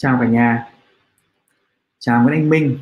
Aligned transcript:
chào 0.00 0.18
cả 0.20 0.26
nhà. 0.26 0.68
Chào 1.98 2.22
Nguyễn 2.22 2.34
Anh 2.34 2.48
Minh. 2.48 2.78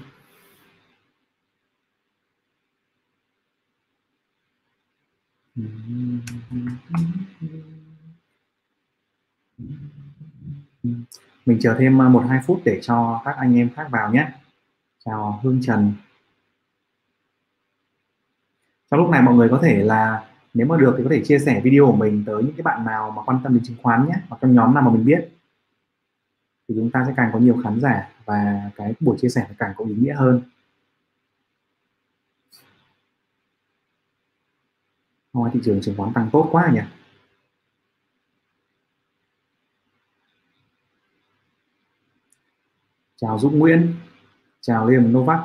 Mình 11.46 11.58
chờ 11.60 11.76
thêm 11.78 12.02
à, 12.02 12.08
một 12.08 12.24
hai 12.28 12.40
phút 12.46 12.60
để 12.64 12.80
cho 12.82 13.22
các 13.24 13.36
anh 13.38 13.56
em 13.56 13.70
khác 13.76 13.88
vào 13.90 14.12
nhé. 14.12 14.28
Chào 15.04 15.40
Hương 15.42 15.60
Trần. 15.62 15.92
Trong 18.90 19.00
lúc 19.00 19.10
này 19.10 19.22
mọi 19.22 19.34
người 19.34 19.48
có 19.48 19.60
thể 19.62 19.84
là, 19.84 20.30
nếu 20.54 20.66
mà 20.66 20.76
được 20.76 20.94
thì 20.98 21.04
có 21.04 21.10
thể 21.12 21.24
chia 21.24 21.38
sẻ 21.38 21.60
video 21.64 21.86
của 21.86 21.96
mình 21.96 22.24
tới 22.26 22.42
những 22.42 22.54
cái 22.56 22.62
bạn 22.62 22.84
nào 22.84 23.10
mà 23.10 23.22
quan 23.22 23.40
tâm 23.44 23.54
đến 23.54 23.62
chứng 23.64 23.76
khoán 23.82 24.06
nhé, 24.08 24.14
hoặc 24.28 24.38
trong 24.40 24.54
nhóm 24.54 24.74
nào 24.74 24.82
mà 24.82 24.90
mình 24.90 25.04
biết 25.04 25.35
thì 26.68 26.74
chúng 26.78 26.90
ta 26.90 27.04
sẽ 27.06 27.14
càng 27.16 27.30
có 27.32 27.38
nhiều 27.38 27.60
khán 27.64 27.80
giả 27.80 28.12
và 28.24 28.70
cái 28.76 28.94
buổi 29.00 29.16
chia 29.20 29.28
sẻ 29.28 29.48
càng 29.58 29.74
có 29.76 29.84
ý 29.84 29.94
nghĩa 29.94 30.14
hơn. 30.14 30.42
Hôm 35.32 35.50
thị 35.52 35.60
trường 35.64 35.80
chứng 35.80 35.96
khoán 35.96 36.12
tăng 36.14 36.28
tốt 36.32 36.48
quá 36.52 36.70
nhỉ? 36.74 36.80
Chào 43.16 43.38
Dũng 43.38 43.58
Nguyễn, 43.58 43.94
chào 44.60 44.88
Liêm 44.88 45.12
Novak. 45.12 45.40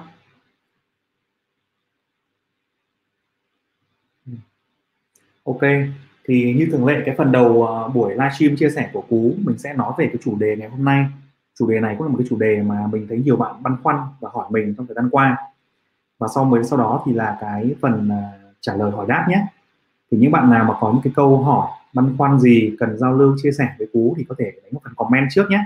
Ok 5.44 5.62
thì 6.28 6.54
như 6.54 6.68
thường 6.72 6.86
lệ 6.86 7.02
cái 7.06 7.16
phần 7.18 7.32
đầu 7.32 7.68
ờ, 7.68 7.88
buổi 7.88 8.12
livestream 8.12 8.56
chia 8.56 8.70
sẻ 8.70 8.90
của 8.94 9.02
Cú 9.10 9.34
mình 9.46 9.58
sẽ 9.58 9.74
nói 9.74 9.94
về 9.98 10.06
cái 10.06 10.18
chủ 10.24 10.38
đề 10.40 10.56
ngày 10.56 10.70
hôm 10.70 10.86
nay. 10.86 11.06
Chủ 11.60 11.70
đề 11.70 11.80
này 11.80 11.96
cũng 11.98 12.08
là 12.08 12.12
một 12.12 12.18
cái 12.18 12.28
chủ 12.30 12.38
đề 12.38 12.62
mà 12.62 12.88
mình 12.92 13.08
thấy 13.10 13.22
nhiều 13.26 13.36
bạn 13.36 13.64
băn 13.64 13.76
khoăn 13.84 13.98
và 14.20 14.30
hỏi 14.34 14.46
mình 14.50 14.74
trong 14.78 14.88
thời 14.88 14.96
gian 14.96 15.10
qua. 15.10 15.38
Và 16.18 16.28
sau 16.36 16.46
mới 16.46 16.64
sau 16.64 16.80
đó 16.80 17.04
thì 17.06 17.14
là 17.14 17.38
cái 17.42 17.76
phần 17.82 18.10
ờ, 18.10 18.52
trả 18.62 18.76
lời 18.76 18.92
hỏi 18.92 19.06
đáp 19.10 19.26
nhé. 19.30 19.46
Thì 20.12 20.18
những 20.18 20.32
bạn 20.32 20.50
nào 20.50 20.66
mà 20.66 20.74
có 20.80 20.92
những 20.92 21.02
cái 21.04 21.14
câu 21.16 21.44
hỏi 21.44 21.68
băn 21.94 22.18
khoăn 22.18 22.40
gì 22.40 22.76
cần 22.80 22.98
giao 22.98 23.14
lưu 23.14 23.36
chia 23.44 23.52
sẻ 23.52 23.70
với 23.78 23.88
Cú 23.94 24.16
thì 24.18 24.26
có 24.30 24.36
thể 24.40 24.46
đánh 24.46 24.72
một 24.72 24.80
phần 24.84 24.94
comment 24.96 25.28
trước 25.32 25.50
nhé. 25.50 25.64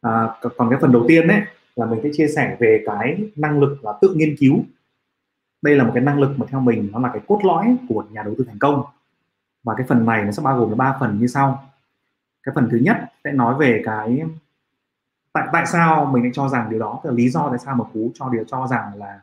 À, 0.00 0.28
còn 0.56 0.70
cái 0.70 0.78
phần 0.80 0.92
đầu 0.92 1.04
tiên 1.08 1.28
đấy 1.28 1.40
là 1.76 1.86
mình 1.86 2.00
sẽ 2.02 2.08
chia 2.12 2.26
sẻ 2.36 2.56
về 2.60 2.82
cái 2.86 3.18
năng 3.36 3.60
lực 3.60 3.84
là 3.84 3.92
tự 4.00 4.14
nghiên 4.14 4.36
cứu. 4.36 4.64
Đây 5.62 5.76
là 5.76 5.84
một 5.84 5.90
cái 5.94 6.02
năng 6.02 6.20
lực 6.20 6.34
mà 6.36 6.46
theo 6.48 6.60
mình 6.60 6.88
nó 6.92 6.98
là 6.98 7.10
cái 7.12 7.22
cốt 7.26 7.40
lõi 7.44 7.76
của 7.88 8.04
nhà 8.10 8.22
đầu 8.22 8.34
tư 8.38 8.44
thành 8.48 8.58
công 8.58 8.84
và 9.64 9.74
cái 9.76 9.86
phần 9.88 10.06
này 10.06 10.24
nó 10.24 10.32
sẽ 10.32 10.42
bao 10.42 10.58
gồm 10.58 10.76
ba 10.76 10.96
phần 11.00 11.18
như 11.18 11.26
sau. 11.26 11.70
Cái 12.42 12.52
phần 12.54 12.68
thứ 12.70 12.76
nhất 12.76 13.12
sẽ 13.24 13.32
nói 13.32 13.54
về 13.54 13.82
cái 13.84 14.22
tại 15.32 15.48
tại 15.52 15.66
sao 15.66 16.04
mình 16.04 16.22
lại 16.22 16.32
cho 16.34 16.48
rằng 16.48 16.70
điều 16.70 16.80
đó 16.80 17.00
là 17.04 17.12
lý 17.12 17.28
do 17.28 17.48
tại 17.50 17.58
sao 17.58 17.74
mà 17.74 17.84
cú 17.92 18.10
cho 18.14 18.28
điều 18.28 18.44
cho 18.44 18.66
rằng 18.66 18.92
là 18.94 19.20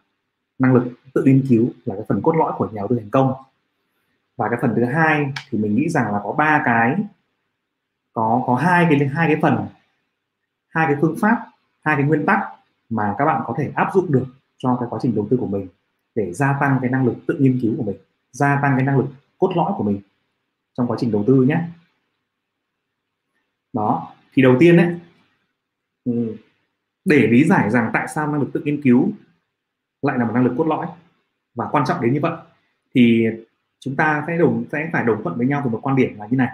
năng 0.59 0.73
lực 0.73 0.83
tự 1.13 1.23
nghiên 1.23 1.45
cứu 1.49 1.69
là 1.85 1.95
cái 1.95 2.05
phần 2.09 2.21
cốt 2.21 2.35
lõi 2.35 2.53
của 2.57 2.65
nhà 2.65 2.81
đầu 2.81 2.87
tư 2.87 2.97
thành 2.99 3.09
công. 3.09 3.33
Và 4.37 4.49
cái 4.49 4.59
phần 4.61 4.73
thứ 4.75 4.85
hai 4.85 5.33
thì 5.49 5.57
mình 5.57 5.75
nghĩ 5.75 5.89
rằng 5.89 6.13
là 6.13 6.21
có 6.23 6.31
ba 6.31 6.61
cái, 6.65 6.95
có 8.13 8.43
có 8.45 8.55
hai 8.55 8.87
cái 8.89 9.07
hai 9.07 9.27
cái 9.27 9.37
phần, 9.41 9.67
hai 10.67 10.87
cái 10.87 10.95
phương 11.01 11.15
pháp, 11.21 11.45
hai 11.81 11.95
cái 11.95 12.05
nguyên 12.05 12.25
tắc 12.25 12.39
mà 12.89 13.15
các 13.17 13.25
bạn 13.25 13.41
có 13.45 13.53
thể 13.57 13.71
áp 13.75 13.89
dụng 13.93 14.11
được 14.11 14.25
cho 14.57 14.77
cái 14.79 14.87
quá 14.91 14.99
trình 15.01 15.15
đầu 15.15 15.27
tư 15.29 15.37
của 15.37 15.47
mình 15.47 15.67
để 16.15 16.33
gia 16.33 16.57
tăng 16.59 16.77
cái 16.81 16.89
năng 16.89 17.05
lực 17.05 17.15
tự 17.27 17.37
nghiên 17.39 17.59
cứu 17.61 17.73
của 17.77 17.83
mình, 17.83 17.97
gia 18.31 18.59
tăng 18.61 18.73
cái 18.77 18.85
năng 18.85 18.97
lực 18.97 19.07
cốt 19.37 19.51
lõi 19.55 19.73
của 19.77 19.83
mình 19.83 20.01
trong 20.81 20.91
quá 20.91 20.97
trình 20.99 21.11
đầu 21.11 21.23
tư 21.27 21.33
nhé. 21.33 21.61
Đó, 23.73 24.13
thì 24.33 24.41
đầu 24.41 24.55
tiên 24.59 24.77
đấy 24.77 24.99
ừ, 26.05 26.35
để 27.05 27.27
lý 27.27 27.43
giải 27.43 27.71
rằng 27.71 27.89
tại 27.93 28.07
sao 28.15 28.27
năng 28.27 28.41
lực 28.41 28.49
tự 28.53 28.61
nghiên 28.63 28.81
cứu 28.81 29.09
lại 30.01 30.17
là 30.17 30.25
một 30.25 30.31
năng 30.33 30.43
lực 30.43 30.53
cốt 30.57 30.67
lõi, 30.67 30.87
và 31.55 31.67
quan 31.71 31.83
trọng 31.87 32.01
đến 32.01 32.13
như 32.13 32.19
vậy, 32.21 32.37
thì 32.93 33.25
chúng 33.79 33.95
ta 33.95 34.23
sẽ 34.27 34.37
đồng, 34.37 34.65
sẽ 34.71 34.89
phải 34.93 35.05
đồng 35.05 35.23
thuận 35.23 35.37
với 35.37 35.47
nhau 35.47 35.61
về 35.65 35.71
một 35.71 35.79
quan 35.81 35.95
điểm 35.95 36.19
là 36.19 36.27
như 36.27 36.37
này. 36.37 36.49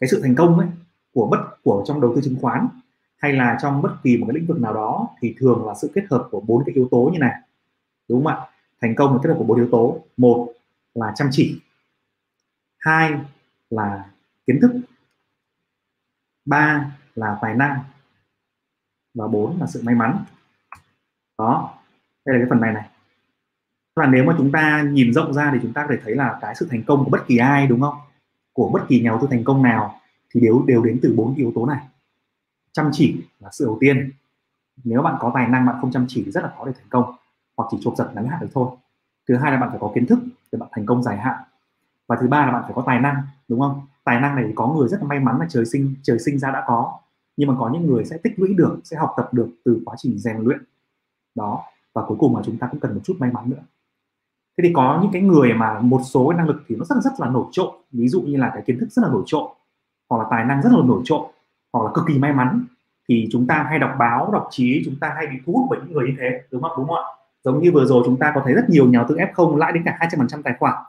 Cái 0.00 0.08
sự 0.08 0.22
thành 0.22 0.34
công 0.34 0.58
ấy 0.58 0.68
của 1.12 1.26
bất, 1.26 1.38
của 1.62 1.84
trong 1.86 2.00
đầu 2.00 2.12
tư 2.14 2.20
chứng 2.24 2.36
khoán 2.40 2.68
hay 3.16 3.32
là 3.32 3.58
trong 3.62 3.82
bất 3.82 3.96
kỳ 4.02 4.16
một 4.16 4.26
cái 4.28 4.34
lĩnh 4.34 4.46
vực 4.46 4.60
nào 4.60 4.74
đó 4.74 5.08
thì 5.20 5.34
thường 5.38 5.66
là 5.66 5.74
sự 5.82 5.90
kết 5.94 6.04
hợp 6.10 6.28
của 6.30 6.40
bốn 6.40 6.64
cái 6.66 6.74
yếu 6.74 6.88
tố 6.90 7.10
như 7.12 7.18
này, 7.18 7.34
đúng 8.08 8.24
không 8.24 8.34
ạ? 8.34 8.46
Thành 8.80 8.94
công 8.94 9.12
là 9.12 9.20
kết 9.22 9.28
hợp 9.28 9.36
của 9.38 9.44
bốn 9.44 9.56
yếu 9.56 9.68
tố. 9.70 10.04
Một 10.16 10.52
là 10.94 11.12
chăm 11.16 11.28
chỉ. 11.30 11.60
Hai 12.78 13.12
là 13.72 14.04
kiến 14.46 14.58
thức, 14.62 14.80
ba 16.44 16.92
là 17.14 17.38
tài 17.42 17.54
năng, 17.54 17.80
và 19.14 19.28
bốn 19.28 19.60
là 19.60 19.66
sự 19.66 19.82
may 19.84 19.94
mắn. 19.94 20.24
Đó, 21.38 21.74
đây 22.26 22.36
là 22.36 22.40
cái 22.40 22.50
phần 22.50 22.60
này 22.60 22.72
này. 22.72 22.88
Là 23.96 24.06
nếu 24.06 24.24
mà 24.24 24.34
chúng 24.38 24.52
ta 24.52 24.82
nhìn 24.82 25.12
rộng 25.12 25.34
ra 25.34 25.50
thì 25.52 25.58
chúng 25.62 25.72
ta 25.72 25.82
có 25.82 25.94
thể 25.94 26.00
thấy 26.04 26.14
là 26.14 26.38
cái 26.40 26.54
sự 26.54 26.68
thành 26.70 26.82
công 26.86 27.04
của 27.04 27.10
bất 27.10 27.24
kỳ 27.26 27.36
ai, 27.36 27.66
đúng 27.66 27.80
không? 27.80 27.94
Của 28.52 28.70
bất 28.72 28.84
kỳ 28.88 29.00
nhà 29.00 29.10
đầu 29.10 29.18
tư 29.20 29.28
thành 29.30 29.44
công 29.44 29.62
nào 29.62 30.00
thì 30.30 30.40
đều 30.40 30.64
đều 30.66 30.82
đến 30.82 30.98
từ 31.02 31.14
bốn 31.16 31.34
yếu 31.34 31.52
tố 31.54 31.66
này. 31.66 31.88
Chăm 32.72 32.90
chỉ 32.92 33.24
là 33.40 33.48
sự 33.52 33.64
đầu 33.64 33.76
tiên. 33.80 34.12
Nếu 34.84 35.02
bạn 35.02 35.16
có 35.20 35.30
tài 35.34 35.48
năng, 35.48 35.66
bạn 35.66 35.76
không 35.80 35.92
chăm 35.92 36.06
chỉ 36.08 36.22
thì 36.26 36.30
rất 36.30 36.40
là 36.40 36.52
khó 36.58 36.66
để 36.66 36.72
thành 36.74 36.88
công, 36.90 37.16
hoặc 37.56 37.68
chỉ 37.70 37.78
chụp 37.82 37.94
giật 37.96 38.10
ngắn 38.14 38.28
hạn 38.28 38.40
được 38.40 38.48
thôi. 38.54 38.76
Thứ 39.28 39.36
hai 39.36 39.52
là 39.52 39.60
bạn 39.60 39.70
phải 39.70 39.78
có 39.80 39.92
kiến 39.94 40.06
thức 40.06 40.18
để 40.52 40.58
bạn 40.58 40.68
thành 40.72 40.86
công 40.86 41.02
dài 41.02 41.18
hạn 41.18 41.42
và 42.08 42.16
thứ 42.20 42.28
ba 42.28 42.46
là 42.46 42.52
bạn 42.52 42.62
phải 42.62 42.72
có 42.74 42.82
tài 42.86 43.00
năng, 43.00 43.16
đúng 43.48 43.60
không? 43.60 43.80
Tài 44.04 44.20
năng 44.20 44.36
này 44.36 44.44
thì 44.48 44.52
có 44.54 44.68
người 44.68 44.88
rất 44.88 45.00
là 45.00 45.06
may 45.06 45.20
mắn 45.20 45.40
là 45.40 45.46
trời 45.48 45.66
sinh 45.66 45.94
trời 46.02 46.18
sinh 46.18 46.38
ra 46.38 46.50
đã 46.50 46.64
có. 46.66 46.98
Nhưng 47.36 47.48
mà 47.48 47.54
có 47.58 47.70
những 47.72 47.86
người 47.86 48.04
sẽ 48.04 48.18
tích 48.18 48.32
lũy 48.36 48.54
được, 48.54 48.80
sẽ 48.84 48.96
học 48.96 49.14
tập 49.16 49.28
được 49.32 49.48
từ 49.64 49.82
quá 49.84 49.94
trình 49.98 50.18
rèn 50.18 50.36
luyện. 50.36 50.58
Đó, 51.34 51.62
và 51.94 52.02
cuối 52.06 52.16
cùng 52.20 52.36
là 52.36 52.42
chúng 52.44 52.58
ta 52.58 52.66
cũng 52.70 52.80
cần 52.80 52.94
một 52.94 53.00
chút 53.04 53.16
may 53.18 53.30
mắn 53.32 53.50
nữa. 53.50 53.62
Thế 54.58 54.62
thì 54.68 54.72
có 54.74 54.98
những 55.02 55.12
cái 55.12 55.22
người 55.22 55.54
mà 55.54 55.78
một 55.80 56.00
số 56.04 56.28
cái 56.28 56.38
năng 56.38 56.48
lực 56.48 56.62
thì 56.68 56.76
nó 56.76 56.84
rất 56.84 56.96
rất 57.04 57.12
là 57.18 57.28
nổi 57.28 57.44
trội. 57.50 57.72
Ví 57.92 58.08
dụ 58.08 58.22
như 58.22 58.36
là 58.36 58.50
cái 58.54 58.62
kiến 58.66 58.78
thức 58.78 58.88
rất 58.90 59.02
là 59.02 59.08
nổi 59.08 59.22
trội, 59.26 59.48
hoặc 60.10 60.18
là 60.18 60.26
tài 60.30 60.44
năng 60.44 60.62
rất 60.62 60.70
là 60.72 60.78
nổi 60.84 61.00
trội, 61.04 61.26
hoặc 61.72 61.84
là 61.84 61.90
cực 61.94 62.04
kỳ 62.08 62.18
may 62.18 62.32
mắn, 62.32 62.64
thì 63.08 63.28
chúng 63.32 63.46
ta 63.46 63.66
hay 63.68 63.78
đọc 63.78 63.90
báo, 63.98 64.30
đọc 64.32 64.48
chí, 64.50 64.82
chúng 64.84 64.96
ta 65.00 65.12
hay 65.16 65.26
bị 65.26 65.36
thu 65.46 65.52
hút 65.52 65.66
bởi 65.70 65.78
những 65.82 65.92
người 65.92 66.08
như 66.08 66.14
thế, 66.20 66.42
đúng 66.50 66.62
không? 66.62 66.72
Đúng 66.76 66.86
không 66.86 66.96
ạ? 66.96 67.02
Giống 67.44 67.60
như 67.62 67.72
vừa 67.72 67.84
rồi 67.84 68.02
chúng 68.06 68.16
ta 68.16 68.32
có 68.34 68.42
thấy 68.44 68.54
rất 68.54 68.70
nhiều 68.70 68.86
nhà 68.86 68.98
đầu 68.98 69.06
tư 69.08 69.16
F0 69.16 69.56
lãi 69.56 69.72
đến 69.72 69.82
cả 69.84 69.96
200% 70.00 70.42
tài 70.42 70.54
khoản 70.58 70.84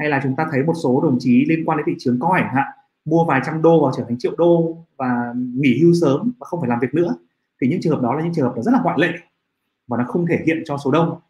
hay 0.00 0.08
là 0.08 0.20
chúng 0.22 0.36
ta 0.36 0.46
thấy 0.50 0.62
một 0.62 0.74
số 0.82 1.00
đồng 1.00 1.16
chí 1.20 1.44
liên 1.48 1.64
quan 1.64 1.78
đến 1.78 1.84
thị 1.86 1.94
trường 1.98 2.18
coi 2.20 2.40
hạn, 2.42 2.68
mua 3.04 3.24
vài 3.24 3.40
trăm 3.46 3.62
đô 3.62 3.84
và 3.84 3.92
trở 3.96 4.04
thành 4.08 4.18
triệu 4.18 4.34
đô 4.38 4.76
và 4.96 5.34
nghỉ 5.36 5.78
hưu 5.82 5.92
sớm 6.00 6.32
và 6.38 6.44
không 6.44 6.60
phải 6.60 6.68
làm 6.68 6.78
việc 6.80 6.94
nữa, 6.94 7.14
thì 7.60 7.68
những 7.68 7.80
trường 7.82 7.94
hợp 7.94 8.02
đó 8.02 8.14
là 8.14 8.22
những 8.24 8.34
trường 8.34 8.44
hợp 8.44 8.62
rất 8.62 8.72
là 8.72 8.80
ngoại 8.82 8.98
lệ 8.98 9.12
và 9.86 9.96
nó 9.96 10.04
không 10.08 10.26
thể 10.26 10.42
hiện 10.46 10.62
cho 10.64 10.78
số 10.78 10.90
đông. 10.90 11.20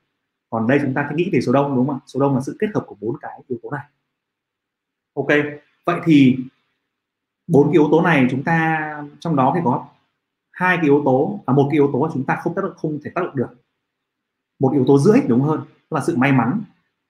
Còn 0.50 0.66
đây 0.66 0.78
chúng 0.82 0.94
ta 0.94 1.06
sẽ 1.08 1.16
nghĩ 1.16 1.30
về 1.32 1.40
số 1.40 1.52
đông, 1.52 1.76
đúng 1.76 1.86
không 1.86 1.96
ạ? 1.96 2.00
Số 2.06 2.20
đông 2.20 2.34
là 2.34 2.40
sự 2.40 2.56
kết 2.58 2.66
hợp 2.74 2.84
của 2.86 2.96
bốn 3.00 3.16
cái 3.20 3.40
yếu 3.48 3.58
tố 3.62 3.70
này. 3.70 3.84
Ok, 5.14 5.28
vậy 5.86 6.00
thì 6.04 6.36
bốn 7.46 7.66
cái 7.66 7.72
yếu 7.72 7.88
tố 7.90 8.02
này 8.02 8.26
chúng 8.30 8.42
ta, 8.42 9.04
trong 9.20 9.36
đó 9.36 9.52
thì 9.54 9.60
có 9.64 9.86
hai 10.52 10.76
cái 10.76 10.84
yếu 10.84 11.02
tố 11.04 11.40
và 11.46 11.52
một 11.52 11.68
cái 11.70 11.74
yếu 11.74 11.90
tố 11.92 12.10
chúng 12.14 12.24
ta 12.24 12.36
không 12.42 12.54
tác 12.54 12.62
động, 12.62 12.74
không 12.76 12.98
thể 13.04 13.10
tác 13.14 13.24
động 13.24 13.36
được. 13.36 13.48
Một 14.60 14.72
yếu 14.72 14.84
tố 14.86 14.98
rưỡi 14.98 15.20
đúng 15.28 15.42
hơn 15.42 15.60
là 15.90 16.00
sự 16.06 16.16
may 16.16 16.32
mắn 16.32 16.60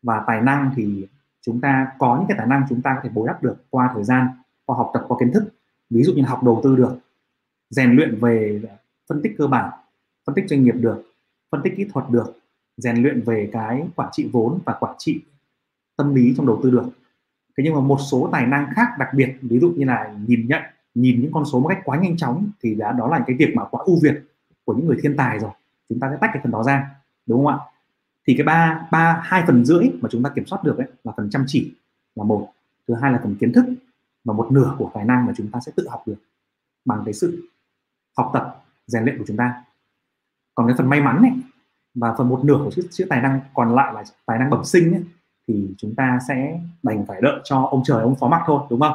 và 0.02 0.24
tài 0.26 0.40
năng 0.40 0.72
thì 0.76 1.06
chúng 1.42 1.60
ta 1.60 1.92
có 1.98 2.16
những 2.16 2.26
cái 2.28 2.38
tài 2.38 2.46
năng 2.46 2.62
chúng 2.68 2.82
ta 2.82 2.94
có 2.94 3.00
thể 3.02 3.10
bồi 3.14 3.26
đắp 3.26 3.42
được 3.42 3.56
qua 3.70 3.90
thời 3.94 4.04
gian, 4.04 4.28
qua 4.64 4.76
học 4.76 4.90
tập, 4.94 5.04
qua 5.08 5.16
kiến 5.20 5.32
thức. 5.32 5.44
Ví 5.90 6.02
dụ 6.02 6.12
như 6.12 6.22
học 6.22 6.42
đầu 6.44 6.60
tư 6.64 6.76
được, 6.76 6.98
rèn 7.70 7.96
luyện 7.96 8.18
về 8.20 8.62
phân 9.08 9.22
tích 9.22 9.32
cơ 9.38 9.46
bản, 9.46 9.70
phân 10.26 10.34
tích 10.34 10.44
doanh 10.48 10.64
nghiệp 10.64 10.74
được, 10.74 11.02
phân 11.50 11.60
tích 11.64 11.74
kỹ 11.76 11.86
thuật 11.92 12.10
được, 12.10 12.38
rèn 12.76 13.02
luyện 13.02 13.22
về 13.22 13.50
cái 13.52 13.86
quản 13.96 14.08
trị 14.12 14.28
vốn 14.32 14.58
và 14.64 14.76
quản 14.80 14.94
trị 14.98 15.20
tâm 15.96 16.14
lý 16.14 16.34
trong 16.36 16.46
đầu 16.46 16.60
tư 16.62 16.70
được. 16.70 16.84
Thế 17.56 17.64
nhưng 17.64 17.74
mà 17.74 17.80
một 17.80 17.98
số 18.10 18.28
tài 18.32 18.46
năng 18.46 18.74
khác 18.74 18.88
đặc 18.98 19.08
biệt, 19.14 19.36
ví 19.42 19.58
dụ 19.58 19.72
như 19.76 19.84
là 19.84 20.14
nhìn 20.26 20.46
nhận, 20.48 20.62
nhìn 20.94 21.20
những 21.20 21.32
con 21.32 21.44
số 21.44 21.60
một 21.60 21.68
cách 21.68 21.80
quá 21.84 21.98
nhanh 21.98 22.16
chóng 22.16 22.50
thì 22.62 22.74
đã, 22.74 22.92
đó 22.92 23.08
là 23.08 23.24
cái 23.26 23.36
việc 23.36 23.52
mà 23.54 23.64
quá 23.64 23.82
ưu 23.84 23.98
việt 24.02 24.22
của 24.64 24.74
những 24.74 24.86
người 24.86 24.98
thiên 25.02 25.16
tài 25.16 25.38
rồi. 25.38 25.50
Chúng 25.88 26.00
ta 26.00 26.08
sẽ 26.10 26.16
tách 26.20 26.30
cái 26.32 26.42
phần 26.42 26.52
đó 26.52 26.62
ra, 26.62 26.90
đúng 27.26 27.44
không 27.44 27.54
ạ? 27.54 27.58
Thì 28.30 28.34
cái 28.36 28.44
ba 28.44 28.88
ba 28.90 29.20
hai 29.24 29.44
phần 29.46 29.64
rưỡi 29.64 29.90
mà 30.00 30.08
chúng 30.12 30.22
ta 30.22 30.30
kiểm 30.34 30.46
soát 30.46 30.64
được 30.64 30.78
ấy 30.78 30.86
là 31.04 31.12
phần 31.16 31.30
chăm 31.30 31.44
chỉ 31.46 31.74
là 32.14 32.24
một. 32.24 32.52
Thứ 32.88 32.94
hai 32.94 33.12
là 33.12 33.20
phần 33.22 33.36
kiến 33.40 33.52
thức 33.52 33.64
và 34.24 34.34
một 34.34 34.48
nửa 34.52 34.74
của 34.78 34.90
tài 34.94 35.04
năng 35.04 35.26
mà 35.26 35.32
chúng 35.36 35.50
ta 35.50 35.60
sẽ 35.66 35.72
tự 35.76 35.88
học 35.88 36.02
được 36.06 36.16
bằng 36.84 37.02
cái 37.04 37.14
sự 37.14 37.48
học 38.16 38.30
tập 38.34 38.64
rèn 38.86 39.04
luyện 39.04 39.18
của 39.18 39.24
chúng 39.26 39.36
ta. 39.36 39.64
Còn 40.54 40.66
cái 40.66 40.76
phần 40.78 40.88
may 40.88 41.00
mắn 41.00 41.22
này 41.22 41.32
và 41.94 42.14
phần 42.18 42.28
một 42.28 42.44
nửa 42.44 42.60
của 42.64 42.70
chữ, 42.70 42.82
chữ 42.90 43.06
tài 43.10 43.22
năng 43.22 43.40
còn 43.54 43.74
lại 43.74 43.94
là 43.94 44.04
tài 44.26 44.38
năng 44.38 44.50
bẩm 44.50 44.64
sinh 44.64 44.92
ấy, 44.92 45.04
thì 45.48 45.74
chúng 45.78 45.94
ta 45.94 46.18
sẽ 46.28 46.60
đành 46.82 47.06
phải 47.06 47.20
đợi 47.22 47.40
cho 47.44 47.68
ông 47.70 47.82
trời 47.84 48.02
ông 48.02 48.16
phó 48.16 48.28
mặc 48.28 48.42
thôi 48.46 48.60
đúng 48.70 48.80
không? 48.80 48.94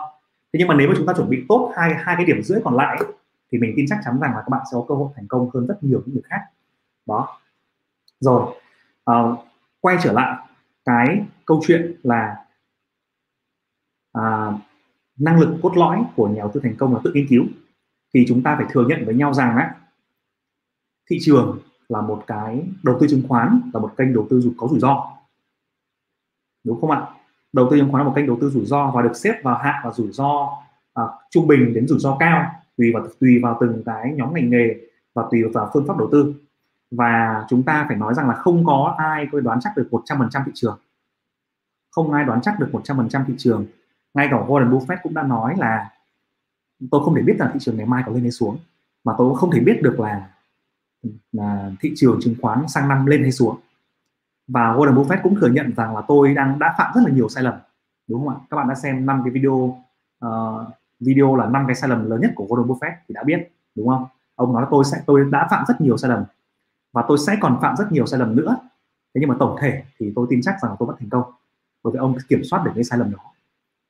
Thế 0.54 0.58
nhưng 0.58 0.68
mà 0.68 0.76
nếu 0.76 0.90
mà 0.90 0.94
chúng 0.98 1.08
ta 1.08 1.14
chuẩn 1.14 1.30
bị 1.30 1.46
tốt 1.50 1.72
hai 1.76 1.96
hai 1.98 2.16
cái 2.16 2.26
điểm 2.26 2.44
rưỡi 2.44 2.62
còn 2.64 2.76
lại 2.76 2.98
ấy, 2.98 3.14
thì 3.52 3.58
mình 3.58 3.74
tin 3.76 3.86
chắc 3.90 4.00
chắn 4.06 4.20
rằng 4.20 4.32
là 4.32 4.42
các 4.42 4.50
bạn 4.50 4.62
sẽ 4.72 4.76
có 4.76 4.86
cơ 4.88 4.96
hội 4.96 5.10
thành 5.16 5.28
công 5.28 5.50
hơn 5.54 5.68
rất 5.68 5.84
nhiều 5.84 6.02
những 6.06 6.14
người 6.14 6.24
khác. 6.26 6.42
Đó. 7.06 7.40
Rồi 8.20 8.56
uh, 9.12 9.40
quay 9.80 9.98
trở 10.04 10.12
lại 10.12 10.48
cái 10.86 11.26
câu 11.46 11.62
chuyện 11.68 11.96
là 12.04 12.46
uh, 14.18 14.54
năng 15.20 15.40
lực 15.40 15.58
cốt 15.62 15.78
lõi 15.78 16.04
của 16.16 16.28
nhà 16.28 16.40
đầu 16.40 16.52
tư 16.54 16.60
thành 16.64 16.76
công 16.78 16.94
là 16.94 17.00
tự 17.04 17.12
nghiên 17.14 17.28
cứu. 17.28 17.44
Thì 18.14 18.26
chúng 18.28 18.44
ta 18.44 18.56
phải 18.56 18.66
thừa 18.70 18.86
nhận 18.88 19.06
với 19.06 19.16
nhau 19.16 19.34
rằng 19.34 19.58
á 19.58 19.76
thị 21.10 21.18
trường 21.22 21.60
là 21.90 22.02
một 22.02 22.24
cái 22.28 22.68
đầu 22.84 22.98
tư 23.00 23.08
chứng 23.10 23.24
khoán 23.28 23.62
là 23.74 23.80
một 23.80 23.94
kênh 23.98 24.14
đầu 24.14 24.28
tư 24.30 24.42
có 24.58 24.68
rủi 24.68 24.80
ro. 24.80 25.12
Đúng 26.64 26.82
không 26.82 26.92
ạ? 26.92 27.08
Đầu 27.54 27.68
tư 27.72 27.78
chứng 27.78 27.92
khoán 27.92 28.04
là 28.04 28.10
một 28.10 28.14
kênh 28.16 28.28
đầu 28.28 28.38
tư 28.42 28.50
rủi 28.50 28.66
ro 28.66 28.92
và 28.96 29.02
được 29.02 29.16
xếp 29.16 29.42
vào 29.44 29.58
hạng 29.58 29.82
và 29.84 29.92
rủi 29.94 30.12
ro 30.12 30.58
à, 30.94 31.04
trung 31.30 31.48
bình 31.48 31.74
đến 31.74 31.88
rủi 31.88 32.00
ro 32.00 32.18
cao 32.20 32.52
tùy 32.78 32.92
vào 32.94 33.08
tùy 33.20 33.40
vào 33.44 33.58
từng 33.62 33.84
cái 33.86 34.14
nhóm 34.16 34.34
ngành 34.34 34.50
nghề 34.50 34.76
và 35.14 35.24
tùy 35.32 35.44
vào 35.44 35.70
phương 35.74 35.88
pháp 35.88 35.98
đầu 35.98 36.10
tư 36.12 36.34
và 36.98 37.46
chúng 37.50 37.64
ta 37.64 37.86
phải 37.88 37.98
nói 37.98 38.14
rằng 38.14 38.30
là 38.30 38.36
không 38.36 38.66
có 38.66 38.96
ai 38.98 39.28
có 39.32 39.40
đoán 39.40 39.60
chắc 39.62 39.78
được 39.78 39.88
100% 39.92 40.44
thị 40.46 40.52
trường. 40.56 40.80
Không 41.92 42.12
ai 42.12 42.26
đoán 42.26 42.42
chắc 42.42 42.60
được 42.60 42.70
100% 42.72 43.26
thị 43.26 43.34
trường. 43.38 43.66
Ngay 44.14 44.28
cả 44.32 44.38
Warren 44.38 44.70
Buffett 44.70 44.98
cũng 45.04 45.14
đã 45.14 45.24
nói 45.24 45.56
là 45.58 45.90
tôi 46.92 47.02
không 47.06 47.16
thể 47.16 47.22
biết 47.22 47.36
là 47.40 47.50
thị 47.54 47.60
trường 47.62 47.78
ngày 47.78 47.86
mai 47.86 48.04
có 48.06 48.12
lên 48.12 48.22
hay 48.22 48.32
xuống 48.32 48.58
mà 49.04 49.14
tôi 49.18 49.38
không 49.38 49.52
thể 49.52 49.60
biết 49.60 49.80
được 49.82 50.00
là 50.00 50.30
là 51.32 51.72
thị 51.80 51.94
trường 51.96 52.20
chứng 52.22 52.36
khoán 52.42 52.68
sang 52.68 52.90
năm 52.90 53.06
lên 53.06 53.22
hay 53.22 53.32
xuống. 53.32 53.60
Và 54.48 54.74
Warren 54.74 54.96
Buffett 54.96 55.20
cũng 55.24 55.36
thừa 55.36 55.48
nhận 55.48 55.74
rằng 55.78 55.96
là 55.96 56.02
tôi 56.08 56.34
đang 56.34 56.60
đã 56.60 56.76
phạm 56.78 56.92
rất 56.96 57.02
là 57.06 57.12
nhiều 57.12 57.30
sai 57.30 57.44
lầm 57.44 57.54
đúng 58.08 58.26
không 58.26 58.30
ạ? 58.30 58.36
Các 58.50 58.58
bạn 58.58 58.68
đã 58.68 58.76
xem 58.76 59.06
năm 59.06 59.22
cái 59.24 59.32
video 59.32 59.78
uh, 60.26 60.68
video 61.00 61.36
là 61.36 61.46
năm 61.46 61.64
cái 61.68 61.76
sai 61.76 61.90
lầm 61.90 62.10
lớn 62.10 62.22
nhất 62.22 62.32
của 62.36 62.46
Warren 62.46 62.68
Buffett 62.68 62.94
thì 63.08 63.14
đã 63.14 63.24
biết 63.24 63.52
đúng 63.76 63.88
không? 63.88 64.06
Ông 64.36 64.54
nói 64.54 64.62
là 64.62 64.68
tôi 64.72 64.84
sẽ 64.86 64.98
tôi 65.06 65.26
đã 65.32 65.48
phạm 65.52 65.66
rất 65.68 65.82
nhiều 65.82 65.98
sai 65.98 66.10
lầm 66.10 66.24
và 66.96 67.06
tôi 67.08 67.18
sẽ 67.18 67.38
còn 67.42 67.60
phạm 67.62 67.76
rất 67.76 67.92
nhiều 67.92 68.06
sai 68.06 68.20
lầm 68.20 68.36
nữa. 68.36 68.58
Thế 69.14 69.20
nhưng 69.20 69.30
mà 69.30 69.36
tổng 69.40 69.58
thể 69.62 69.84
thì 70.00 70.12
tôi 70.16 70.28
tin 70.30 70.42
chắc 70.42 70.56
rằng 70.62 70.72
là 70.72 70.76
tôi 70.80 70.88
vẫn 70.88 70.96
thành 71.00 71.10
công. 71.10 71.24
Bởi 71.84 71.92
vì 71.94 71.98
ông 71.98 72.18
kiểm 72.30 72.42
soát 72.44 72.62
được 72.66 72.72
cái 72.76 72.84
sai 72.84 73.00
lầm 73.00 73.12
đó. 73.12 73.20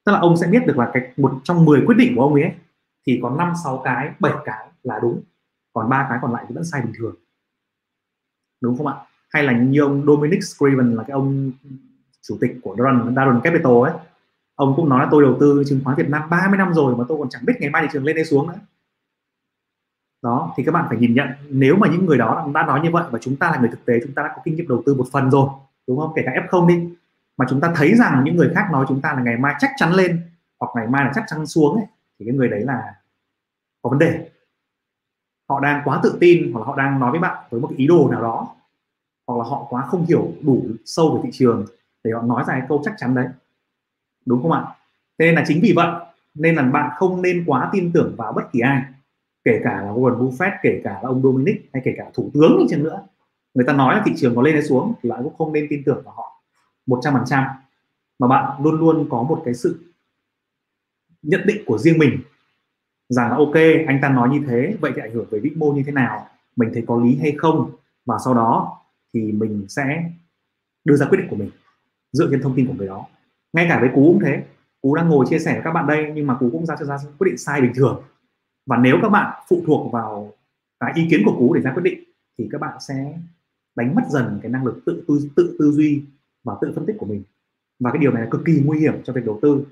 Tức 0.06 0.12
là 0.12 0.20
ông 0.20 0.38
sẽ 0.38 0.48
biết 0.48 0.68
được 0.68 0.78
là 0.78 0.92
cái 0.94 1.14
một 1.18 1.40
trong 1.44 1.66
10 1.66 1.84
quyết 1.86 1.96
định 1.98 2.16
của 2.16 2.22
ông 2.22 2.34
ấy 2.34 2.54
thì 3.08 3.20
có 3.22 3.30
năm 3.30 3.54
sáu 3.64 3.82
cái 3.84 4.12
bảy 4.20 4.34
cái 4.46 4.68
là 4.84 5.00
đúng. 5.02 5.22
Còn 5.74 5.90
ba 5.90 6.08
cái 6.10 6.20
còn 6.22 6.34
lại 6.34 6.46
thì 6.48 6.56
vẫn 6.56 6.64
sai 6.66 6.82
bình 6.82 6.94
thường. 6.98 7.16
Đúng 8.62 8.78
không 8.78 8.88
ạ? 8.88 8.96
Hay 9.30 9.44
là 9.44 9.60
như 9.60 9.82
ông 9.82 10.06
Dominic 10.06 10.44
Scriven 10.44 10.96
là 10.96 11.04
cái 11.04 11.14
ông 11.14 11.52
chủ 12.28 12.38
tịch 12.42 12.58
của 12.64 12.76
Daron, 12.78 13.16
Daron 13.16 13.42
Capital 13.44 13.74
ấy. 13.84 13.94
Ông 14.56 14.74
cũng 14.76 14.90
nói 14.90 15.00
là 15.00 15.08
tôi 15.12 15.24
đầu 15.24 15.38
tư 15.40 15.64
chứng 15.68 15.80
khoán 15.84 15.98
Việt 15.98 16.10
Nam 16.10 16.30
30 16.30 16.58
năm 16.58 16.74
rồi 16.74 16.96
mà 16.96 17.04
tôi 17.08 17.18
còn 17.18 17.30
chẳng 17.30 17.46
biết 17.46 17.54
ngày 17.60 17.70
mai 17.70 17.82
thị 17.82 17.90
trường 17.94 18.06
lên 18.06 18.16
hay 18.16 18.26
xuống 18.26 18.48
nữa 18.48 18.60
đó 20.26 20.54
thì 20.58 20.64
các 20.64 20.72
bạn 20.72 20.86
phải 20.90 20.98
nhìn 20.98 21.14
nhận 21.14 21.28
nếu 21.50 21.76
mà 21.76 21.88
những 21.92 22.06
người 22.06 22.18
đó 22.18 22.48
đã 22.54 22.66
nói 22.66 22.82
như 22.84 22.92
vậy 22.92 23.04
và 23.12 23.20
chúng 23.22 23.36
ta 23.36 23.52
là 23.52 23.58
người 23.58 23.70
thực 23.70 23.86
tế 23.86 23.94
chúng 24.04 24.14
ta 24.14 24.24
đã 24.24 24.32
có 24.36 24.42
kinh 24.46 24.56
nghiệm 24.56 24.68
đầu 24.68 24.84
tư 24.86 24.94
một 24.94 25.06
phần 25.12 25.32
rồi 25.32 25.50
đúng 25.88 26.00
không? 26.00 26.12
Kể 26.16 26.22
cả 26.26 26.32
F0 26.32 26.68
đi 26.68 26.90
mà 27.38 27.46
chúng 27.50 27.62
ta 27.62 27.74
thấy 27.76 27.96
rằng 27.96 28.24
những 28.24 28.36
người 28.36 28.52
khác 28.56 28.68
nói 28.72 28.86
chúng 28.90 29.02
ta 29.02 29.14
là 29.14 29.22
ngày 29.22 29.38
mai 29.38 29.56
chắc 29.60 29.72
chắn 29.78 29.94
lên 29.94 30.22
hoặc 30.60 30.72
ngày 30.76 30.88
mai 30.88 31.06
là 31.06 31.12
chắc 31.16 31.24
chắn 31.28 31.46
xuống 31.46 31.76
ấy, 31.76 31.86
thì 32.20 32.26
cái 32.26 32.36
người 32.36 32.50
đấy 32.50 32.62
là 32.62 32.96
có 33.82 33.90
vấn 33.90 34.00
đề. 34.00 34.30
Họ 35.50 35.60
đang 35.60 35.82
quá 35.86 36.00
tự 36.04 36.18
tin 36.20 36.54
hoặc 36.54 36.60
là 36.60 36.66
họ 36.66 36.76
đang 36.78 37.00
nói 37.00 37.12
với 37.12 37.20
bạn 37.20 37.46
với 37.50 37.62
một 37.62 37.68
cái 37.68 37.78
ý 37.78 37.88
đồ 37.88 38.10
nào 38.12 38.22
đó 38.22 38.48
hoặc 39.28 39.38
là 39.38 39.44
họ 39.44 39.68
quá 39.70 39.82
không 39.82 40.06
hiểu 40.06 40.32
đủ 40.42 40.66
sâu 40.86 41.16
về 41.16 41.20
thị 41.24 41.30
trường 41.34 41.66
để 42.04 42.12
họ 42.12 42.22
nói 42.22 42.44
ra 42.48 42.54
cái 42.54 42.66
câu 42.70 42.82
chắc 42.86 42.94
chắn 42.98 43.16
đấy. 43.16 43.28
Đúng 44.26 44.42
không 44.42 44.52
ạ? 44.52 44.64
Thế 45.20 45.26
nên 45.26 45.36
là 45.36 45.44
chính 45.48 45.60
vì 45.62 45.74
vậy 45.76 45.88
nên 46.34 46.56
là 46.56 46.64
bạn 46.64 46.92
không 46.96 47.22
nên 47.22 47.44
quá 47.48 47.70
tin 47.72 47.92
tưởng 47.94 48.16
vào 48.18 48.34
bất 48.34 48.52
kỳ 48.52 48.60
ai 48.60 48.84
kể 49.46 49.62
cả 49.64 49.82
là 49.82 49.92
Warren 49.92 50.18
Buffett, 50.18 50.52
kể 50.64 50.82
cả 50.84 50.92
là 50.92 51.10
ông 51.10 51.22
Dominic 51.24 51.70
hay 51.74 51.82
kể 51.86 51.94
cả 51.98 52.06
thủ 52.14 52.32
tướng 52.34 52.58
đi 52.60 52.66
chăng 52.70 52.84
nữa. 52.84 53.08
Người 53.54 53.66
ta 53.68 53.74
nói 53.74 53.96
là 53.96 54.04
thị 54.06 54.14
trường 54.18 54.36
có 54.36 54.42
lên 54.42 54.54
hay 54.54 54.64
xuống 54.64 54.94
thì 55.04 55.10
bạn 55.10 55.24
cũng 55.24 55.34
không 55.38 55.54
nên 55.54 55.68
tin 55.70 55.84
tưởng 55.86 56.02
vào 56.06 56.14
họ 56.14 56.42
100% 56.88 57.46
mà 58.20 58.28
bạn 58.28 58.64
luôn 58.64 58.80
luôn 58.80 59.08
có 59.10 59.24
một 59.24 59.42
cái 59.46 59.54
sự 59.54 59.80
nhận 61.22 61.42
định 61.46 61.64
của 61.66 61.78
riêng 61.78 61.98
mình 61.98 62.20
rằng 63.10 63.30
là 63.30 63.36
ok, 63.36 63.56
anh 63.88 64.00
ta 64.02 64.10
nói 64.10 64.30
như 64.30 64.42
thế, 64.48 64.78
vậy 64.82 64.92
thì 64.96 65.02
ảnh 65.02 65.14
hưởng 65.14 65.28
về 65.32 65.40
vĩ 65.40 65.50
mô 65.56 65.72
như 65.72 65.84
thế 65.86 65.92
nào, 65.92 66.28
mình 66.56 66.70
thấy 66.74 66.84
có 66.88 67.02
lý 67.04 67.18
hay 67.22 67.36
không? 67.38 67.72
Và 68.06 68.16
sau 68.26 68.34
đó 68.34 68.82
thì 69.14 69.32
mình 69.32 69.66
sẽ 69.70 70.12
đưa 70.86 70.96
ra 70.96 71.06
quyết 71.06 71.18
định 71.18 71.28
của 71.30 71.36
mình 71.36 71.50
dựa 72.12 72.28
trên 72.32 72.42
thông 72.42 72.56
tin 72.56 72.68
của 72.68 72.74
người 72.74 72.88
đó. 72.88 73.06
Ngay 73.54 73.66
cả 73.70 73.80
với 73.80 73.90
cú 73.96 74.12
cũng 74.14 74.24
thế. 74.26 74.44
Cú 74.82 74.96
đang 74.96 75.10
ngồi 75.10 75.26
chia 75.30 75.40
sẻ 75.40 75.54
với 75.54 75.62
các 75.64 75.72
bạn 75.72 75.88
đây, 75.88 76.12
nhưng 76.16 76.28
mà 76.28 76.38
cú 76.40 76.50
cũng 76.52 76.66
ra 76.66 76.76
cho 76.80 76.86
ra 76.86 76.98
quyết 77.18 77.26
định 77.26 77.38
sai 77.38 77.62
bình 77.62 77.72
thường 77.76 78.04
và 78.66 78.78
nếu 78.78 78.98
các 79.02 79.10
bạn 79.10 79.44
phụ 79.48 79.64
thuộc 79.66 79.92
vào 79.92 80.34
cái 80.80 80.92
ý 80.96 81.08
kiến 81.10 81.22
của 81.26 81.36
cú 81.40 81.54
để 81.54 81.62
ra 81.62 81.72
quyết 81.74 81.84
định, 81.84 82.04
thì 82.38 82.50
các 82.52 82.62
bạn 82.62 82.78
sẽ 82.80 83.14
đánh 83.76 83.96
mất 83.96 84.02
dần 84.10 84.40
cái 84.42 84.52
năng 84.52 84.66
lực 84.66 84.86
tự 84.86 85.04
tư 85.08 85.30
tự 85.36 85.56
tư 85.60 85.72
duy 85.72 86.04
và 86.44 86.56
tự 86.62 86.72
phân 86.76 86.86
tích 86.86 86.96
của 87.00 87.06
mình. 87.06 87.24
Và 87.80 87.92
cái 87.92 88.00
điều 88.00 88.12
này 88.12 88.24
là 88.24 88.30
cực 88.32 88.42
kỳ 88.46 88.62
nguy 88.66 88.80
hiểm 88.80 88.94
cho 89.04 89.14
việc 89.14 89.26
đầu 89.26 89.40
tư. 89.42 89.66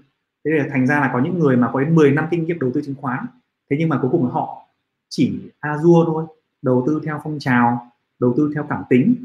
Thế 0.45 0.51
là 0.51 0.65
thành 0.71 0.87
ra 0.87 0.99
là 0.99 1.09
có 1.13 1.19
những 1.19 1.39
người 1.39 1.57
mà 1.57 1.69
có 1.73 1.79
đến 1.79 1.95
10 1.95 2.11
năm 2.11 2.27
kinh 2.31 2.45
nghiệm 2.45 2.59
đầu 2.59 2.71
tư 2.73 2.81
chứng 2.85 2.95
khoán, 3.01 3.25
thế 3.69 3.77
nhưng 3.79 3.89
mà 3.89 3.99
cuối 4.01 4.11
cùng 4.11 4.29
họ 4.29 4.67
chỉ 5.09 5.39
azure 5.61 6.05
thôi, 6.05 6.25
đầu 6.61 6.83
tư 6.87 7.01
theo 7.05 7.21
phong 7.23 7.39
trào, 7.39 7.91
đầu 8.19 8.33
tư 8.37 8.51
theo 8.55 8.65
cảm 8.69 8.83
tính. 8.89 9.15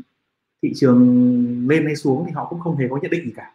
Thị 0.62 0.72
trường 0.74 1.68
lên 1.68 1.86
hay 1.86 1.96
xuống 1.96 2.24
thì 2.26 2.32
họ 2.32 2.46
cũng 2.50 2.60
không 2.60 2.76
hề 2.76 2.88
có 2.90 2.98
nhận 3.02 3.10
định 3.10 3.24
gì 3.24 3.32
cả. 3.36 3.52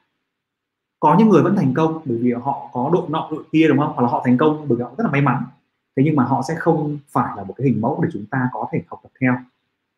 Có 1.00 1.16
những 1.20 1.30
người 1.30 1.44
vẫn 1.44 1.56
thành 1.56 1.74
công 1.74 2.02
bởi 2.06 2.18
vì 2.18 2.32
họ 2.32 2.70
có 2.74 2.90
độ 2.94 3.08
nọ 3.10 3.28
độ 3.32 3.44
kia, 3.52 3.68
đúng 3.68 3.78
không? 3.78 3.94
Hoặc 3.96 4.04
là 4.04 4.10
họ 4.10 4.22
thành 4.26 4.38
công 4.38 4.66
bởi 4.68 4.78
vì 4.78 4.84
họ 4.84 4.92
rất 4.98 5.04
là 5.04 5.12
may 5.12 5.22
mắn 5.22 5.44
thế 5.96 6.04
nhưng 6.06 6.16
mà 6.16 6.24
họ 6.24 6.42
sẽ 6.48 6.56
không 6.56 7.00
phải 7.08 7.38
là 7.38 7.44
một 7.44 7.54
cái 7.58 7.68
hình 7.68 7.82
mẫu 7.82 8.04
để 8.04 8.10
chúng 8.14 8.26
ta 8.26 8.50
có 8.54 8.68
thể 8.72 8.84
học 8.88 9.00
tập 9.04 9.12
theo. 9.22 9.38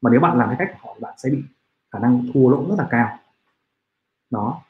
Mà 0.01 0.11
nếu 0.11 0.19
bạn 0.19 0.37
làm 0.37 0.49
cái 0.49 0.55
cách 0.59 0.77
của 0.81 0.87
họ 0.87 0.95
bạn 1.01 1.13
sẽ 1.17 1.29
bị 1.29 1.43
khả 1.91 1.99
năng 1.99 2.25
thua 2.33 2.49
lỗ 2.49 2.69
rất 2.69 2.75
là 2.77 2.87
cao. 2.91 3.19
Đó. 4.29 4.61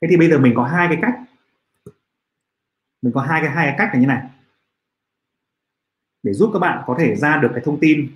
Thế 0.00 0.08
thì 0.10 0.16
bây 0.16 0.30
giờ 0.30 0.38
mình 0.38 0.52
có 0.56 0.64
hai 0.64 0.88
cái 0.88 0.98
cách. 1.02 1.20
Mình 3.02 3.12
có 3.12 3.20
hai 3.20 3.40
cái 3.42 3.50
hai 3.50 3.66
cái 3.66 3.74
cách 3.78 3.90
là 3.92 4.00
như 4.00 4.06
này. 4.06 4.30
Để 6.22 6.32
giúp 6.32 6.50
các 6.52 6.58
bạn 6.58 6.82
có 6.86 6.96
thể 6.98 7.16
ra 7.16 7.36
được 7.36 7.50
cái 7.54 7.62
thông 7.64 7.80
tin, 7.80 8.10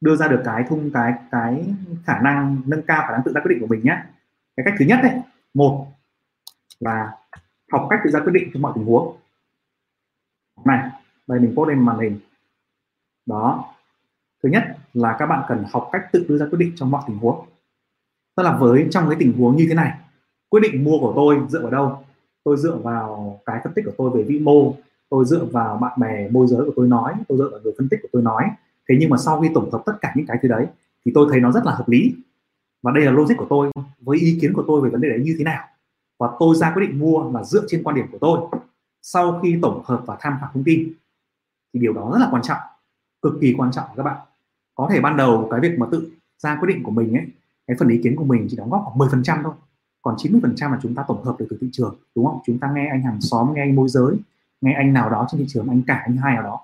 đưa 0.00 0.16
ra 0.16 0.28
được 0.28 0.42
cái 0.44 0.64
thông, 0.68 0.90
cái 0.92 1.14
cái 1.30 1.74
khả 2.04 2.20
năng, 2.20 2.62
nâng 2.66 2.82
cao 2.82 3.02
khả 3.02 3.12
năng 3.12 3.22
tự 3.24 3.32
ra 3.32 3.40
quyết 3.40 3.50
định 3.50 3.60
của 3.60 3.66
mình 3.66 3.80
nhé. 3.84 4.02
Cái 4.56 4.64
cách 4.64 4.74
thứ 4.78 4.84
nhất 4.84 4.98
đấy 5.02 5.20
một 5.54 5.86
là 6.80 7.16
học 7.72 7.86
cách 7.90 8.00
tự 8.04 8.10
ra 8.10 8.20
quyết 8.20 8.32
định 8.32 8.50
trong 8.52 8.62
mọi 8.62 8.72
tình 8.74 8.84
huống. 8.84 9.16
Này 10.64 10.89
đây, 11.30 11.40
mình 11.40 11.54
post 11.56 11.68
lên 11.68 11.78
màn 11.78 11.98
hình. 11.98 12.18
Đó. 13.26 13.64
Thứ 14.42 14.48
nhất 14.48 14.64
là 14.94 15.16
các 15.18 15.26
bạn 15.26 15.44
cần 15.48 15.64
học 15.72 15.88
cách 15.92 16.02
tự 16.12 16.26
đưa 16.28 16.38
ra 16.38 16.46
quyết 16.50 16.58
định 16.58 16.72
trong 16.76 16.90
mọi 16.90 17.02
tình 17.06 17.18
huống. 17.18 17.46
Tức 18.36 18.42
là 18.42 18.56
với, 18.56 18.88
trong 18.90 19.08
cái 19.08 19.16
tình 19.20 19.32
huống 19.32 19.56
như 19.56 19.66
thế 19.68 19.74
này, 19.74 19.98
quyết 20.48 20.60
định 20.60 20.84
mua 20.84 20.98
của 21.00 21.12
tôi 21.16 21.38
dựa 21.48 21.62
vào 21.62 21.70
đâu? 21.70 22.04
Tôi 22.44 22.56
dựa 22.56 22.76
vào 22.76 23.40
cái 23.46 23.60
phân 23.64 23.72
tích 23.74 23.84
của 23.84 23.92
tôi 23.98 24.10
về 24.10 24.22
vĩ 24.22 24.38
mô, 24.38 24.74
tôi 25.08 25.24
dựa 25.24 25.44
vào 25.44 25.76
bạn 25.76 26.00
bè, 26.00 26.28
môi 26.28 26.46
giới 26.46 26.64
của 26.64 26.72
tôi 26.76 26.88
nói, 26.88 27.14
tôi 27.28 27.38
dựa 27.38 27.48
vào 27.50 27.60
người 27.60 27.72
phân 27.78 27.88
tích 27.88 28.00
của 28.02 28.08
tôi 28.12 28.22
nói. 28.22 28.44
Thế 28.88 28.96
nhưng 29.00 29.10
mà 29.10 29.16
sau 29.16 29.40
khi 29.40 29.48
tổng 29.54 29.70
hợp 29.70 29.82
tất 29.86 29.92
cả 30.00 30.12
những 30.16 30.26
cái 30.26 30.38
thứ 30.42 30.48
đấy, 30.48 30.66
thì 31.04 31.12
tôi 31.14 31.28
thấy 31.30 31.40
nó 31.40 31.52
rất 31.52 31.66
là 31.66 31.72
hợp 31.72 31.88
lý. 31.88 32.14
Và 32.82 32.92
đây 32.92 33.04
là 33.04 33.12
logic 33.12 33.34
của 33.36 33.46
tôi, 33.50 33.70
với 34.00 34.18
ý 34.18 34.38
kiến 34.40 34.52
của 34.52 34.64
tôi 34.66 34.80
về 34.80 34.90
vấn 34.90 35.00
đề 35.00 35.08
đấy 35.08 35.20
như 35.24 35.34
thế 35.38 35.44
nào? 35.44 35.64
Và 36.18 36.28
tôi 36.38 36.56
ra 36.56 36.72
quyết 36.74 36.86
định 36.86 36.98
mua 36.98 37.32
là 37.32 37.44
dựa 37.44 37.64
trên 37.68 37.82
quan 37.82 37.96
điểm 37.96 38.06
của 38.12 38.18
tôi. 38.18 38.40
Sau 39.02 39.40
khi 39.42 39.58
tổng 39.62 39.82
hợp 39.84 40.02
và 40.06 40.16
tham 40.20 40.36
khảo 40.40 40.50
thông 40.54 40.64
tin 40.64 40.92
thì 41.74 41.80
điều 41.80 41.92
đó 41.92 42.10
rất 42.12 42.18
là 42.18 42.28
quan 42.30 42.42
trọng, 42.42 42.60
cực 43.22 43.32
kỳ 43.40 43.54
quan 43.58 43.72
trọng 43.72 43.86
các 43.96 44.02
bạn. 44.02 44.16
Có 44.74 44.88
thể 44.92 45.00
ban 45.00 45.16
đầu 45.16 45.48
cái 45.50 45.60
việc 45.60 45.78
mà 45.78 45.86
tự 45.90 46.10
ra 46.38 46.56
quyết 46.60 46.66
định 46.68 46.82
của 46.82 46.90
mình 46.90 47.16
ấy, 47.16 47.26
cái 47.66 47.76
phần 47.80 47.88
ý 47.88 48.00
kiến 48.02 48.16
của 48.16 48.24
mình 48.24 48.46
chỉ 48.50 48.56
đóng 48.56 48.70
góp 48.70 48.82
khoảng 48.84 48.98
10% 48.98 49.42
thôi. 49.42 49.52
Còn 50.02 50.16
90% 50.16 50.70
là 50.70 50.78
chúng 50.82 50.94
ta 50.94 51.04
tổng 51.08 51.24
hợp 51.24 51.36
được 51.38 51.46
từ 51.50 51.58
thị 51.60 51.68
trường, 51.72 51.96
đúng 52.14 52.26
không? 52.26 52.38
Chúng 52.46 52.58
ta 52.58 52.72
nghe 52.74 52.88
anh 52.88 53.02
hàng 53.02 53.20
xóm, 53.20 53.54
nghe 53.54 53.62
anh 53.62 53.76
môi 53.76 53.88
giới, 53.88 54.16
nghe 54.60 54.72
anh 54.72 54.92
nào 54.92 55.10
đó 55.10 55.26
trên 55.30 55.40
thị 55.40 55.46
trường, 55.48 55.68
anh 55.68 55.82
cả, 55.86 56.02
anh 56.04 56.16
hai 56.16 56.34
nào 56.34 56.42
đó. 56.42 56.60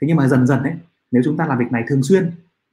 Thế 0.00 0.08
nhưng 0.08 0.16
mà 0.16 0.28
dần 0.28 0.46
dần 0.46 0.62
đấy 0.62 0.74
nếu 1.10 1.22
chúng 1.24 1.36
ta 1.36 1.46
làm 1.46 1.58
việc 1.58 1.72
này 1.72 1.84
thường 1.88 2.02
xuyên, 2.02 2.30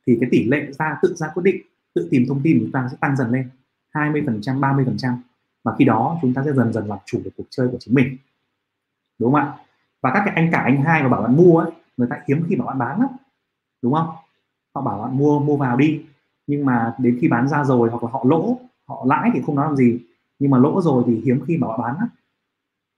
thì 0.07 0.17
cái 0.21 0.29
tỷ 0.31 0.43
lệ 0.43 0.71
ra, 0.79 0.97
tự 1.01 1.13
ra 1.15 1.27
quyết 1.33 1.43
định, 1.43 1.61
tự 1.93 2.07
tìm 2.11 2.25
thông 2.27 2.41
tin 2.43 2.59
của 2.59 2.65
chúng 2.65 2.71
ta 2.71 2.87
sẽ 2.91 2.97
tăng 2.99 3.15
dần 3.15 3.31
lên 3.31 3.49
20% 3.93 4.59
30% 4.59 5.15
và 5.63 5.75
khi 5.79 5.85
đó 5.85 6.19
chúng 6.21 6.33
ta 6.33 6.43
sẽ 6.45 6.53
dần 6.53 6.73
dần 6.73 6.87
làm 6.87 6.99
chủ 7.05 7.21
được 7.23 7.31
cuộc 7.37 7.43
chơi 7.49 7.67
của 7.67 7.77
chính 7.79 7.95
mình. 7.95 8.17
Đúng 9.19 9.31
không 9.31 9.41
ạ? 9.41 9.53
Và 10.01 10.11
các 10.13 10.21
cái 10.25 10.33
anh 10.35 10.49
cả 10.51 10.59
anh 10.59 10.81
hai 10.81 11.03
mà 11.03 11.09
bảo 11.09 11.21
bạn 11.21 11.35
mua 11.35 11.59
ấy, 11.59 11.71
người 11.97 12.07
ta 12.09 12.21
hiếm 12.27 12.45
khi 12.49 12.55
bảo 12.55 12.67
bạn 12.67 12.79
bán 12.79 12.99
lắm, 12.99 13.09
đúng 13.81 13.93
không? 13.93 14.09
Họ 14.75 14.81
bảo 14.81 15.01
bạn 15.01 15.17
mua 15.17 15.39
mua 15.39 15.57
vào 15.57 15.77
đi. 15.77 16.05
Nhưng 16.47 16.65
mà 16.65 16.95
đến 16.97 17.17
khi 17.21 17.27
bán 17.27 17.47
ra 17.47 17.63
rồi 17.63 17.89
hoặc 17.89 18.03
là 18.03 18.09
họ 18.11 18.23
lỗ, 18.27 18.59
họ 18.87 19.03
lãi 19.07 19.29
thì 19.33 19.41
không 19.45 19.55
nói 19.55 19.65
làm 19.65 19.75
gì. 19.75 19.99
Nhưng 20.39 20.51
mà 20.51 20.57
lỗ 20.57 20.81
rồi 20.81 21.03
thì 21.07 21.21
hiếm 21.25 21.43
khi 21.47 21.57
mà 21.57 21.67
họ 21.67 21.77
bán 21.77 21.95
lắm. 21.99 22.07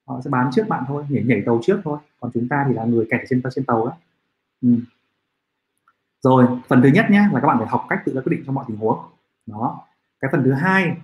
Họ 0.08 0.22
sẽ 0.24 0.30
bán 0.30 0.50
trước 0.54 0.68
bạn 0.68 0.84
thôi, 0.88 1.06
nhảy 1.10 1.24
nhảy 1.24 1.44
tàu 1.46 1.60
trước 1.64 1.82
thôi. 1.84 2.00
Còn 2.20 2.32
chúng 2.34 2.48
ta 2.48 2.66
thì 2.68 2.74
là 2.74 2.86
người 2.86 3.08
kẹt 3.12 3.22
trên 3.30 3.42
trên 3.56 3.66
tàu 3.66 3.86
đó 3.86 3.94
ừ. 4.62 4.70
rồi, 6.22 6.48
phần 6.68 6.82
thứ 6.82 6.90
nhất 6.90 7.06
nhé 7.10 7.28
là 7.34 7.40
các 7.40 7.48
bạn 7.48 7.58
phải 7.58 7.68
học 7.68 7.86
cách 7.90 8.00
tự 8.06 8.14
ra 8.14 8.22
quyết 8.22 8.32
định 8.32 8.44
trong 8.46 8.56
mọi 8.56 8.66
tình 8.68 8.78
huống. 8.78 9.00
Đó. 9.46 9.82
Cái 10.20 10.30
phần 10.32 10.44
thứ 10.44 10.54
hai 10.54 10.98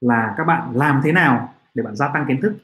là 0.00 0.34
các 0.36 0.44
bạn 0.44 0.76
làm 0.76 1.00
thế 1.04 1.12
nào 1.12 1.54
để 1.74 1.82
bạn 1.82 1.96
gia 1.96 2.08
tăng 2.08 2.24
kiến 2.28 2.40
thức? 2.40 2.56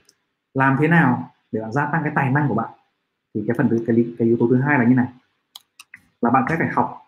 Làm 0.55 0.77
thế 0.81 0.89
nào 0.89 1.34
để 1.55 1.61
bạn 1.61 1.73
gia 1.73 1.87
tăng 1.93 2.03
cái 2.05 2.13
tài 2.15 2.31
năng 2.31 2.49
của 2.49 2.55
bạn. 2.55 2.71
Thì 3.35 3.45
cái 3.47 3.55
phần 3.59 3.69
thứ 3.69 3.85
cái, 3.87 3.97
cái 4.19 4.29
yếu 4.29 4.37
tố 4.41 4.47
thứ 4.51 4.61
hai 4.61 4.79
là 4.79 4.85
như 4.85 4.95
này. 4.95 5.07
Là 6.21 6.31
bạn 6.31 6.45
sẽ 6.49 6.57
phải 6.59 6.69
học. 6.69 6.99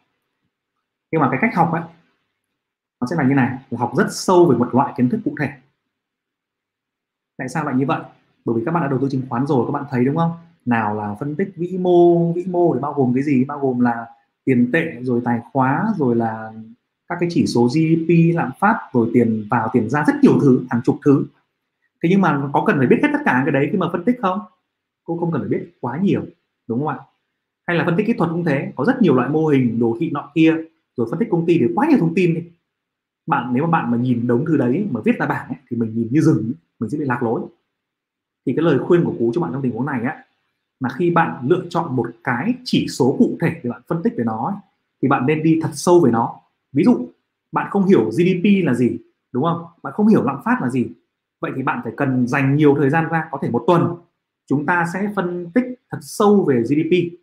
Nhưng 1.11 1.21
mà 1.21 1.29
cái 1.31 1.39
cách 1.43 1.55
học 1.55 1.73
ấy 1.73 1.83
nó 3.01 3.07
sẽ 3.11 3.17
là 3.17 3.25
như 3.25 3.35
này 3.35 3.59
là 3.71 3.79
học 3.79 3.93
rất 3.97 4.07
sâu 4.11 4.47
về 4.47 4.57
một 4.57 4.75
loại 4.75 4.95
kiến 4.97 5.09
thức 5.09 5.21
cụ 5.25 5.35
thể. 5.41 5.49
Tại 7.39 7.49
sao 7.49 7.65
lại 7.65 7.75
như 7.75 7.87
vậy? 7.87 8.01
Bởi 8.45 8.57
vì 8.57 8.63
các 8.65 8.73
bạn 8.73 8.83
đã 8.83 8.89
đầu 8.89 8.99
tư 9.03 9.09
chứng 9.11 9.23
khoán 9.29 9.47
rồi 9.47 9.67
các 9.67 9.73
bạn 9.73 9.85
thấy 9.91 10.05
đúng 10.05 10.17
không? 10.17 10.33
Nào 10.65 10.95
là 10.95 11.15
phân 11.21 11.37
tích 11.37 11.53
vĩ 11.57 11.79
mô 11.81 12.33
vĩ 12.33 12.45
mô 12.47 12.75
để 12.75 12.81
bao 12.81 12.93
gồm 12.93 13.15
cái 13.15 13.23
gì? 13.23 13.45
Bao 13.45 13.59
gồm 13.59 13.81
là 13.81 14.07
tiền 14.45 14.71
tệ 14.73 14.99
rồi 15.03 15.21
tài 15.25 15.41
khóa 15.53 15.95
rồi 15.97 16.17
là 16.17 16.53
các 17.09 17.17
cái 17.21 17.29
chỉ 17.33 17.47
số 17.47 17.69
GDP 17.69 18.35
lạm 18.35 18.51
phát 18.61 18.89
rồi 18.93 19.11
tiền 19.15 19.47
vào 19.51 19.71
tiền 19.73 19.91
ra 19.91 20.05
rất 20.07 20.15
nhiều 20.23 20.39
thứ 20.41 20.67
hàng 20.71 20.83
chục 20.85 20.99
thứ 21.05 21.27
thế 22.07 22.11
nhưng 22.11 22.21
mà 22.21 22.51
có 22.53 22.65
cần 22.67 22.79
phải 22.79 22.87
biết 22.87 22.99
hết 23.03 23.09
tất 23.13 23.19
cả 23.25 23.43
cái 23.45 23.53
đấy 23.53 23.69
khi 23.73 23.79
mà 23.79 23.89
phân 23.93 24.05
tích 24.05 24.17
không? 24.23 24.41
Cô 25.05 25.17
không 25.17 25.33
cần 25.33 25.41
phải 25.41 25.49
biết 25.49 25.71
quá 25.81 25.99
nhiều 26.03 26.23
đúng 26.69 26.79
không 26.79 26.89
ạ? 26.89 26.99
Hay 27.67 27.77
là 27.77 27.85
phân 27.85 27.97
tích 27.97 28.07
kỹ 28.07 28.13
thuật 28.13 28.31
cũng 28.31 28.45
thế 28.45 28.73
có 28.77 28.85
rất 28.85 29.03
nhiều 29.03 29.15
loại 29.15 29.29
mô 29.29 29.47
hình 29.47 29.79
đồ 29.79 29.97
thị 30.01 30.11
nọ 30.11 30.31
kia 30.35 30.57
rồi 30.97 31.07
phân 31.11 31.19
tích 31.19 31.29
công 31.31 31.47
ty 31.47 31.59
thì 31.59 31.67
quá 31.75 31.87
nhiều 31.89 31.99
thông 31.99 32.15
tin 32.15 32.35
đi. 32.35 32.43
Bạn 33.27 33.51
nếu 33.55 33.67
mà 33.67 33.71
bạn 33.71 33.91
mà 33.91 33.97
nhìn 33.97 34.27
đống 34.27 34.45
thứ 34.47 34.57
đấy 34.57 34.87
mà 34.91 35.01
viết 35.05 35.19
ra 35.19 35.27
bảng 35.27 35.49
ấy, 35.49 35.57
thì 35.71 35.77
mình 35.77 35.93
nhìn 35.95 36.09
như 36.11 36.21
rừng 36.21 36.53
mình 36.81 36.91
sẽ 36.91 36.99
bị 36.99 37.05
lạc 37.05 37.23
lối. 37.23 37.41
Thì 38.47 38.53
cái 38.57 38.65
lời 38.65 38.79
khuyên 38.79 39.05
của 39.05 39.15
cú 39.19 39.33
cho 39.35 39.41
bạn 39.41 39.53
trong 39.53 39.63
tình 39.63 39.73
huống 39.73 39.87
này 39.87 40.03
á 40.05 40.25
là 40.81 40.89
khi 40.89 41.11
bạn 41.11 41.49
lựa 41.49 41.63
chọn 41.71 41.97
một 41.97 42.07
cái 42.25 42.55
chỉ 42.65 42.87
số 42.89 43.17
cụ 43.19 43.39
thể 43.41 43.61
để 43.63 43.71
bạn 43.71 43.83
phân 43.89 44.03
tích 44.03 44.15
về 44.17 44.25
nó 44.25 44.47
ấy, 44.47 44.57
thì 45.03 45.09
bạn 45.09 45.27
nên 45.27 45.43
đi 45.43 45.59
thật 45.63 45.71
sâu 45.73 46.01
về 46.01 46.11
nó. 46.11 46.35
Ví 46.73 46.85
dụ 46.85 47.09
bạn 47.53 47.71
không 47.71 47.85
hiểu 47.85 48.11
GDP 48.11 48.65
là 48.65 48.75
gì 48.75 48.99
đúng 49.33 49.45
không? 49.45 49.67
Bạn 49.83 49.93
không 49.93 50.07
hiểu 50.07 50.25
lạm 50.25 50.37
phát 50.45 50.59
là 50.63 50.69
gì 50.69 50.87
vậy 51.41 51.53
thì 51.57 51.63
bạn 51.63 51.81
phải 51.85 51.93
cần 51.97 52.27
dành 52.27 52.57
nhiều 52.57 52.75
thời 52.79 52.91
gian 52.91 53.09
ra, 53.09 53.29
có 53.31 53.39
thể 53.43 53.51
một 53.51 53.65
tuần. 53.67 53.97
Chúng 54.47 54.67
ta 54.67 54.87
sẽ 54.95 55.11
phân 55.17 55.51
tích 55.55 55.65
thật 55.91 55.99
sâu 56.01 56.45
về 56.49 56.63
GDP 56.63 57.19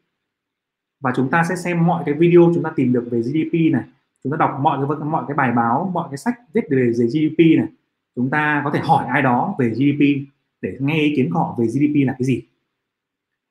và 1.02 1.14
chúng 1.16 1.30
ta 1.30 1.44
sẽ 1.50 1.56
xem 1.56 1.86
mọi 1.86 2.04
cái 2.06 2.14
video 2.14 2.52
chúng 2.56 2.64
ta 2.64 2.72
tìm 2.76 2.94
được 2.94 3.08
về 3.12 3.22
GDP 3.22 3.54
này. 3.72 3.84
Chúng 4.24 4.32
ta 4.32 4.38
đọc 4.38 4.58
mọi 4.62 4.88
cái 4.88 4.98
mọi 5.06 5.24
cái 5.28 5.36
bài 5.36 5.52
báo, 5.52 5.92
mọi 5.94 6.08
cái 6.12 6.18
sách 6.18 6.40
viết 6.54 6.64
về 6.70 6.92
về 7.00 7.06
GDP 7.06 7.40
này. 7.58 7.68
Chúng 8.16 8.30
ta 8.30 8.62
có 8.64 8.72
thể 8.72 8.80
hỏi 8.80 9.06
ai 9.08 9.22
đó 9.22 9.56
về 9.60 9.70
GDP 9.70 10.30
để 10.62 10.78
nghe 10.80 11.00
ý 11.00 11.14
kiến 11.16 11.30
của 11.34 11.40
họ 11.40 11.56
về 11.60 11.66
GDP 11.66 12.08
là 12.08 12.14
cái 12.20 12.26
gì. 12.26 12.42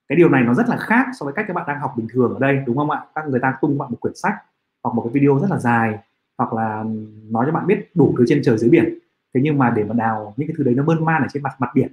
Cái 0.09 0.17
điều 0.17 0.29
này 0.29 0.43
nó 0.43 0.55
rất 0.55 0.69
là 0.69 0.77
khác 0.77 1.07
so 1.21 1.25
với 1.25 1.35
cách 1.35 1.45
các 1.49 1.55
bạn 1.55 1.65
đang 1.69 1.81
học 1.81 1.95
bình 1.97 2.07
thường 2.13 2.35
ở 2.35 2.41
đây, 2.41 2.63
đúng 2.67 2.77
không 2.77 2.91
ạ? 2.91 3.05
Các 3.15 3.29
người 3.29 3.41
ta 3.41 3.55
tung 3.61 3.79
bạn 3.79 3.91
một 3.91 4.01
quyển 4.01 4.15
sách 4.15 4.35
hoặc 4.83 4.95
một 4.95 5.03
cái 5.03 5.13
video 5.13 5.39
rất 5.39 5.51
là 5.51 5.59
dài 5.59 5.99
hoặc 6.39 6.53
là 6.53 6.85
nói 7.31 7.47
cho 7.47 7.53
bạn 7.53 7.67
biết 7.67 7.91
đủ 7.95 8.15
thứ 8.19 8.25
trên 8.29 8.43
trời 8.45 8.59
dưới 8.59 8.71
biển 8.71 8.99
thế 9.35 9.41
nhưng 9.45 9.59
mà 9.59 9.71
để 9.77 9.85
mà 9.85 9.95
đào 9.95 10.35
những 10.37 10.49
cái 10.49 10.55
thứ 10.59 10.65
đấy 10.65 10.75
nó 10.75 10.85
mơn 10.85 11.05
man 11.05 11.23
ở 11.23 11.29
trên 11.33 11.43
mặt 11.43 11.53
mặt 11.59 11.71
biển 11.75 11.93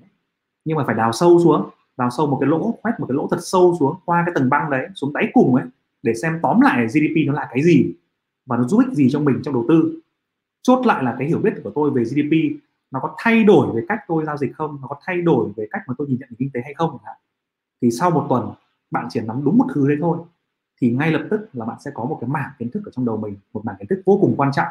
nhưng 0.65 0.77
mà 0.77 0.83
phải 0.85 0.95
đào 0.95 1.11
sâu 1.11 1.39
xuống, 1.43 1.69
đào 1.97 2.09
sâu 2.09 2.27
một 2.27 2.37
cái 2.41 2.49
lỗ 2.49 2.71
quét 2.81 2.91
một 2.99 3.05
cái 3.09 3.15
lỗ 3.15 3.27
thật 3.31 3.39
sâu 3.41 3.75
xuống 3.79 3.95
qua 4.05 4.23
cái 4.25 4.35
tầng 4.35 4.49
băng 4.49 4.69
đấy, 4.69 4.87
xuống 4.95 5.13
đáy 5.13 5.29
cùng 5.33 5.55
ấy, 5.55 5.65
để 6.03 6.13
xem 6.13 6.39
tóm 6.41 6.61
lại 6.61 6.87
GDP 6.87 7.27
nó 7.27 7.33
là 7.33 7.47
cái 7.51 7.63
gì 7.63 7.93
và 8.45 8.57
nó 8.57 8.63
giúp 8.63 8.79
ích 8.79 8.93
gì 8.93 9.09
cho 9.11 9.19
mình 9.19 9.41
trong 9.43 9.53
đầu 9.53 9.65
tư. 9.67 10.01
Chốt 10.61 10.85
lại 10.85 11.03
là 11.03 11.15
cái 11.19 11.27
hiểu 11.27 11.39
biết 11.39 11.53
của 11.63 11.71
tôi 11.75 11.91
về 11.91 12.03
GDP 12.03 12.61
nó 12.91 12.99
có 12.99 13.15
thay 13.17 13.43
đổi 13.43 13.75
về 13.75 13.81
cách 13.87 13.99
tôi 14.07 14.25
giao 14.25 14.37
dịch 14.37 14.55
không, 14.55 14.77
nó 14.81 14.87
có 14.87 14.95
thay 15.05 15.21
đổi 15.21 15.49
về 15.55 15.67
cách 15.71 15.81
mà 15.87 15.93
tôi 15.97 16.07
nhìn 16.07 16.19
nhận 16.19 16.29
kinh 16.37 16.49
tế 16.53 16.61
hay 16.63 16.73
không 16.73 16.97
thì 17.81 17.91
sau 17.91 18.11
một 18.11 18.25
tuần, 18.29 18.51
bạn 18.91 19.07
chỉ 19.09 19.19
nắm 19.19 19.41
đúng 19.43 19.57
một 19.57 19.65
thứ 19.73 19.87
đấy 19.87 19.97
thôi. 20.01 20.17
Thì 20.81 20.91
ngay 20.91 21.11
lập 21.11 21.27
tức 21.29 21.49
là 21.53 21.65
bạn 21.65 21.77
sẽ 21.85 21.91
có 21.93 22.05
một 22.05 22.17
cái 22.21 22.29
mảng 22.29 22.51
kiến 22.59 22.71
thức 22.71 22.81
ở 22.85 22.91
trong 22.91 23.05
đầu 23.05 23.17
mình, 23.17 23.37
một 23.53 23.65
mảng 23.65 23.75
kiến 23.79 23.87
thức 23.87 24.01
vô 24.05 24.17
cùng 24.21 24.33
quan 24.37 24.51
trọng 24.51 24.67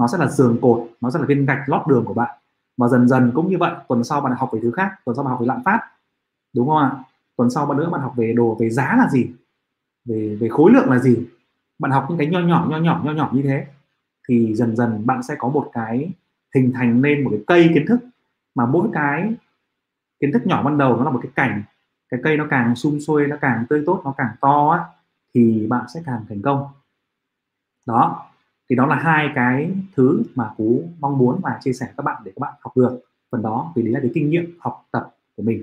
nó 0.00 0.06
sẽ 0.06 0.18
là 0.18 0.26
giường 0.26 0.58
cột, 0.62 0.88
nó 1.00 1.10
sẽ 1.10 1.18
là 1.18 1.24
viên 1.26 1.46
gạch 1.46 1.68
lót 1.68 1.86
đường 1.86 2.04
của 2.04 2.14
bạn. 2.14 2.38
Và 2.76 2.88
dần 2.88 3.08
dần 3.08 3.32
cũng 3.34 3.50
như 3.50 3.58
vậy, 3.58 3.72
tuần 3.88 4.04
sau 4.04 4.20
bạn 4.20 4.32
học 4.36 4.50
về 4.52 4.60
thứ 4.62 4.70
khác, 4.70 4.92
tuần 5.04 5.16
sau 5.16 5.24
bạn 5.24 5.30
học 5.30 5.40
về 5.40 5.46
lạm 5.46 5.62
phát. 5.64 5.80
Đúng 6.54 6.68
không 6.68 6.76
ạ? 6.76 6.96
Tuần 7.36 7.50
sau 7.50 7.66
bạn 7.66 7.78
nữa 7.78 7.90
bạn 7.90 8.00
học 8.00 8.12
về 8.16 8.32
đồ, 8.32 8.56
về 8.60 8.70
giá 8.70 8.96
là 8.98 9.08
gì? 9.10 9.30
Về 10.04 10.36
về 10.40 10.48
khối 10.48 10.72
lượng 10.72 10.90
là 10.90 10.98
gì? 10.98 11.26
Bạn 11.78 11.90
học 11.90 12.06
những 12.08 12.18
cái 12.18 12.26
nho 12.26 12.40
nhỏ 12.40 12.66
nho 12.70 12.78
nhỏ 12.78 13.00
nho 13.04 13.12
nhỏ 13.12 13.30
như 13.32 13.42
thế. 13.42 13.66
Thì 14.28 14.54
dần 14.54 14.76
dần 14.76 15.06
bạn 15.06 15.22
sẽ 15.22 15.34
có 15.38 15.48
một 15.48 15.70
cái 15.72 16.12
hình 16.54 16.72
thành 16.74 17.02
nên 17.02 17.24
một 17.24 17.30
cái 17.30 17.40
cây 17.46 17.70
kiến 17.74 17.84
thức. 17.88 18.00
Mà 18.54 18.66
mỗi 18.66 18.88
cái 18.92 19.34
kiến 20.20 20.32
thức 20.32 20.46
nhỏ 20.46 20.62
ban 20.62 20.78
đầu 20.78 20.96
nó 20.96 21.04
là 21.04 21.10
một 21.10 21.20
cái 21.22 21.32
cảnh. 21.34 21.62
Cái 22.08 22.20
cây 22.24 22.36
nó 22.36 22.46
càng 22.50 22.76
sum 22.76 22.98
xuê, 22.98 23.26
nó 23.26 23.36
càng 23.40 23.64
tươi 23.68 23.82
tốt, 23.86 24.02
nó 24.04 24.14
càng 24.18 24.30
to 24.40 24.68
á, 24.70 24.84
thì 25.34 25.66
bạn 25.66 25.84
sẽ 25.94 26.02
càng 26.06 26.24
thành 26.28 26.42
công. 26.42 26.68
Đó 27.86 28.29
thì 28.70 28.76
đó 28.76 28.86
là 28.86 28.96
hai 28.96 29.28
cái 29.34 29.70
thứ 29.96 30.22
mà 30.34 30.50
cú 30.56 30.82
mong 31.00 31.18
muốn 31.18 31.40
và 31.42 31.58
chia 31.60 31.72
sẻ 31.72 31.86
các 31.96 32.02
bạn 32.02 32.22
để 32.24 32.32
các 32.36 32.40
bạn 32.40 32.54
học 32.60 32.76
được. 32.76 33.00
Phần 33.30 33.42
đó 33.42 33.72
vì 33.76 33.82
đấy 33.82 33.92
là 33.92 34.00
cái 34.00 34.10
kinh 34.14 34.30
nghiệm 34.30 34.56
học 34.60 34.86
tập 34.92 35.14
của 35.36 35.42
mình. 35.42 35.62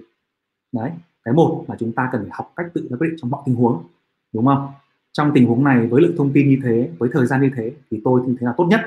Đấy, 0.71 0.91
cái 1.23 1.33
một 1.33 1.65
là 1.67 1.75
chúng 1.79 1.91
ta 1.91 2.09
cần 2.11 2.21
phải 2.21 2.31
học 2.33 2.53
cách 2.55 2.65
tự 2.73 2.87
ra 2.89 2.97
quyết 2.97 3.07
định 3.07 3.17
trong 3.21 3.29
mọi 3.29 3.41
tình 3.45 3.55
huống, 3.55 3.83
đúng 4.33 4.45
không? 4.45 4.71
Trong 5.11 5.31
tình 5.33 5.47
huống 5.47 5.63
này, 5.63 5.87
với 5.87 6.01
lượng 6.01 6.15
thông 6.17 6.33
tin 6.33 6.49
như 6.49 6.59
thế, 6.63 6.91
với 6.97 7.09
thời 7.13 7.25
gian 7.25 7.41
như 7.41 7.51
thế, 7.55 7.73
thì 7.91 8.01
tôi 8.03 8.21
như 8.27 8.35
thế 8.39 8.45
là 8.47 8.53
tốt 8.57 8.65
nhất. 8.65 8.81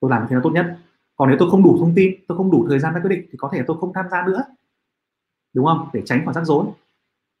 Tôi 0.00 0.10
làm 0.10 0.26
thế 0.28 0.36
là 0.36 0.40
tốt 0.44 0.50
nhất. 0.50 0.78
Còn 1.16 1.28
nếu 1.28 1.36
tôi 1.40 1.50
không 1.50 1.62
đủ 1.62 1.76
thông 1.78 1.92
tin, 1.96 2.14
tôi 2.28 2.38
không 2.38 2.50
đủ 2.50 2.66
thời 2.68 2.78
gian 2.78 2.94
ra 2.94 3.00
quyết 3.00 3.10
định, 3.10 3.26
thì 3.32 3.38
có 3.38 3.48
thể 3.52 3.62
tôi 3.66 3.76
không 3.80 3.92
tham 3.92 4.06
gia 4.10 4.26
nữa. 4.26 4.44
Đúng 5.54 5.66
không? 5.66 5.88
Để 5.92 6.02
tránh 6.04 6.24
khỏi 6.24 6.34
rắc 6.34 6.44
rối. 6.44 6.66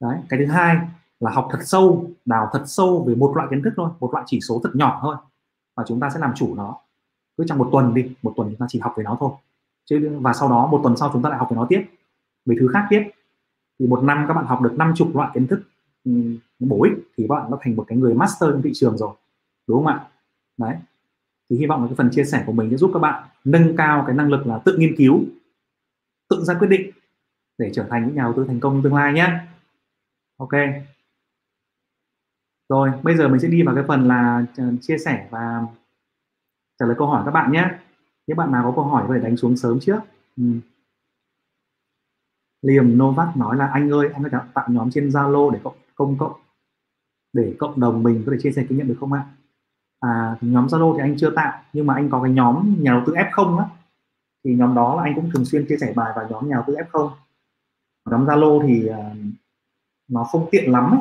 Đấy, 0.00 0.18
cái 0.28 0.40
thứ 0.40 0.46
hai 0.46 0.76
là 1.20 1.30
học 1.30 1.48
thật 1.50 1.58
sâu, 1.62 2.10
đào 2.24 2.48
thật 2.52 2.62
sâu 2.66 3.04
về 3.08 3.14
một 3.14 3.32
loại 3.36 3.48
kiến 3.50 3.62
thức 3.62 3.72
thôi, 3.76 3.90
một 4.00 4.12
loại 4.12 4.24
chỉ 4.28 4.40
số 4.40 4.60
thật 4.64 4.70
nhỏ 4.74 4.98
thôi 5.02 5.16
và 5.78 5.84
chúng 5.86 6.00
ta 6.00 6.10
sẽ 6.10 6.20
làm 6.20 6.32
chủ 6.34 6.54
nó. 6.54 6.76
Cứ 7.36 7.44
trong 7.46 7.58
một 7.58 7.68
tuần 7.72 7.94
đi, 7.94 8.14
một 8.22 8.32
tuần 8.36 8.48
chúng 8.48 8.58
ta 8.58 8.66
chỉ 8.68 8.78
học 8.78 8.94
về 8.96 9.04
nó 9.04 9.16
thôi. 9.20 9.30
Chứ 9.84 10.18
và 10.20 10.32
sau 10.32 10.48
đó 10.48 10.66
một 10.66 10.80
tuần 10.82 10.96
sau 10.96 11.10
chúng 11.12 11.22
ta 11.22 11.30
lại 11.30 11.38
học 11.38 11.48
về 11.50 11.54
nó 11.56 11.66
tiếp. 11.68 11.84
Về 12.46 12.56
thứ 12.60 12.68
khác 12.72 12.86
tiếp. 12.90 13.10
Thì 13.78 13.86
một 13.86 14.02
năm 14.04 14.24
các 14.28 14.34
bạn 14.34 14.46
học 14.46 14.60
được 14.62 14.74
năm 14.76 14.92
chục 14.96 15.16
loại 15.16 15.30
kiến 15.34 15.46
thức 15.46 15.62
ừ, 16.04 16.12
bổ 16.58 16.82
ích, 16.84 16.92
thì 17.16 17.26
các 17.28 17.34
bạn 17.34 17.50
nó 17.50 17.58
thành 17.60 17.76
một 17.76 17.84
cái 17.88 17.98
người 17.98 18.14
master 18.14 18.50
trong 18.50 18.62
thị 18.62 18.70
trường 18.74 18.98
rồi. 18.98 19.14
Đúng 19.66 19.78
không 19.78 19.86
ạ? 19.86 20.08
Đấy. 20.56 20.74
Thì 21.50 21.56
hy 21.56 21.66
vọng 21.66 21.82
là 21.82 21.88
cái 21.88 21.96
phần 21.96 22.10
chia 22.12 22.24
sẻ 22.24 22.42
của 22.46 22.52
mình 22.52 22.70
sẽ 22.70 22.76
giúp 22.76 22.90
các 22.94 23.00
bạn 23.00 23.28
nâng 23.44 23.76
cao 23.76 24.04
cái 24.06 24.16
năng 24.16 24.28
lực 24.28 24.46
là 24.46 24.58
tự 24.64 24.76
nghiên 24.76 24.96
cứu, 24.96 25.20
tự 26.28 26.44
ra 26.44 26.54
quyết 26.54 26.68
định 26.68 26.90
để 27.58 27.70
trở 27.74 27.86
thành 27.90 28.06
những 28.06 28.14
nhà 28.14 28.22
đầu 28.22 28.32
tư 28.36 28.44
thành 28.48 28.60
công 28.60 28.74
trong 28.74 28.82
tương 28.82 28.94
lai 28.94 29.12
nhé. 29.12 29.38
Ok 30.36 30.52
rồi 32.68 32.90
bây 33.02 33.16
giờ 33.16 33.28
mình 33.28 33.40
sẽ 33.40 33.48
đi 33.48 33.62
vào 33.62 33.74
cái 33.74 33.84
phần 33.88 34.08
là 34.08 34.44
ờ, 34.56 34.64
chia 34.80 34.98
sẻ 34.98 35.28
và 35.30 35.66
trả 36.78 36.86
lời 36.86 36.94
câu 36.98 37.06
hỏi 37.06 37.22
các 37.24 37.30
bạn 37.30 37.52
nhé. 37.52 37.70
Những 38.26 38.36
bạn 38.36 38.52
nào 38.52 38.62
có 38.64 38.72
câu 38.76 38.84
hỏi 38.84 39.04
có 39.08 39.14
thể 39.14 39.20
đánh 39.20 39.36
xuống 39.36 39.56
sớm 39.56 39.80
trước. 39.80 40.00
Ừ. 40.36 40.44
Liềm 42.62 42.98
Novak 42.98 43.36
nói 43.36 43.56
là 43.56 43.66
anh 43.66 43.90
ơi 43.90 44.08
anh 44.14 44.22
có 44.32 44.38
tạo 44.54 44.66
nhóm 44.68 44.90
trên 44.90 45.08
Zalo 45.08 45.50
để 45.50 45.58
cộng 45.64 45.76
công 45.94 46.18
cộng 46.18 46.32
để 47.32 47.54
cộng 47.58 47.80
đồng 47.80 48.02
mình 48.02 48.22
có 48.26 48.32
thể 48.32 48.38
chia 48.42 48.52
sẻ 48.52 48.64
kinh 48.68 48.78
nghiệm 48.78 48.88
được 48.88 48.96
không 49.00 49.12
ạ? 49.12 49.26
À 50.00 50.36
nhóm 50.40 50.66
Zalo 50.66 50.96
thì 50.96 51.00
anh 51.00 51.16
chưa 51.18 51.30
tạo 51.30 51.62
nhưng 51.72 51.86
mà 51.86 51.94
anh 51.94 52.10
có 52.10 52.22
cái 52.22 52.32
nhóm 52.32 52.76
nhà 52.78 52.92
đầu 52.92 53.02
tư 53.06 53.12
F0 53.12 53.58
á. 53.58 53.64
Thì 54.44 54.54
nhóm 54.54 54.74
đó 54.74 54.96
là 54.96 55.02
anh 55.02 55.14
cũng 55.14 55.30
thường 55.34 55.44
xuyên 55.44 55.66
chia 55.68 55.76
sẻ 55.80 55.92
bài 55.96 56.12
vào 56.16 56.28
nhóm 56.30 56.48
nhà 56.48 56.54
đầu 56.54 56.64
tư 56.66 56.74
F0 56.74 57.10
nhóm 58.10 58.26
Zalo 58.26 58.66
thì 58.66 58.90
uh, 58.90 59.16
nó 60.08 60.24
không 60.24 60.48
tiện 60.50 60.72
lắm 60.72 60.90
ấy 60.90 61.00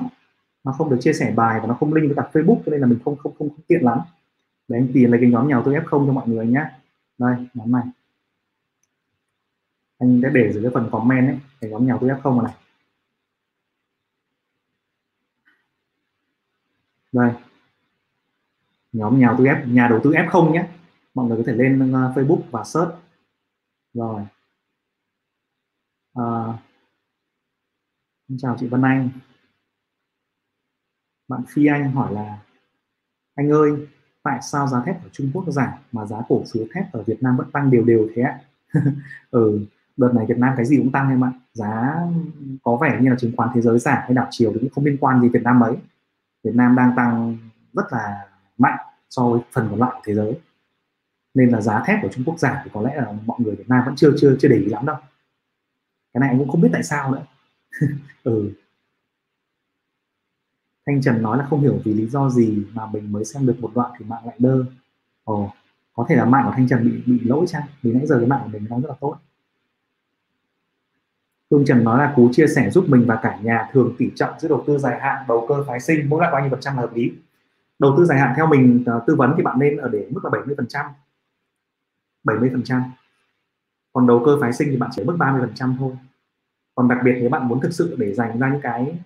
nó 0.67 0.73
không 0.73 0.89
được 0.89 0.97
chia 1.01 1.13
sẻ 1.13 1.33
bài 1.35 1.59
và 1.59 1.67
nó 1.67 1.73
không 1.73 1.93
link 1.93 2.07
với 2.07 2.15
cả 2.15 2.29
Facebook 2.33 2.61
cho 2.65 2.71
nên 2.71 2.81
là 2.81 2.87
mình 2.87 2.99
không 3.05 3.15
không 3.17 3.35
không, 3.37 3.49
không 3.49 3.65
tiện 3.67 3.83
lắm. 3.83 3.99
Để 4.67 4.77
anh 4.77 4.87
tìm 4.93 5.11
lấy 5.11 5.21
cái 5.21 5.29
nhóm 5.29 5.47
nhà 5.47 5.61
tôi 5.65 5.75
F0 5.75 6.07
cho 6.07 6.13
mọi 6.13 6.27
người 6.27 6.47
nhé 6.47 6.65
đây 7.17 7.47
nhóm 7.53 7.71
này. 7.71 7.83
Anh 9.99 10.19
sẽ 10.23 10.29
để 10.33 10.53
dưới 10.53 10.63
cái 10.63 10.71
phần 10.73 10.89
comment 10.91 11.27
ấy 11.27 11.39
cái 11.61 11.71
nhóm 11.71 11.87
nhà 11.87 11.97
tôi 12.01 12.09
F0 12.09 12.43
này. 12.43 12.53
Đây. 17.11 17.31
Nhóm 18.93 19.19
nhà 19.19 19.27
đầu 19.27 19.37
tư 19.37 19.43
F 19.43 19.73
nhà 19.73 19.87
đầu 19.87 19.99
tư 20.03 20.11
F0 20.11 20.51
nhé 20.51 20.67
mọi 21.13 21.27
người 21.27 21.37
có 21.37 21.43
thể 21.47 21.53
lên 21.53 21.91
uh, 21.91 22.17
Facebook 22.17 22.41
và 22.51 22.63
search. 22.63 22.91
Rồi. 23.93 24.21
À, 26.13 26.53
chào 28.37 28.57
chị 28.59 28.67
Vân 28.67 28.81
Anh 28.81 29.09
bạn 31.27 31.41
Phi 31.47 31.65
Anh 31.65 31.91
hỏi 31.91 32.13
là, 32.13 32.37
anh 33.35 33.49
ơi, 33.51 33.71
tại 34.23 34.39
sao 34.41 34.67
giá 34.67 34.81
thép 34.85 35.03
ở 35.03 35.09
Trung 35.11 35.31
Quốc 35.33 35.45
giảm 35.47 35.69
mà 35.91 36.05
giá 36.05 36.17
cổ 36.29 36.43
phiếu 36.53 36.65
thép 36.73 36.91
ở 36.91 37.03
Việt 37.03 37.23
Nam 37.23 37.37
vẫn 37.37 37.51
tăng 37.51 37.71
đều 37.71 37.83
đều 37.83 38.09
thế 38.15 38.21
ạ? 38.21 38.39
Ừ 39.31 39.65
đợt 39.97 40.11
này 40.15 40.25
Việt 40.25 40.37
Nam 40.37 40.53
cái 40.57 40.65
gì 40.65 40.77
cũng 40.77 40.91
tăng 40.91 41.09
em 41.09 41.23
ạ. 41.23 41.31
Giá 41.53 41.95
có 42.63 42.77
vẻ 42.81 42.99
như 43.01 43.09
là 43.09 43.15
chứng 43.19 43.31
khoán 43.37 43.49
thế 43.53 43.61
giới 43.61 43.79
giảm 43.79 43.97
hay 44.01 44.13
đảo 44.13 44.27
chiều 44.29 44.51
thì 44.53 44.59
cũng 44.59 44.69
không 44.69 44.85
liên 44.85 44.97
quan 44.99 45.21
gì 45.21 45.29
Việt 45.29 45.43
Nam 45.43 45.59
mấy. 45.59 45.77
Việt 46.43 46.55
Nam 46.55 46.75
đang 46.75 46.93
tăng 46.95 47.37
rất 47.73 47.85
là 47.91 48.27
mạnh 48.57 48.77
so 49.09 49.29
với 49.29 49.41
phần 49.51 49.67
còn 49.71 49.79
lại 49.79 49.91
của 49.93 50.01
thế 50.05 50.15
giới. 50.15 50.39
Nên 51.33 51.49
là 51.49 51.61
giá 51.61 51.83
thép 51.85 51.99
của 52.01 52.09
Trung 52.11 52.23
Quốc 52.25 52.39
giảm 52.39 52.57
thì 52.63 52.71
có 52.73 52.81
lẽ 52.81 52.95
là 52.95 53.13
mọi 53.25 53.39
người 53.41 53.55
Việt 53.55 53.69
Nam 53.69 53.83
vẫn 53.85 53.95
chưa 53.95 54.13
chưa 54.17 54.35
chưa 54.39 54.47
để 54.47 54.55
ý 54.55 54.65
lắm 54.65 54.85
đâu. 54.85 54.95
Cái 56.13 56.21
này 56.21 56.29
anh 56.29 56.39
cũng 56.39 56.49
không 56.49 56.61
biết 56.61 56.69
tại 56.73 56.83
sao 56.83 57.11
nữa. 57.11 57.25
Ừ. 58.23 58.51
Thanh 60.87 61.01
Trần 61.01 61.21
nói 61.21 61.37
là 61.37 61.47
không 61.49 61.61
hiểu 61.61 61.79
vì 61.83 61.93
lý 61.93 62.07
do 62.07 62.29
gì 62.29 62.65
mà 62.73 62.85
mình 62.93 63.11
mới 63.11 63.25
xem 63.25 63.45
được 63.45 63.55
một 63.59 63.71
đoạn 63.75 63.91
thì 63.99 64.05
mạng 64.05 64.25
lại 64.25 64.35
đơ 64.39 64.65
ồ, 65.23 65.51
có 65.93 66.05
thể 66.09 66.15
là 66.15 66.25
mạng 66.25 66.43
của 66.45 66.51
Thanh 66.55 66.67
Trần 66.67 66.83
bị 66.83 67.13
bị 67.13 67.19
lỗi 67.23 67.45
chăng? 67.47 67.63
Vì 67.81 67.93
nãy 67.93 68.05
giờ 68.05 68.17
cái 68.19 68.27
mạng 68.27 68.41
của 68.43 68.49
mình 68.49 68.67
đang 68.69 68.81
rất 68.81 68.89
là 68.89 68.95
tốt. 68.99 69.15
Phương 71.49 71.65
Trần 71.65 71.83
nói 71.83 71.97
là 71.97 72.13
cú 72.15 72.29
chia 72.31 72.47
sẻ 72.47 72.69
giúp 72.69 72.85
mình 72.87 73.05
và 73.07 73.19
cả 73.23 73.39
nhà 73.43 73.69
thường 73.71 73.95
tỷ 73.97 74.09
trọng 74.15 74.39
giữa 74.39 74.47
đầu 74.47 74.63
tư 74.67 74.77
dài 74.77 74.99
hạn 74.99 75.25
đầu 75.27 75.45
cơ 75.49 75.63
phái 75.67 75.79
sinh, 75.79 76.09
mỗi 76.09 76.19
loại 76.19 76.31
bao 76.31 76.41
nhiêu 76.41 76.49
phần 76.49 76.61
trăm 76.61 76.75
là 76.75 76.81
hợp 76.81 76.95
lý? 76.95 77.11
Đầu 77.79 77.95
tư 77.97 78.05
dài 78.05 78.19
hạn 78.19 78.33
theo 78.35 78.47
mình 78.47 78.83
ờ, 78.85 79.03
tư 79.07 79.15
vấn 79.15 79.33
thì 79.37 79.43
bạn 79.43 79.59
nên 79.59 79.77
ở 79.77 79.89
để 79.89 80.07
mức 80.09 80.21
là 80.23 80.29
70 80.29 80.55
phần 80.57 80.67
trăm. 80.67 80.85
70 82.23 82.49
phần 82.53 82.63
trăm. 82.63 82.83
Còn 83.93 84.07
đầu 84.07 84.23
cơ 84.25 84.37
phái 84.41 84.53
sinh 84.53 84.67
thì 84.71 84.77
bạn 84.77 84.89
chỉ 84.93 85.03
mức 85.03 85.15
30 85.19 85.41
phần 85.41 85.55
trăm 85.55 85.75
thôi. 85.79 85.91
Còn 86.75 86.87
đặc 86.87 86.97
biệt 87.03 87.17
nếu 87.19 87.29
bạn 87.29 87.47
muốn 87.47 87.59
thực 87.61 87.73
sự 87.73 87.95
để 87.99 88.13
dành 88.13 88.39
ra 88.39 88.49
những 88.49 88.61
cái 88.61 88.99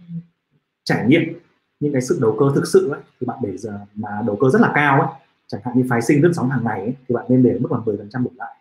trải 0.84 1.06
nghiệm 1.08 1.40
những 1.82 1.94
cái 1.94 2.02
sự 2.02 2.20
đầu 2.22 2.36
cơ 2.40 2.46
thực 2.56 2.68
sự 2.68 2.90
ấy, 2.90 3.02
thì 3.20 3.28
bạn 3.28 3.40
để 3.44 3.58
giờ 3.58 3.80
mà 3.96 4.10
đầu 4.28 4.36
cơ 4.42 4.50
rất 4.50 4.62
là 4.62 4.72
cao 4.76 5.02
ấy 5.02 5.10
chẳng 5.48 5.62
hạn 5.64 5.78
như 5.78 5.86
phái 5.90 6.02
sinh 6.02 6.22
lướt 6.22 6.32
sóng 6.36 6.50
hàng 6.50 6.64
ngày 6.64 6.80
ấy, 6.80 6.96
thì 7.08 7.16
bạn 7.16 7.26
nên 7.30 7.44
để 7.44 7.58
mức 7.60 7.68
khoảng 7.70 7.86
10 7.86 7.98
phần 7.98 8.10
trăm 8.10 8.24
đổ 8.24 8.32
lại 8.36 8.56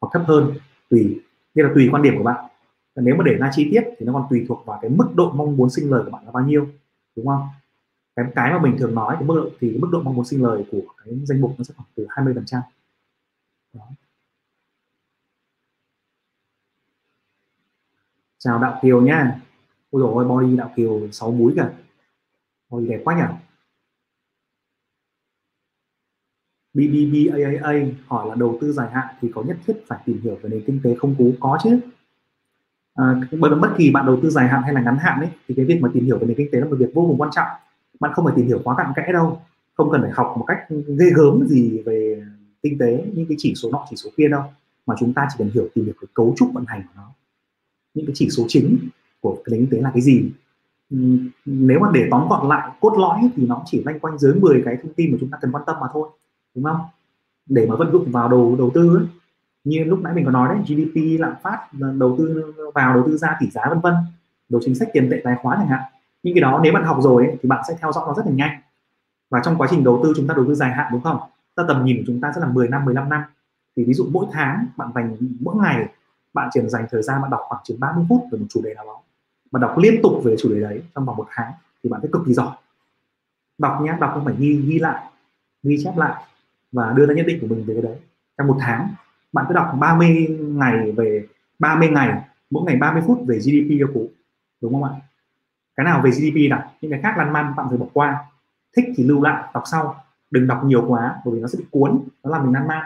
hoặc 0.00 0.08
thấp 0.12 0.22
hơn 0.26 0.52
tùy 0.90 1.20
như 1.54 1.62
là 1.62 1.70
tùy 1.74 1.88
quan 1.92 2.02
điểm 2.02 2.14
của 2.18 2.24
bạn. 2.24 2.44
Và 2.94 3.02
nếu 3.02 3.16
mà 3.16 3.24
để 3.24 3.34
ra 3.34 3.50
chi 3.52 3.68
tiết 3.70 3.82
thì 3.98 4.06
nó 4.06 4.12
còn 4.12 4.26
tùy 4.30 4.44
thuộc 4.48 4.66
vào 4.66 4.78
cái 4.82 4.90
mức 4.90 5.06
độ 5.14 5.32
mong 5.32 5.56
muốn 5.56 5.70
sinh 5.70 5.90
lời 5.90 6.02
của 6.04 6.10
bạn 6.10 6.24
là 6.24 6.30
bao 6.30 6.44
nhiêu 6.44 6.68
đúng 7.16 7.26
không? 7.26 7.48
Cái 8.16 8.26
cái 8.34 8.52
mà 8.52 8.58
mình 8.58 8.76
thường 8.78 8.94
nói 8.94 9.16
thì 9.20 9.26
mức 9.26 9.34
độ 9.36 9.50
thì 9.60 9.78
mức 9.78 9.88
độ 9.92 10.02
mong 10.02 10.14
muốn 10.14 10.24
sinh 10.24 10.42
lời 10.42 10.64
của 10.70 10.80
cái 11.04 11.14
danh 11.24 11.40
mục 11.40 11.54
nó 11.58 11.64
sẽ 11.64 11.74
khoảng 11.76 11.88
từ 11.94 12.06
20 12.08 12.34
phần 12.34 12.44
trăm. 12.46 12.62
Chào 18.38 18.58
đạo 18.58 18.78
kiều 18.82 19.02
nha, 19.02 19.40
ôi 19.90 20.02
dồi 20.02 20.12
ôi 20.14 20.24
body 20.24 20.56
đạo 20.56 20.72
kiều 20.76 21.08
sáu 21.12 21.30
múi 21.30 21.52
cả 21.56 21.72
Ôi 22.74 22.86
đẹp 22.88 23.00
quá 23.04 23.16
nhỉ. 23.16 23.28
BBBAAA 26.74 27.72
hỏi 28.06 28.28
là 28.28 28.34
đầu 28.34 28.58
tư 28.60 28.72
dài 28.72 28.90
hạn 28.90 29.14
thì 29.20 29.28
có 29.34 29.42
nhất 29.42 29.56
thiết 29.66 29.74
phải 29.86 29.98
tìm 30.04 30.20
hiểu 30.22 30.38
về 30.42 30.50
nền 30.50 30.62
kinh 30.66 30.80
tế 30.84 30.94
không 30.94 31.14
cú 31.18 31.32
có 31.40 31.58
chứ. 31.62 31.80
À, 32.94 33.20
bất, 33.38 33.48
bất 33.60 33.74
kỳ 33.78 33.90
bạn 33.90 34.06
đầu 34.06 34.18
tư 34.22 34.30
dài 34.30 34.48
hạn 34.48 34.62
hay 34.62 34.74
là 34.74 34.82
ngắn 34.82 34.96
hạn 35.00 35.20
ấy 35.20 35.28
thì 35.48 35.54
cái 35.54 35.64
việc 35.64 35.78
mà 35.80 35.90
tìm 35.94 36.04
hiểu 36.04 36.18
về 36.18 36.26
nền 36.26 36.36
kinh 36.36 36.48
tế 36.52 36.60
là 36.60 36.66
một 36.66 36.76
việc 36.78 36.94
vô 36.94 37.04
cùng 37.08 37.18
quan 37.18 37.30
trọng. 37.34 37.48
Bạn 38.00 38.12
không 38.14 38.24
phải 38.24 38.34
tìm 38.36 38.46
hiểu 38.46 38.60
quá 38.64 38.74
cặn 38.78 38.86
kẽ 38.96 39.12
đâu. 39.12 39.42
Không 39.74 39.90
cần 39.92 40.02
phải 40.02 40.10
học 40.14 40.34
một 40.38 40.44
cách 40.48 40.58
ghê 40.98 41.10
gớm 41.16 41.46
gì 41.48 41.82
về 41.86 42.24
kinh 42.62 42.78
tế 42.78 43.04
những 43.14 43.26
cái 43.28 43.36
chỉ 43.38 43.54
số 43.54 43.70
nọ 43.72 43.86
chỉ 43.90 43.96
số 43.96 44.10
kia 44.16 44.28
đâu. 44.28 44.42
Mà 44.86 44.94
chúng 44.98 45.14
ta 45.14 45.26
chỉ 45.30 45.34
cần 45.38 45.50
hiểu 45.54 45.68
tìm 45.74 45.84
hiểu 45.84 45.94
cái 46.00 46.08
cấu 46.14 46.34
trúc 46.36 46.52
vận 46.52 46.64
hành 46.66 46.82
của 46.82 46.92
nó. 46.96 47.10
Những 47.94 48.06
cái 48.06 48.12
chỉ 48.16 48.30
số 48.30 48.44
chính 48.48 48.78
của 49.20 49.42
cái 49.44 49.52
nền 49.52 49.60
kinh 49.60 49.70
tế 49.70 49.82
là 49.82 49.90
cái 49.94 50.02
gì 50.02 50.30
nếu 51.44 51.80
mà 51.80 51.88
để 51.94 52.08
tóm 52.10 52.28
gọn 52.28 52.48
lại 52.48 52.70
cốt 52.80 52.98
lõi 52.98 53.30
thì 53.36 53.46
nó 53.46 53.62
chỉ 53.66 53.82
loanh 53.84 54.00
quanh 54.00 54.18
dưới 54.18 54.34
10 54.34 54.62
cái 54.64 54.76
thông 54.82 54.92
tin 54.92 55.12
mà 55.12 55.18
chúng 55.20 55.30
ta 55.30 55.38
cần 55.40 55.52
quan 55.52 55.64
tâm 55.66 55.76
mà 55.80 55.86
thôi 55.92 56.08
đúng 56.54 56.64
không? 56.64 56.80
Để 57.46 57.66
mà 57.66 57.76
vận 57.76 57.92
dụng 57.92 58.10
vào 58.10 58.28
đầu 58.28 58.56
đầu 58.58 58.70
tư 58.74 58.96
ấy, 58.96 59.06
như 59.64 59.84
lúc 59.84 60.00
nãy 60.02 60.14
mình 60.14 60.24
có 60.24 60.30
nói 60.30 60.48
đấy 60.48 60.58
GDP 60.64 61.20
lạm 61.20 61.34
phát 61.42 61.58
ờ, 61.80 61.92
đầu 61.92 62.14
tư 62.18 62.54
vào 62.74 62.94
đầu 62.94 63.04
tư 63.06 63.16
ra 63.16 63.36
tỷ 63.40 63.50
giá 63.50 63.62
vân 63.68 63.80
vân. 63.80 63.94
Đồ 64.48 64.58
chính 64.62 64.74
sách 64.74 64.88
tiền 64.92 65.08
tệ 65.10 65.20
tài 65.24 65.36
khoá 65.42 65.56
chẳng 65.56 65.66
hạn. 65.66 65.80
Những 66.22 66.34
cái 66.34 66.40
đó 66.42 66.60
nếu 66.62 66.72
bạn 66.72 66.84
học 66.84 66.98
rồi 67.00 67.26
ấy, 67.26 67.36
thì 67.42 67.48
bạn 67.48 67.64
sẽ 67.68 67.74
theo 67.80 67.92
dõi 67.92 68.04
nó 68.06 68.14
rất 68.14 68.26
là 68.26 68.32
nhanh. 68.32 68.60
Và 69.30 69.40
trong 69.44 69.56
quá 69.58 69.68
trình 69.70 69.84
đầu 69.84 70.00
tư 70.02 70.12
chúng 70.16 70.26
ta 70.26 70.34
đầu 70.34 70.44
tư 70.48 70.54
dài 70.54 70.70
hạn 70.70 70.92
đúng 70.92 71.02
không? 71.02 71.18
Ta 71.54 71.64
tầm 71.68 71.84
nhìn 71.84 71.96
của 71.96 72.02
chúng 72.06 72.20
ta 72.20 72.32
sẽ 72.34 72.40
là 72.40 72.46
10 72.46 72.68
năm 72.68 72.84
15 72.84 73.08
năm. 73.08 73.22
Thì 73.76 73.84
ví 73.84 73.94
dụ 73.94 74.06
mỗi 74.10 74.26
tháng 74.32 74.66
bạn 74.76 74.88
dành 74.94 75.16
mỗi 75.40 75.54
ngày 75.56 75.88
bạn 76.34 76.48
chỉ 76.52 76.60
dành 76.66 76.86
thời 76.90 77.02
gian 77.02 77.22
bạn 77.22 77.30
đọc 77.30 77.40
khoảng 77.48 77.62
chừng 77.64 77.80
30 77.80 78.04
phút 78.08 78.22
về 78.32 78.38
một 78.38 78.46
chủ 78.48 78.60
đề 78.64 78.74
nào 78.74 78.84
đó 78.86 79.00
mà 79.54 79.60
đọc 79.60 79.78
liên 79.78 80.02
tục 80.02 80.20
về 80.24 80.34
chủ 80.38 80.48
đề 80.54 80.60
đấy 80.60 80.82
trong 80.94 81.04
vòng 81.04 81.16
một 81.16 81.26
tháng 81.30 81.52
thì 81.84 81.90
bạn 81.90 82.00
sẽ 82.02 82.08
cực 82.12 82.22
kỳ 82.26 82.34
giỏi. 82.34 82.56
Đọc 83.58 83.80
nhé 83.82 83.94
đọc 84.00 84.10
không 84.14 84.24
phải 84.24 84.34
ghi 84.38 84.62
ghi 84.66 84.78
lại, 84.78 85.04
ghi 85.62 85.78
chép 85.84 85.96
lại 85.96 86.22
và 86.72 86.92
đưa 86.96 87.06
ra 87.06 87.14
nhận 87.14 87.26
định 87.26 87.38
của 87.40 87.46
mình 87.46 87.64
về 87.66 87.74
cái 87.74 87.82
đấy. 87.82 87.96
Trong 88.38 88.46
một 88.46 88.56
tháng, 88.60 88.88
bạn 89.32 89.44
cứ 89.48 89.54
đọc 89.54 89.74
30 89.78 90.38
ngày 90.40 90.92
về 90.92 91.26
30 91.58 91.88
ngày, 91.88 92.22
mỗi 92.50 92.64
ngày 92.64 92.76
30 92.76 93.02
phút 93.06 93.18
về 93.26 93.38
GDP 93.38 93.80
cho 93.80 93.86
cũ, 93.94 94.10
đúng 94.60 94.72
không 94.72 94.84
ạ? 94.84 94.90
Cái 95.76 95.84
nào 95.84 96.00
về 96.04 96.10
GDP 96.10 96.50
đọc 96.50 96.62
những 96.80 96.90
cái 96.90 97.00
khác 97.02 97.14
lăn 97.18 97.32
man, 97.32 97.54
bạn 97.56 97.66
phải 97.68 97.78
bỏ 97.78 97.86
qua. 97.92 98.24
Thích 98.76 98.84
thì 98.96 99.04
lưu 99.04 99.22
lại, 99.22 99.44
đọc 99.54 99.62
sau. 99.66 100.04
Đừng 100.30 100.46
đọc 100.46 100.64
nhiều 100.64 100.84
quá, 100.88 101.20
bởi 101.24 101.34
vì 101.34 101.40
nó 101.40 101.48
sẽ 101.48 101.58
bị 101.58 101.64
cuốn, 101.70 102.00
nó 102.22 102.30
làm 102.30 102.42
mình 102.42 102.54
lăn 102.54 102.68
man. 102.68 102.84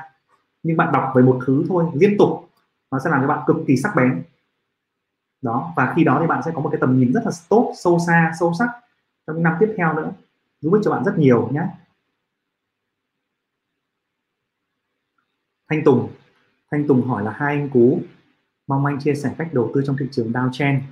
Nhưng 0.63 0.77
bạn 0.77 0.93
đọc 0.93 1.13
về 1.15 1.23
một 1.23 1.39
thứ 1.47 1.65
thôi, 1.69 1.85
liên 1.95 2.19
tục, 2.19 2.49
nó 2.91 2.99
sẽ 3.05 3.11
làm 3.11 3.21
cho 3.21 3.27
bạn 3.27 3.39
cực 3.47 3.57
kỳ 3.67 3.77
sắc 3.77 3.97
bén 3.97 4.23
đó, 5.42 5.73
và 5.76 5.92
khi 5.97 6.04
đó 6.04 6.18
thì 6.21 6.26
bạn 6.26 6.42
sẽ 6.42 6.50
có 6.54 6.61
một 6.61 6.68
cái 6.73 6.80
tầm 6.80 6.99
nhìn 6.99 7.12
rất 7.12 7.21
là 7.25 7.30
tốt, 7.49 7.73
sâu 7.76 7.99
xa, 8.07 8.33
sâu 8.40 8.52
sắc 8.59 8.68
trong 9.26 9.37
những 9.37 9.42
năm 9.42 9.57
tiếp 9.61 9.75
theo 9.76 9.95
nữa. 9.95 10.12
Giúp 10.61 10.73
ích 10.73 10.83
cho 10.85 10.90
bạn 10.90 11.04
rất 11.04 11.18
nhiều 11.18 11.49
nhé. 11.52 11.62
Thanh 15.70 15.85
Tùng. 15.85 16.09
Thanh 16.70 16.87
Tùng 16.88 17.09
hỏi 17.09 17.24
là, 17.24 17.31
hai 17.31 17.55
anh 17.55 17.70
cú, 17.70 18.01
mong 18.66 18.87
anh 18.87 18.98
chia 19.01 19.14
sẻ 19.14 19.35
cách 19.38 19.48
đầu 19.53 19.70
tư 19.74 19.83
trong 19.87 19.96
thị 19.96 20.07
trường 20.11 20.33
Dow 20.33 20.51
Chen 20.53 20.83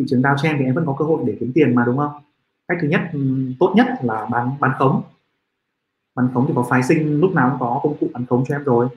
thị 0.00 0.06
trường 0.08 0.22
Dow 0.22 0.36
Chen 0.42 0.56
thì 0.58 0.64
em 0.64 0.74
vẫn 0.74 0.86
có 0.86 0.96
cơ 0.98 1.04
hội 1.04 1.22
để 1.26 1.36
kiếm 1.40 1.52
tiền 1.54 1.74
mà, 1.74 1.84
đúng 1.84 1.96
không? 1.96 2.12
Cách 2.68 2.78
thứ 2.80 2.88
nhất 2.88 3.00
tốt 3.60 3.72
nhất 3.76 3.86
là 4.02 4.26
bán 4.30 4.56
bán 4.60 4.70
khống. 4.78 5.02
Bán 6.14 6.28
khống 6.34 6.44
thì 6.48 6.52
có 6.56 6.66
phái 6.70 6.82
sinh, 6.82 7.20
lúc 7.20 7.32
nào 7.32 7.50
cũng 7.50 7.58
có 7.60 7.80
công 7.82 7.96
cụ 8.00 8.08
bán 8.12 8.26
khống 8.26 8.44
cho 8.48 8.54
em 8.54 8.64
rồi. 8.64 8.88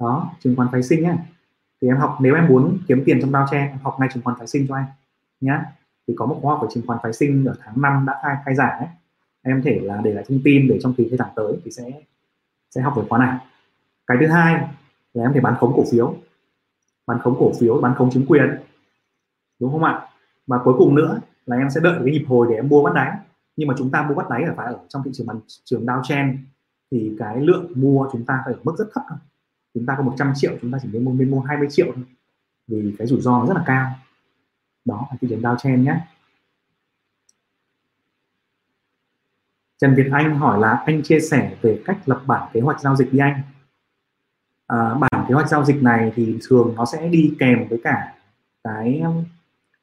Đó, 0.00 0.30
chứng 0.40 0.56
khoán 0.56 0.68
phái 0.72 0.82
sinh 0.82 1.02
nhé 1.02 1.16
thì 1.82 1.88
em 1.88 1.96
học, 1.96 2.18
nếu 2.20 2.34
em 2.34 2.46
muốn 2.48 2.78
kiếm 2.88 3.02
tiền 3.06 3.18
trong 3.20 3.32
bao 3.32 3.46
che, 3.50 3.58
em 3.58 3.78
học 3.82 3.96
ngay 4.00 4.08
chứng 4.14 4.22
khoán 4.22 4.36
phái 4.38 4.46
sinh 4.46 4.66
cho 4.68 4.74
anh 4.74 4.84
nhé 5.40 5.58
thì 6.08 6.14
có 6.16 6.26
một 6.26 6.38
khóa 6.42 6.54
học 6.54 6.62
về 6.62 6.68
chứng 6.74 6.86
khoán 6.86 6.98
phái 7.02 7.12
sinh 7.12 7.44
ở 7.44 7.54
tháng 7.60 7.82
5 7.82 8.04
đã 8.06 8.14
khai 8.22 8.36
khai 8.44 8.54
giảng 8.54 8.78
ấy. 8.78 8.88
Em 9.42 9.62
thể 9.64 9.80
là 9.82 10.00
để 10.04 10.12
lại 10.12 10.24
thông 10.28 10.40
tin 10.44 10.68
để 10.68 10.78
trong 10.82 10.94
kỳ 10.94 11.08
khai 11.08 11.16
giảng 11.16 11.30
tới 11.36 11.52
thì 11.64 11.70
sẽ 11.70 11.90
sẽ 12.70 12.80
học 12.80 12.94
về 12.96 13.02
khóa 13.08 13.18
này. 13.18 13.38
Cái 14.06 14.16
thứ 14.20 14.26
hai 14.26 14.54
là 15.14 15.24
em 15.24 15.32
thể 15.32 15.40
bán 15.40 15.54
khống 15.58 15.72
cổ 15.76 15.84
phiếu. 15.92 16.14
Bán 17.06 17.18
khống 17.18 17.36
cổ 17.38 17.52
phiếu, 17.60 17.80
bán 17.80 17.94
khống 17.94 18.10
chứng 18.10 18.26
quyền, 18.26 18.56
đúng 19.60 19.72
không 19.72 19.84
ạ? 19.84 20.08
Và 20.46 20.58
cuối 20.64 20.74
cùng 20.78 20.94
nữa 20.94 21.20
là 21.46 21.56
em 21.56 21.70
sẽ 21.70 21.80
đợi 21.80 22.00
cái 22.04 22.12
nhịp 22.12 22.24
hồi 22.28 22.46
để 22.50 22.56
em 22.56 22.68
mua 22.68 22.82
bắt 22.84 22.94
đáy. 22.94 23.16
Nhưng 23.56 23.68
mà 23.68 23.74
chúng 23.78 23.90
ta 23.90 24.02
mua 24.02 24.14
bắt 24.14 24.30
đáy 24.30 24.42
ở 24.42 24.54
phải 24.56 24.66
ở 24.66 24.78
trong 24.88 25.02
thị 25.04 25.10
trường 25.14 25.26
bán, 25.26 25.40
trường 25.64 25.86
Dow 25.86 26.02
Chen 26.02 26.38
thì 26.90 27.16
cái 27.18 27.40
lượng 27.40 27.72
mua 27.74 28.08
chúng 28.12 28.24
ta 28.24 28.42
phải 28.44 28.54
ở 28.54 28.60
mức 28.62 28.74
rất 28.78 28.84
thấp 28.94 29.04
thôi 29.08 29.18
chúng 29.74 29.86
ta 29.86 29.94
có 29.96 30.02
100 30.02 30.32
triệu 30.36 30.52
chúng 30.62 30.72
ta 30.72 30.78
chỉ 30.82 30.88
nên 30.92 31.04
mua 31.04 31.12
nên 31.12 31.30
mua 31.30 31.40
20 31.40 31.68
triệu 31.70 31.92
thôi. 31.94 32.04
Vì 32.68 32.94
cái 32.98 33.06
rủi 33.06 33.20
ro 33.20 33.38
nó 33.38 33.46
rất 33.46 33.54
là 33.56 33.62
cao. 33.66 33.90
Đó 34.84 35.08
là 35.10 35.16
thị 35.20 35.28
trường 35.30 35.40
Dow 35.40 35.56
Chen 35.56 35.84
nhé. 35.84 36.00
Trần 39.78 39.94
Việt 39.94 40.08
Anh 40.12 40.38
hỏi 40.38 40.60
là 40.60 40.82
anh 40.86 41.02
chia 41.02 41.20
sẻ 41.20 41.56
về 41.62 41.82
cách 41.84 41.98
lập 42.06 42.22
bản 42.26 42.50
kế 42.52 42.60
hoạch 42.60 42.80
giao 42.80 42.96
dịch 42.96 43.12
đi 43.12 43.18
anh. 43.18 43.42
À, 44.66 44.94
bản 44.94 45.24
kế 45.28 45.34
hoạch 45.34 45.48
giao 45.48 45.64
dịch 45.64 45.82
này 45.82 46.12
thì 46.14 46.38
thường 46.48 46.74
nó 46.76 46.84
sẽ 46.84 47.08
đi 47.08 47.34
kèm 47.38 47.68
với 47.68 47.80
cả 47.84 48.14
cái 48.64 49.02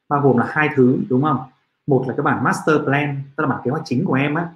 bao 0.08 0.20
gồm 0.20 0.36
là 0.36 0.46
hai 0.50 0.68
thứ 0.76 0.98
đúng 1.08 1.22
không? 1.22 1.38
Một 1.86 2.04
là 2.08 2.14
cái 2.16 2.22
bản 2.22 2.44
master 2.44 2.76
plan 2.84 3.22
tức 3.36 3.44
là 3.44 3.48
bản 3.48 3.60
kế 3.64 3.70
hoạch 3.70 3.82
chính 3.84 4.04
của 4.04 4.14
em 4.14 4.34
á. 4.34 4.48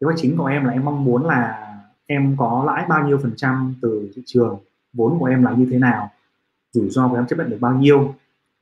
Kế 0.00 0.04
hoạch 0.04 0.18
chính 0.18 0.36
của 0.36 0.46
em 0.46 0.64
là 0.64 0.72
em 0.72 0.84
mong 0.84 1.04
muốn 1.04 1.26
là 1.26 1.61
em 2.06 2.36
có 2.38 2.64
lãi 2.66 2.86
bao 2.88 3.08
nhiêu 3.08 3.18
phần 3.22 3.32
trăm 3.36 3.74
từ 3.82 4.10
thị 4.14 4.22
trường, 4.26 4.58
vốn 4.92 5.18
của 5.18 5.26
em 5.26 5.42
là 5.42 5.52
như 5.52 5.68
thế 5.70 5.78
nào, 5.78 6.10
rủi 6.72 6.90
ro 6.90 7.08
của 7.08 7.16
em 7.16 7.26
chấp 7.26 7.36
nhận 7.38 7.50
được 7.50 7.58
bao 7.60 7.74
nhiêu, 7.74 8.14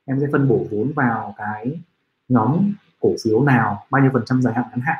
em 0.05 0.19
sẽ 0.19 0.27
phân 0.31 0.47
bổ 0.47 0.65
vốn 0.71 0.91
vào 0.95 1.33
cái 1.37 1.79
nhóm 2.29 2.73
cổ 2.99 3.15
phiếu 3.23 3.43
nào, 3.43 3.85
bao 3.89 4.01
nhiêu 4.01 4.11
phần 4.13 4.23
trăm 4.25 4.41
dài 4.41 4.53
hạn 4.53 4.65
ngắn 4.71 4.79
hạn. 4.79 4.97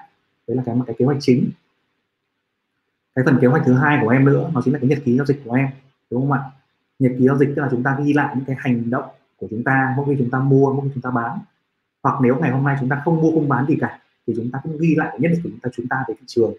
Đấy 0.47 0.57
là 0.57 0.63
cái 0.65 0.75
một 0.75 0.83
cái 0.87 0.95
kế 0.99 1.05
hoạch 1.05 1.17
chính. 1.19 1.49
Cái 3.15 3.25
phần 3.25 3.37
kế 3.41 3.47
hoạch 3.47 3.63
thứ 3.65 3.73
hai 3.73 3.99
của 4.01 4.09
em 4.09 4.25
nữa, 4.25 4.51
nó 4.53 4.61
chính 4.61 4.73
là 4.73 4.79
cái 4.79 4.89
nhật 4.89 4.99
ký 5.05 5.17
giao 5.17 5.25
dịch 5.25 5.41
của 5.45 5.53
em, 5.53 5.67
đúng 6.11 6.21
không 6.21 6.31
ạ? 6.31 6.43
Nhật 6.99 7.11
ký 7.19 7.25
giao 7.25 7.37
dịch 7.37 7.53
tức 7.55 7.61
là 7.61 7.67
chúng 7.71 7.83
ta 7.83 7.97
ghi 8.03 8.13
lại 8.13 8.35
những 8.35 8.45
cái 8.45 8.55
hành 8.59 8.89
động 8.89 9.05
của 9.37 9.47
chúng 9.49 9.63
ta 9.63 9.93
mỗi 9.97 10.05
khi 10.09 10.15
chúng 10.19 10.29
ta 10.29 10.39
mua, 10.39 10.73
mỗi 10.73 10.85
khi 10.85 10.91
chúng 10.93 11.01
ta 11.01 11.11
bán. 11.11 11.39
Hoặc 12.03 12.19
nếu 12.21 12.39
ngày 12.39 12.51
hôm 12.51 12.63
nay 12.63 12.77
chúng 12.79 12.89
ta 12.89 13.01
không 13.05 13.21
mua, 13.21 13.31
không 13.31 13.49
bán 13.49 13.65
gì 13.67 13.77
cả, 13.81 13.99
thì 14.27 14.33
chúng 14.37 14.51
ta 14.51 14.59
cũng 14.63 14.77
ghi 14.79 14.95
lại 14.95 15.19
nhất 15.19 15.31
định 15.33 15.41
của 15.43 15.49
chúng 15.49 15.59
ta 15.59 15.69
chúng 15.73 15.87
ta 15.87 16.03
về 16.07 16.13
thị 16.19 16.23
trường 16.27 16.53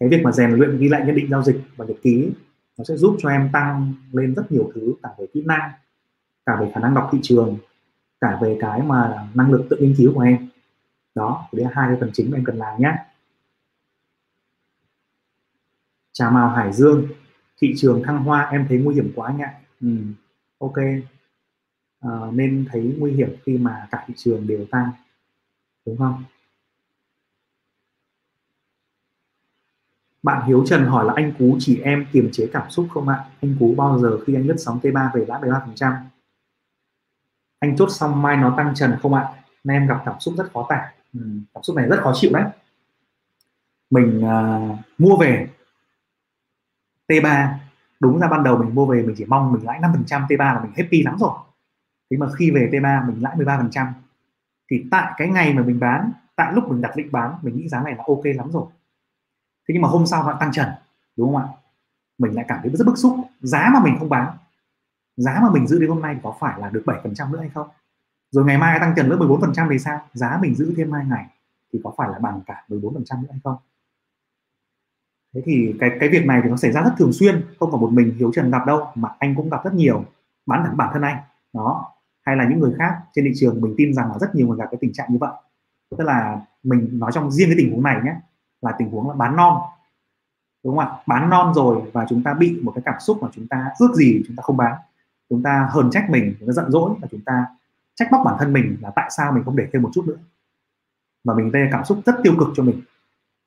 cái 0.00 0.08
việc 0.08 0.20
mà 0.24 0.32
rèn 0.32 0.50
luyện 0.50 0.78
ghi 0.78 0.88
lại 0.88 1.02
nhận 1.06 1.16
định 1.16 1.30
giao 1.30 1.42
dịch 1.42 1.60
và 1.76 1.84
nhật 1.84 1.96
ký 2.02 2.30
nó 2.78 2.84
sẽ 2.84 2.96
giúp 2.96 3.16
cho 3.18 3.28
em 3.28 3.50
tăng 3.52 3.94
lên 4.12 4.34
rất 4.34 4.52
nhiều 4.52 4.70
thứ 4.74 4.94
cả 5.02 5.08
về 5.18 5.26
kỹ 5.34 5.42
năng 5.46 5.70
cả 6.46 6.56
về 6.60 6.70
khả 6.74 6.80
năng 6.80 6.94
đọc 6.94 7.08
thị 7.12 7.18
trường 7.22 7.58
cả 8.20 8.38
về 8.42 8.56
cái 8.60 8.82
mà 8.82 9.28
năng 9.34 9.52
lực 9.52 9.66
tự 9.70 9.76
nghiên 9.80 9.94
cứu 9.96 10.14
của 10.14 10.20
em. 10.20 10.48
Đó 11.14 11.48
đấy 11.52 11.64
là 11.64 11.70
hai 11.74 11.88
cái 11.88 11.96
phần 12.00 12.10
chính 12.12 12.30
mà 12.30 12.38
em 12.38 12.44
cần 12.44 12.56
làm 12.56 12.82
nhé. 12.82 12.92
Trà 16.12 16.30
màu 16.30 16.48
Hải 16.48 16.72
Dương 16.72 17.08
thị 17.58 17.74
trường 17.76 18.02
thăng 18.02 18.24
hoa 18.24 18.48
em 18.50 18.66
thấy 18.68 18.78
nguy 18.78 18.94
hiểm 18.94 19.12
quá 19.14 19.26
anh 19.28 19.38
ạ. 19.38 19.54
Ừ, 19.80 19.88
ok. 20.58 20.76
À, 22.00 22.10
nên 22.32 22.66
thấy 22.72 22.96
nguy 22.98 23.12
hiểm 23.12 23.28
khi 23.44 23.58
mà 23.58 23.88
cả 23.90 24.04
thị 24.06 24.14
trường 24.16 24.46
đều 24.46 24.66
tăng 24.70 24.90
đúng 25.86 25.96
không? 25.96 26.24
Bạn 30.22 30.46
Hiếu 30.46 30.64
Trần 30.66 30.86
hỏi 30.86 31.04
là 31.04 31.12
anh 31.16 31.32
Cú 31.38 31.56
chỉ 31.60 31.80
em 31.80 32.06
kiềm 32.12 32.28
chế 32.32 32.50
cảm 32.52 32.70
xúc 32.70 32.86
không 32.94 33.08
ạ? 33.08 33.24
Anh 33.42 33.56
Cú 33.60 33.74
bao 33.76 33.98
giờ 33.98 34.18
khi 34.26 34.34
anh 34.34 34.46
lướt 34.46 34.56
sóng 34.58 34.80
T3 34.82 35.10
về 35.14 35.24
lãi 35.28 35.40
13 35.40 35.62
phần 35.66 35.74
trăm? 35.74 35.94
Anh 37.58 37.76
chốt 37.76 37.88
xong 37.90 38.22
mai 38.22 38.36
nó 38.36 38.54
tăng 38.56 38.74
trần 38.74 38.96
không 39.02 39.14
ạ? 39.14 39.28
Nay 39.64 39.76
em 39.76 39.86
gặp 39.86 40.02
cảm 40.04 40.20
xúc 40.20 40.34
rất 40.38 40.52
khó 40.52 40.66
tả. 40.68 40.92
Ừ, 41.14 41.20
cảm 41.54 41.62
xúc 41.62 41.76
này 41.76 41.88
rất 41.88 42.00
khó 42.02 42.12
chịu 42.14 42.30
đấy. 42.34 42.44
Mình 43.90 44.22
uh, 44.24 44.78
mua 44.98 45.16
về 45.16 45.48
T3 47.08 47.48
đúng 48.00 48.18
ra 48.18 48.28
ban 48.28 48.42
đầu 48.44 48.58
mình 48.58 48.74
mua 48.74 48.86
về 48.86 49.02
mình 49.02 49.14
chỉ 49.18 49.24
mong 49.24 49.52
mình 49.52 49.64
lãi 49.64 49.80
5% 49.80 50.26
T3 50.26 50.38
là 50.38 50.60
mình 50.62 50.72
happy 50.76 51.02
lắm 51.02 51.16
rồi. 51.18 51.32
Thế 52.10 52.16
mà 52.16 52.26
khi 52.38 52.50
về 52.50 52.68
T3 52.72 53.06
mình 53.06 53.22
lãi 53.22 53.36
13% 53.36 53.86
thì 54.70 54.84
tại 54.90 55.12
cái 55.16 55.28
ngày 55.28 55.54
mà 55.54 55.62
mình 55.62 55.80
bán 55.80 56.12
tại 56.36 56.52
lúc 56.52 56.68
mình 56.68 56.80
đặt 56.80 56.96
lệnh 56.96 57.12
bán 57.12 57.34
mình 57.42 57.56
nghĩ 57.56 57.68
giá 57.68 57.82
này 57.82 57.94
là 57.94 58.04
ok 58.06 58.24
lắm 58.24 58.50
rồi 58.50 58.66
thế 59.68 59.72
nhưng 59.72 59.82
mà 59.82 59.88
hôm 59.88 60.06
sau 60.06 60.22
nó 60.22 60.36
tăng 60.40 60.52
trần, 60.52 60.68
đúng 61.16 61.34
không 61.34 61.42
ạ? 61.42 61.48
Mình 62.18 62.34
lại 62.34 62.44
cảm 62.48 62.58
thấy 62.62 62.70
rất 62.70 62.86
bức 62.86 62.98
xúc. 62.98 63.16
Giá 63.40 63.70
mà 63.74 63.80
mình 63.84 63.96
không 63.98 64.08
bán, 64.08 64.36
giá 65.16 65.38
mà 65.42 65.50
mình 65.50 65.66
giữ 65.66 65.78
đến 65.78 65.90
hôm 65.90 66.02
nay 66.02 66.16
có 66.22 66.36
phải 66.40 66.60
là 66.60 66.70
được 66.70 66.82
7% 66.86 67.30
nữa 67.30 67.38
hay 67.40 67.48
không? 67.48 67.68
Rồi 68.30 68.44
ngày 68.44 68.58
mai 68.58 68.80
tăng 68.80 68.94
trần 68.96 69.08
nữa 69.08 69.16
14% 69.16 69.70
thì 69.70 69.78
sao? 69.78 70.00
Giá 70.12 70.38
mình 70.42 70.54
giữ 70.54 70.74
thêm 70.76 70.92
hai 70.92 71.04
ngày 71.04 71.26
thì 71.72 71.80
có 71.84 71.92
phải 71.96 72.08
là 72.08 72.18
bằng 72.18 72.40
cả 72.46 72.64
14% 72.68 73.22
nữa 73.22 73.28
hay 73.30 73.40
không? 73.44 73.56
Thế 75.34 75.42
thì 75.44 75.74
cái 75.80 75.90
cái 76.00 76.08
việc 76.08 76.26
này 76.26 76.40
thì 76.44 76.50
nó 76.50 76.56
xảy 76.56 76.72
ra 76.72 76.82
rất 76.82 76.94
thường 76.98 77.12
xuyên, 77.12 77.44
không 77.58 77.70
phải 77.70 77.80
một 77.80 77.90
mình 77.92 78.14
hiếu 78.18 78.30
trần 78.34 78.50
gặp 78.50 78.66
đâu, 78.66 78.86
mà 78.94 79.08
anh 79.18 79.34
cũng 79.34 79.50
gặp 79.50 79.64
rất 79.64 79.74
nhiều. 79.74 80.04
Bán 80.46 80.64
thẳng 80.64 80.76
bản 80.76 80.90
thân 80.92 81.02
anh, 81.02 81.16
đó. 81.52 81.92
Hay 82.22 82.36
là 82.36 82.48
những 82.48 82.60
người 82.60 82.74
khác 82.78 82.98
trên 83.12 83.24
thị 83.24 83.32
trường, 83.36 83.60
mình 83.60 83.74
tin 83.76 83.94
rằng 83.94 84.08
là 84.08 84.18
rất 84.18 84.34
nhiều 84.34 84.48
người 84.48 84.56
gặp 84.56 84.64
cái 84.70 84.78
tình 84.80 84.92
trạng 84.92 85.12
như 85.12 85.18
vậy. 85.18 85.32
Tức 85.90 86.04
là 86.04 86.40
mình 86.62 86.88
nói 86.92 87.10
trong 87.14 87.30
riêng 87.30 87.48
cái 87.48 87.56
tình 87.58 87.72
huống 87.72 87.82
này 87.82 88.00
nhé 88.04 88.16
là 88.60 88.74
tình 88.78 88.90
huống 88.90 89.08
là 89.08 89.14
bán 89.14 89.36
non. 89.36 89.62
Đúng 90.64 90.76
không 90.76 90.86
ạ? 90.86 90.96
Bán 91.06 91.30
non 91.30 91.54
rồi 91.54 91.82
và 91.92 92.06
chúng 92.08 92.22
ta 92.22 92.34
bị 92.34 92.60
một 92.62 92.72
cái 92.74 92.82
cảm 92.84 93.00
xúc 93.00 93.22
mà 93.22 93.28
chúng 93.32 93.48
ta 93.48 93.70
ước 93.78 93.94
gì 93.94 94.22
chúng 94.26 94.36
ta 94.36 94.42
không 94.42 94.56
bán. 94.56 94.74
Chúng 95.30 95.42
ta 95.42 95.68
hờn 95.70 95.90
trách 95.90 96.10
mình, 96.10 96.34
chúng 96.40 96.48
ta 96.48 96.52
giận 96.52 96.70
dỗi 96.70 96.94
và 97.00 97.08
chúng 97.10 97.20
ta 97.20 97.46
trách 97.94 98.12
móc 98.12 98.20
bản 98.24 98.36
thân 98.38 98.52
mình 98.52 98.76
là 98.80 98.90
tại 98.96 99.10
sao 99.16 99.32
mình 99.32 99.44
không 99.44 99.56
để 99.56 99.68
thêm 99.72 99.82
một 99.82 99.90
chút 99.92 100.04
nữa. 100.06 100.16
Và 101.24 101.34
mình 101.34 101.50
gây 101.50 101.68
cảm 101.72 101.84
xúc 101.84 102.00
rất 102.06 102.14
tiêu 102.22 102.34
cực 102.38 102.48
cho 102.54 102.62
mình. 102.62 102.80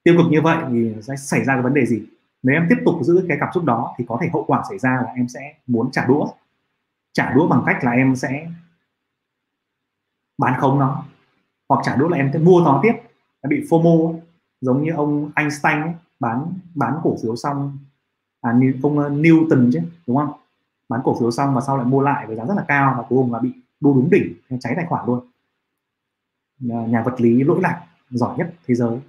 Tiêu 0.03 0.15
cực 0.17 0.31
như 0.31 0.41
vậy 0.41 0.57
thì 0.69 0.93
sẽ 1.01 1.15
xảy 1.15 1.43
ra 1.45 1.53
cái 1.53 1.61
vấn 1.61 1.73
đề 1.73 1.85
gì? 1.85 2.03
Nếu 2.43 2.55
em 2.55 2.67
tiếp 2.69 2.81
tục 2.85 2.95
giữ 3.01 3.25
cái 3.27 3.37
cảm 3.41 3.49
xúc 3.53 3.63
đó 3.63 3.93
thì 3.97 4.05
có 4.07 4.17
thể 4.21 4.29
hậu 4.33 4.43
quả 4.43 4.63
xảy 4.69 4.79
ra 4.79 5.01
là 5.05 5.11
em 5.15 5.27
sẽ 5.27 5.53
muốn 5.67 5.91
trả 5.91 6.05
đũa. 6.05 6.27
Trả 7.13 7.33
đũa 7.33 7.47
bằng 7.47 7.63
cách 7.65 7.83
là 7.83 7.91
em 7.91 8.15
sẽ 8.15 8.47
bán 10.37 10.59
không 10.59 10.79
nó. 10.79 11.03
Hoặc 11.69 11.81
trả 11.85 11.95
đũa 11.95 12.07
là 12.07 12.17
em 12.17 12.29
sẽ 12.33 12.39
mua 12.39 12.61
nó 12.61 12.79
tiếp. 12.83 12.93
Em 13.41 13.49
bị 13.49 13.63
FOMO 13.69 14.19
giống 14.63 14.83
như 14.83 14.91
ông 14.91 15.31
Einstein 15.35 15.81
ấy, 15.81 15.93
bán 16.19 16.53
bán 16.75 16.99
cổ 17.03 17.17
phiếu 17.23 17.35
xong. 17.35 17.77
À, 18.41 18.59
ông 18.83 18.99
ờ, 18.99 19.09
Newton 19.09 19.71
chứ 19.73 19.79
đúng 20.07 20.17
không? 20.17 20.31
Bán 20.89 21.01
cổ 21.03 21.19
phiếu 21.19 21.31
xong 21.31 21.53
mà 21.53 21.61
sau 21.67 21.77
lại 21.77 21.85
mua 21.85 22.01
lại 22.01 22.27
với 22.27 22.35
giá 22.35 22.45
rất 22.45 22.53
là 22.57 22.65
cao 22.67 22.95
và 22.97 23.03
cuối 23.09 23.23
cùng 23.23 23.33
là 23.33 23.39
bị 23.39 23.53
đu 23.79 23.93
đúng 23.93 24.09
đỉnh 24.09 24.33
cháy 24.59 24.73
tài 24.75 24.85
khoản 24.85 25.05
luôn. 25.07 25.27
Nhà, 26.59 26.85
nhà 26.85 27.03
vật 27.05 27.21
lý 27.21 27.43
lỗi 27.43 27.59
lạc 27.61 27.85
giỏi 28.09 28.37
nhất 28.37 28.53
thế 28.67 28.75
giới. 28.75 28.99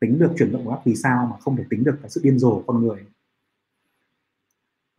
Tính 0.00 0.18
được 0.18 0.32
chuyển 0.38 0.52
động 0.52 0.64
của 0.64 0.78
vì 0.84 0.94
sao 0.94 1.26
mà 1.30 1.36
không 1.40 1.56
thể 1.56 1.64
tính 1.70 1.84
được 1.84 1.98
cái 2.02 2.10
sự 2.10 2.20
điên 2.24 2.38
rồ 2.38 2.50
của 2.50 2.62
con 2.66 2.82
người? 2.82 3.06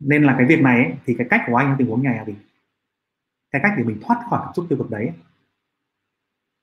Nên 0.00 0.24
là 0.24 0.34
cái 0.38 0.46
việc 0.46 0.60
này 0.60 0.84
ấy, 0.84 0.94
thì 1.06 1.14
cái 1.18 1.26
cách 1.30 1.40
của 1.46 1.56
anh 1.56 1.68
trong 1.68 1.78
tình 1.78 1.88
huống 1.88 2.02
này 2.02 2.16
là 2.16 2.24
gì 2.24 2.34
cái 3.50 3.60
cách 3.62 3.72
để 3.76 3.84
mình 3.84 4.00
thoát 4.02 4.26
khỏi 4.30 4.40
cảm 4.44 4.54
xúc 4.54 4.66
tiêu 4.68 4.78
cực 4.78 4.90
đấy. 4.90 5.12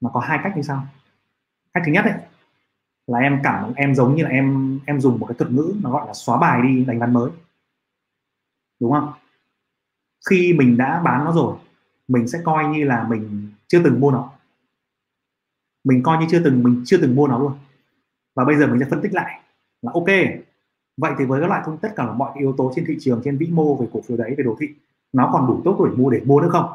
Mà 0.02 0.10
có 0.14 0.20
hai 0.20 0.40
cách 0.44 0.54
như 0.56 0.62
sau. 0.62 0.88
Cách 1.74 1.84
thứ 1.86 1.92
nhất 1.92 2.06
ấy 2.06 2.14
là 3.08 3.20
em 3.20 3.40
cảm 3.44 3.74
em 3.76 3.96
giống 3.96 4.16
như 4.16 4.24
là 4.24 4.30
em 4.30 4.80
em 4.86 5.02
dùng 5.02 5.20
một 5.20 5.26
cái 5.26 5.36
thuật 5.38 5.52
ngữ 5.52 5.74
nó 5.82 5.92
gọi 5.92 6.08
là 6.08 6.14
xóa 6.14 6.38
bài 6.38 6.62
đi, 6.62 6.86
đánh 6.86 7.00
ván 7.00 7.14
mới. 7.14 7.32
Đúng 8.80 8.92
không? 8.92 9.14
Khi 10.30 10.54
mình 10.54 10.78
đã 10.78 11.02
bán 11.06 11.26
nó 11.26 11.32
rồi, 11.32 11.58
mình 12.08 12.28
sẽ 12.28 12.42
coi 12.44 12.66
như 12.66 12.84
là 12.84 13.08
mình 13.10 13.52
chưa 13.68 13.84
từng 13.84 14.00
mua 14.00 14.12
nó. 14.12 14.32
Mình 15.84 16.04
coi 16.04 16.18
như 16.18 16.26
chưa 16.30 16.44
từng, 16.44 16.64
mình 16.64 16.84
chưa 16.86 16.98
từng 17.02 17.16
mua 17.16 17.28
nó 17.28 17.40
luôn. 17.40 17.54
Và 18.36 18.46
bây 18.46 18.56
giờ 18.58 18.68
mình 18.68 18.80
sẽ 18.80 18.86
phân 18.90 19.02
tích 19.02 19.14
lại 19.14 19.42
là 19.82 19.92
ok, 19.94 20.08
vậy 20.98 21.14
thì 21.20 21.26
với 21.26 21.42
các 21.42 21.48
loại 21.48 21.62
thông, 21.66 21.78
tất 21.78 21.94
cả 21.96 22.06
là 22.06 22.14
mọi 22.14 22.40
yếu 22.40 22.54
tố 22.58 22.72
trên 22.76 22.86
thị 22.88 22.98
trường, 23.00 23.22
trên 23.24 23.38
vĩ 23.38 23.48
mô 23.48 23.76
về 23.76 23.88
cổ 23.94 24.02
phiếu 24.02 24.18
đấy, 24.18 24.36
về 24.38 24.44
đồ 24.44 24.58
thị, 24.60 24.70
nó 25.14 25.30
còn 25.34 25.48
đủ 25.48 25.62
tốt 25.66 25.86
để 25.86 25.96
mua 25.98 26.10
để 26.10 26.22
mua 26.26 26.42
nữa 26.42 26.50
không? 26.52 26.70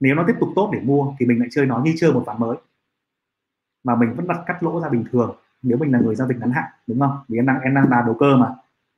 Nếu 0.00 0.14
nó 0.14 0.24
tiếp 0.26 0.34
tục 0.40 0.48
tốt 0.54 0.70
để 0.72 0.80
mua 0.80 1.14
thì 1.18 1.26
mình 1.26 1.38
lại 1.38 1.48
chơi 1.50 1.66
nó 1.66 1.82
như 1.84 1.94
chơi 1.96 2.12
một 2.12 2.22
ván 2.26 2.40
mới 2.40 2.56
mà 3.84 3.94
mình 3.94 4.14
vẫn 4.14 4.28
đặt 4.28 4.42
cắt 4.46 4.62
lỗ 4.62 4.80
ra 4.80 4.88
bình 4.88 5.04
thường 5.12 5.36
nếu 5.62 5.78
mình 5.78 5.92
là 5.92 5.98
người 5.98 6.14
giao 6.14 6.28
dịch 6.28 6.38
ngắn 6.40 6.50
hạn, 6.50 6.70
đúng 6.86 7.00
không? 7.00 7.18
Vì 7.28 7.38
em 7.38 7.46
đang 7.46 7.60
em 7.60 7.74
đang 7.74 7.90
là 7.90 8.02
đầu 8.02 8.16
cơ 8.20 8.36
mà, 8.36 8.54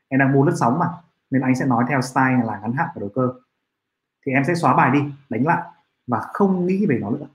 em 0.08 0.20
đang 0.20 0.32
mua 0.32 0.44
lướt 0.44 0.54
sóng 0.56 0.78
mà, 0.78 0.86
nên 1.30 1.42
anh 1.42 1.54
sẽ 1.54 1.66
nói 1.66 1.84
theo 1.88 2.00
style 2.00 2.42
là 2.44 2.58
ngắn 2.62 2.72
hạn 2.72 2.88
và 2.94 3.00
đầu 3.00 3.10
cơ. 3.14 3.32
Thì 4.26 4.32
em 4.32 4.44
sẽ 4.44 4.54
xóa 4.54 4.76
bài 4.76 4.90
đi, 4.90 5.00
đánh 5.28 5.46
lại 5.46 5.62
và 6.06 6.20
không 6.32 6.66
nghĩ 6.66 6.86
về 6.86 6.98
nó 6.98 7.10
nữa. 7.10 7.26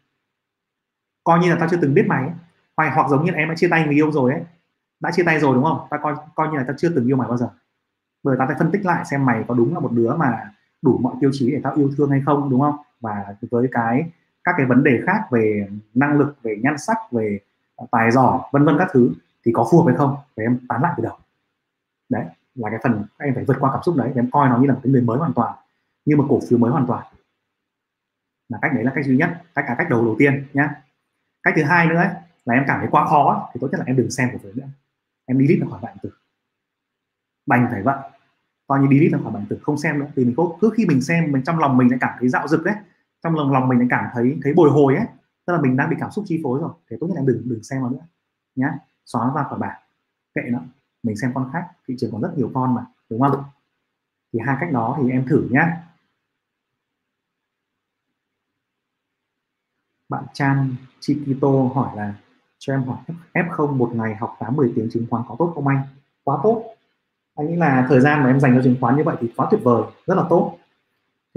Coi 1.23 1.39
như 1.39 1.49
là 1.49 1.57
tao 1.59 1.69
chưa 1.69 1.77
từng 1.81 1.93
biết 1.93 2.05
mày 2.07 2.23
ấy. 2.23 2.31
hoặc 2.77 2.91
hoặc 2.95 3.09
giống 3.09 3.25
như 3.25 3.31
là 3.31 3.37
em 3.37 3.49
đã 3.49 3.55
chia 3.55 3.67
tay 3.67 3.85
người 3.85 3.95
yêu 3.95 4.11
rồi 4.11 4.31
ấy. 4.31 4.41
Đã 4.99 5.11
chia 5.11 5.23
tay 5.23 5.39
rồi 5.39 5.55
đúng 5.55 5.63
không? 5.63 5.87
Ta 5.89 5.97
coi 5.97 6.15
coi 6.35 6.47
như 6.47 6.57
là 6.57 6.63
tao 6.67 6.75
chưa 6.77 6.89
từng 6.89 7.07
yêu 7.07 7.17
mày 7.17 7.27
bao 7.27 7.37
giờ. 7.37 7.49
Bởi 8.23 8.35
tao 8.39 8.47
phải 8.47 8.55
phân 8.59 8.71
tích 8.71 8.85
lại 8.85 9.05
xem 9.05 9.25
mày 9.25 9.45
có 9.47 9.53
đúng 9.53 9.73
là 9.73 9.79
một 9.79 9.91
đứa 9.91 10.15
mà 10.15 10.51
đủ 10.81 10.97
mọi 10.97 11.15
tiêu 11.21 11.29
chí 11.33 11.51
để 11.51 11.59
tao 11.63 11.73
yêu 11.73 11.91
thương 11.97 12.09
hay 12.09 12.21
không, 12.25 12.49
đúng 12.49 12.61
không? 12.61 12.75
Và 13.01 13.35
với 13.51 13.67
cái 13.71 14.11
các 14.47 14.53
cái 14.57 14.65
vấn 14.65 14.83
đề 14.83 15.01
khác 15.05 15.21
về 15.31 15.67
năng 15.93 16.17
lực 16.17 16.35
về 16.41 16.55
nhan 16.63 16.77
sắc 16.77 16.97
về 17.11 17.39
tài 17.91 18.11
giỏi 18.11 18.39
vân 18.51 18.65
vân 18.65 18.75
các 18.79 18.87
thứ 18.91 19.13
thì 19.45 19.51
có 19.55 19.67
phù 19.71 19.77
hợp 19.77 19.85
hay 19.87 19.97
không 19.97 20.15
để 20.35 20.43
em 20.43 20.59
tán 20.69 20.81
lại 20.81 20.93
từ 20.97 21.03
đầu. 21.03 21.17
Đấy 22.09 22.25
là 22.55 22.69
cái 22.69 22.79
phần 22.83 23.03
em 23.17 23.35
phải 23.35 23.43
vượt 23.45 23.57
qua 23.59 23.71
cảm 23.73 23.83
xúc 23.83 23.95
đấy 23.95 24.11
em 24.15 24.31
coi 24.31 24.49
nó 24.49 24.57
như 24.57 24.67
là 24.67 24.73
một 24.73 24.79
cái 24.83 24.91
người 24.91 25.01
mới 25.01 25.17
hoàn 25.17 25.33
toàn 25.33 25.55
như 26.05 26.17
một 26.17 26.25
cổ 26.29 26.39
phiếu 26.49 26.59
mới 26.59 26.71
hoàn 26.71 26.87
toàn. 26.87 27.05
Là 28.49 28.59
cách 28.61 28.71
đấy 28.75 28.83
là 28.83 28.91
cách 28.95 29.05
duy 29.05 29.17
nhất 29.17 29.41
cách 29.55 29.65
cả 29.67 29.75
cách 29.77 29.87
đầu 29.89 30.05
đầu 30.05 30.15
tiên 30.19 30.47
nhé 30.53 30.69
cách 31.43 31.53
thứ 31.57 31.63
hai 31.63 31.87
nữa 31.87 31.95
ấy, 31.95 32.09
là 32.45 32.53
em 32.53 32.63
cảm 32.67 32.79
thấy 32.79 32.87
quá 32.91 33.05
khó 33.05 33.49
thì 33.53 33.57
tốt 33.61 33.67
nhất 33.71 33.77
là 33.79 33.85
em 33.85 33.95
đừng 33.95 34.11
xem 34.11 34.29
cổ 34.33 34.37
phiếu 34.43 34.51
nữa. 34.55 34.67
Em 35.25 35.37
delete 35.37 35.59
nó 35.59 35.71
khỏi 35.71 35.79
bạn 35.81 35.97
tử. 36.01 36.09
Đành 37.45 37.67
phải 37.71 37.81
vậy. 37.81 37.97
Coi 38.67 38.79
như 38.79 38.87
delete 38.91 39.17
ra 39.17 39.23
khỏi 39.23 39.31
bản 39.31 39.45
tử 39.49 39.59
không 39.61 39.77
xem 39.77 39.99
nữa. 39.99 40.07
Thì 40.15 40.25
mình 40.25 40.33
có 40.37 40.57
cứ 40.61 40.69
khi 40.77 40.85
mình 40.85 41.01
xem 41.01 41.31
mình 41.31 41.43
trong 41.43 41.59
lòng 41.59 41.77
mình 41.77 41.89
lại 41.89 41.97
cảm 42.01 42.17
thấy 42.19 42.29
dạo 42.29 42.47
dực 42.47 42.63
đấy 42.63 42.75
trong 43.23 43.35
lòng 43.35 43.51
lòng 43.51 43.67
mình 43.67 43.79
lại 43.79 43.87
cảm 43.91 44.05
thấy 44.13 44.37
thấy 44.43 44.53
bồi 44.53 44.69
hồi 44.69 44.95
ấy. 44.95 45.05
Tức 45.45 45.53
là 45.53 45.61
mình 45.61 45.77
đang 45.77 45.89
bị 45.89 45.95
cảm 45.99 46.11
xúc 46.11 46.25
chi 46.27 46.41
phối 46.43 46.59
rồi. 46.59 46.71
Thì 46.89 46.97
tốt 46.99 47.07
nhất 47.07 47.15
là 47.15 47.23
đừng 47.25 47.41
đừng 47.45 47.63
xem 47.63 47.81
nó 47.81 47.89
nữa 47.89 48.05
nhá. 48.55 48.73
Xóa 49.05 49.25
nó 49.27 49.33
ra 49.35 49.43
khỏi 49.49 49.59
bảng. 49.59 49.81
Kệ 50.35 50.41
nó. 50.45 50.59
Mình 51.03 51.17
xem 51.17 51.31
con 51.33 51.49
khác. 51.53 51.67
Thị 51.87 51.95
trường 51.97 52.11
còn 52.11 52.21
rất 52.21 52.33
nhiều 52.37 52.51
con 52.53 52.75
mà 52.75 52.85
đúng 53.09 53.21
không? 53.21 53.43
Thì 54.33 54.39
hai 54.45 54.57
cách 54.59 54.71
đó 54.71 54.97
thì 55.01 55.11
em 55.11 55.25
thử 55.27 55.47
nhá. 55.51 55.83
Bạn 60.09 60.23
Chan 60.33 60.75
Chiquito 60.99 61.47
hỏi 61.75 61.97
là 61.97 62.13
cho 62.57 62.73
em 62.73 62.83
hỏi 62.83 62.97
F0 63.33 63.75
một 63.75 63.91
ngày 63.95 64.15
học 64.15 64.35
8 64.39 64.55
10 64.55 64.73
tiếng 64.75 64.89
chứng 64.91 65.05
khoán 65.09 65.23
có 65.27 65.35
tốt 65.39 65.51
không 65.55 65.67
anh? 65.67 65.81
Quá 66.23 66.37
tốt. 66.43 66.75
Anh 67.35 67.47
nghĩ 67.47 67.55
là 67.55 67.85
thời 67.89 67.99
gian 67.99 68.23
mà 68.23 68.29
em 68.29 68.39
dành 68.39 68.55
cho 68.55 68.61
chứng 68.63 68.75
khoán 68.81 68.97
như 68.97 69.03
vậy 69.03 69.15
thì 69.19 69.33
quá 69.37 69.47
tuyệt 69.51 69.59
vời, 69.63 69.83
rất 70.05 70.15
là 70.15 70.23
tốt. 70.29 70.57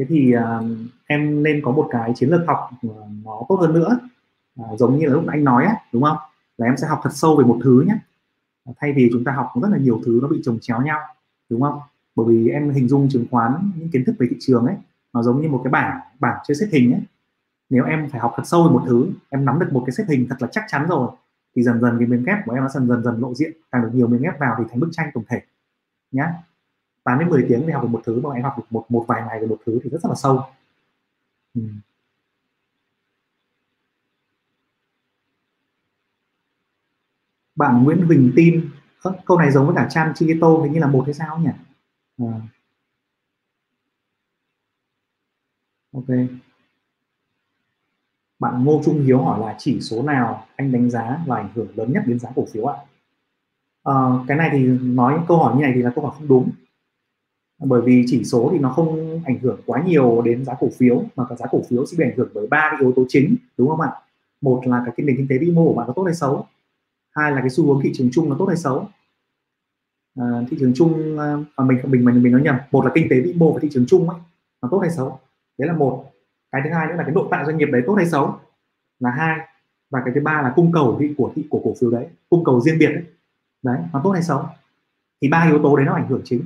Thế 0.00 0.06
thì 0.08 0.34
uh, 0.36 0.64
em 1.06 1.42
nên 1.42 1.62
có 1.64 1.70
một 1.70 1.88
cái 1.90 2.12
chiến 2.16 2.30
lược 2.30 2.46
học 2.46 2.70
à, 2.82 2.88
nó 3.24 3.42
tốt 3.48 3.56
hơn 3.56 3.72
nữa. 3.72 3.98
Uh, 4.60 4.78
giống 4.78 4.98
như 4.98 5.06
là 5.06 5.12
lúc 5.12 5.24
anh 5.26 5.44
nói 5.44 5.64
ấy, 5.64 5.74
đúng 5.92 6.02
không? 6.02 6.16
Là 6.58 6.66
em 6.66 6.76
sẽ 6.76 6.86
học 6.86 7.00
thật 7.02 7.10
sâu 7.12 7.36
về 7.36 7.44
một 7.44 7.58
thứ 7.64 7.84
nhé. 7.86 7.94
Thay 8.80 8.92
vì 8.92 9.10
chúng 9.12 9.24
ta 9.24 9.32
học 9.32 9.52
rất 9.62 9.68
là 9.72 9.78
nhiều 9.78 10.00
thứ 10.06 10.18
nó 10.22 10.28
bị 10.28 10.40
chồng 10.44 10.58
chéo 10.60 10.82
nhau, 10.82 11.00
đúng 11.48 11.60
không? 11.60 11.80
Bởi 12.16 12.26
vì 12.28 12.48
em 12.48 12.70
hình 12.70 12.88
dung 12.88 13.08
chứng 13.08 13.26
khoán 13.30 13.72
những 13.76 13.88
kiến 13.88 14.04
thức 14.04 14.14
về 14.18 14.26
thị 14.30 14.36
trường 14.40 14.66
ấy 14.66 14.76
nó 15.12 15.22
giống 15.22 15.42
như 15.42 15.48
một 15.48 15.60
cái 15.64 15.70
bảng 15.70 16.00
bảng 16.20 16.38
chơi 16.44 16.54
xếp 16.54 16.66
hình 16.72 16.92
ấy 16.92 17.00
nếu 17.70 17.84
em 17.84 18.08
phải 18.10 18.20
học 18.20 18.32
thật 18.36 18.42
sâu 18.46 18.64
về 18.64 18.70
một 18.70 18.82
thứ 18.86 19.10
em 19.28 19.44
nắm 19.44 19.58
được 19.58 19.68
một 19.72 19.82
cái 19.86 19.92
xếp 19.92 20.04
hình 20.08 20.26
thật 20.28 20.36
là 20.38 20.48
chắc 20.52 20.64
chắn 20.68 20.86
rồi 20.88 21.10
thì 21.56 21.62
dần 21.62 21.80
dần 21.80 21.98
cái 21.98 22.08
miếng 22.08 22.24
ghép 22.24 22.38
của 22.46 22.52
em 22.52 22.62
nó 22.62 22.68
dần 22.68 22.88
dần 22.88 23.02
dần 23.04 23.20
lộ 23.20 23.34
diện 23.34 23.52
càng 23.72 23.82
được 23.82 23.90
nhiều 23.92 24.06
miếng 24.06 24.22
ghép 24.22 24.40
vào 24.40 24.54
thì 24.58 24.64
thành 24.70 24.80
bức 24.80 24.88
tranh 24.92 25.10
tổng 25.14 25.24
thể 25.28 25.42
nhá 26.10 26.32
8 27.04 27.18
đến 27.18 27.28
10 27.28 27.46
tiếng 27.48 27.66
để 27.66 27.72
học 27.72 27.82
được 27.82 27.88
một 27.88 28.02
thứ 28.04 28.20
mà 28.20 28.30
em 28.34 28.42
học 28.44 28.58
được 28.58 28.64
một 28.70 28.86
một 28.88 29.04
vài 29.08 29.22
ngày 29.26 29.40
về 29.40 29.46
một 29.46 29.58
thứ 29.66 29.80
thì 29.84 29.90
rất, 29.90 30.02
rất 30.02 30.08
là 30.08 30.14
sâu. 30.14 30.44
Ừ. 31.54 31.60
bạn 37.60 37.84
Nguyễn 37.84 38.06
Huỳnh 38.06 38.32
tin 38.36 38.70
câu 39.24 39.38
này 39.38 39.50
giống 39.50 39.66
với 39.66 39.76
cả 39.76 39.86
Chan 39.90 40.12
Chigito 40.14 40.48
hình 40.62 40.72
như 40.72 40.80
là 40.80 40.86
một 40.86 41.02
hay 41.06 41.14
sao 41.14 41.38
nhỉ? 41.38 41.50
À. 42.18 42.40
ok. 45.92 46.06
Bạn 48.38 48.64
Ngô 48.64 48.82
Trung 48.84 49.02
Hiếu 49.02 49.18
hỏi 49.18 49.40
là 49.40 49.54
chỉ 49.58 49.80
số 49.80 50.02
nào 50.02 50.46
anh 50.56 50.72
đánh 50.72 50.90
giá 50.90 51.18
và 51.26 51.36
ảnh 51.36 51.48
hưởng 51.54 51.68
lớn 51.74 51.92
nhất 51.92 52.02
đến 52.06 52.18
giá 52.18 52.30
cổ 52.34 52.46
phiếu 52.52 52.66
ạ? 52.66 52.76
À, 53.84 53.94
cái 54.28 54.36
này 54.36 54.48
thì 54.52 54.66
nói 54.82 55.20
câu 55.28 55.38
hỏi 55.38 55.56
như 55.56 55.62
này 55.62 55.72
thì 55.74 55.82
là 55.82 55.92
câu 55.94 56.04
hỏi 56.04 56.14
không 56.18 56.28
đúng 56.28 56.50
bởi 57.60 57.80
vì 57.80 58.04
chỉ 58.06 58.24
số 58.24 58.48
thì 58.52 58.58
nó 58.58 58.70
không 58.70 59.20
ảnh 59.24 59.38
hưởng 59.38 59.60
quá 59.66 59.82
nhiều 59.86 60.22
đến 60.24 60.44
giá 60.44 60.54
cổ 60.60 60.68
phiếu 60.78 61.04
mà 61.16 61.24
cả 61.28 61.36
giá 61.36 61.46
cổ 61.50 61.62
phiếu 61.68 61.86
sẽ 61.86 61.96
bị 61.98 62.04
ảnh 62.04 62.16
hưởng 62.16 62.28
bởi 62.34 62.46
ba 62.46 62.68
cái 62.70 62.80
yếu 62.80 62.92
tố 62.96 63.04
chính 63.08 63.36
đúng 63.58 63.68
không 63.68 63.80
ạ? 63.80 63.92
Một 64.40 64.62
là 64.66 64.84
cái 64.86 65.06
nền 65.06 65.16
kinh 65.16 65.28
tế 65.28 65.38
vĩ 65.38 65.50
mô 65.50 65.64
của 65.64 65.74
bạn 65.74 65.86
nó 65.86 65.92
tốt 65.92 66.02
hay 66.04 66.14
xấu? 66.14 66.46
Hai 67.10 67.32
là 67.32 67.40
cái 67.40 67.50
xu 67.50 67.66
hướng 67.66 67.82
thị 67.82 67.90
trường 67.94 68.08
chung 68.12 68.28
nó 68.28 68.36
tốt 68.38 68.46
hay 68.46 68.56
xấu? 68.56 68.88
À, 70.18 70.24
thị 70.50 70.56
trường 70.60 70.72
chung 70.74 71.18
à, 71.18 71.36
à 71.56 71.64
mình 71.64 71.78
mình 71.84 72.04
mình 72.04 72.22
mình 72.22 72.32
nói 72.32 72.42
nhầm. 72.42 72.56
Một 72.70 72.84
là 72.84 72.90
kinh 72.94 73.06
tế 73.10 73.20
vĩ 73.20 73.32
mô 73.32 73.52
và 73.52 73.60
thị 73.62 73.68
trường 73.72 73.86
chung 73.88 74.10
ấy 74.10 74.18
nó 74.62 74.68
tốt 74.72 74.78
hay 74.78 74.90
xấu? 74.90 75.20
Đấy 75.58 75.68
là 75.68 75.74
một. 75.74 76.04
Cái 76.52 76.60
thứ 76.64 76.70
hai 76.70 76.86
nữa 76.86 76.94
là 76.94 77.02
cái 77.02 77.14
nội 77.14 77.28
tại 77.30 77.44
doanh 77.44 77.56
nghiệp 77.56 77.68
đấy 77.72 77.82
tốt 77.86 77.94
hay 77.94 78.06
xấu? 78.06 78.38
Là 79.00 79.10
hai. 79.10 79.38
Và 79.90 80.02
cái 80.04 80.14
thứ 80.14 80.20
ba 80.20 80.42
là 80.42 80.52
cung 80.56 80.72
cầu 80.72 80.96
thị 81.00 81.14
của 81.16 81.32
thị 81.34 81.44
của 81.50 81.60
cổ 81.64 81.74
phiếu 81.80 81.90
đấy 81.90 82.06
cung 82.28 82.44
cầu 82.44 82.60
riêng 82.60 82.78
biệt 82.78 82.88
đấy, 82.94 83.04
đấy 83.62 83.78
nó 83.92 84.00
tốt 84.04 84.10
hay 84.10 84.22
xấu? 84.22 84.44
Thì 85.22 85.28
ba 85.28 85.46
yếu 85.48 85.62
tố 85.62 85.76
đấy 85.76 85.86
nó 85.86 85.94
ảnh 85.94 86.08
hưởng 86.08 86.22
chính 86.24 86.42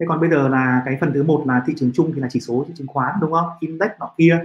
thế 0.00 0.06
còn 0.08 0.20
bây 0.20 0.30
giờ 0.30 0.48
là 0.48 0.82
cái 0.84 0.96
phần 1.00 1.12
thứ 1.14 1.22
một 1.22 1.44
là 1.46 1.62
thị 1.66 1.74
trường 1.76 1.90
chung 1.94 2.12
thì 2.14 2.20
là 2.20 2.28
chỉ 2.30 2.40
số 2.40 2.66
chứng 2.74 2.86
khoán 2.86 3.14
đúng 3.20 3.32
không? 3.32 3.48
Index 3.60 3.90
nọ 4.00 4.10
kia. 4.18 4.38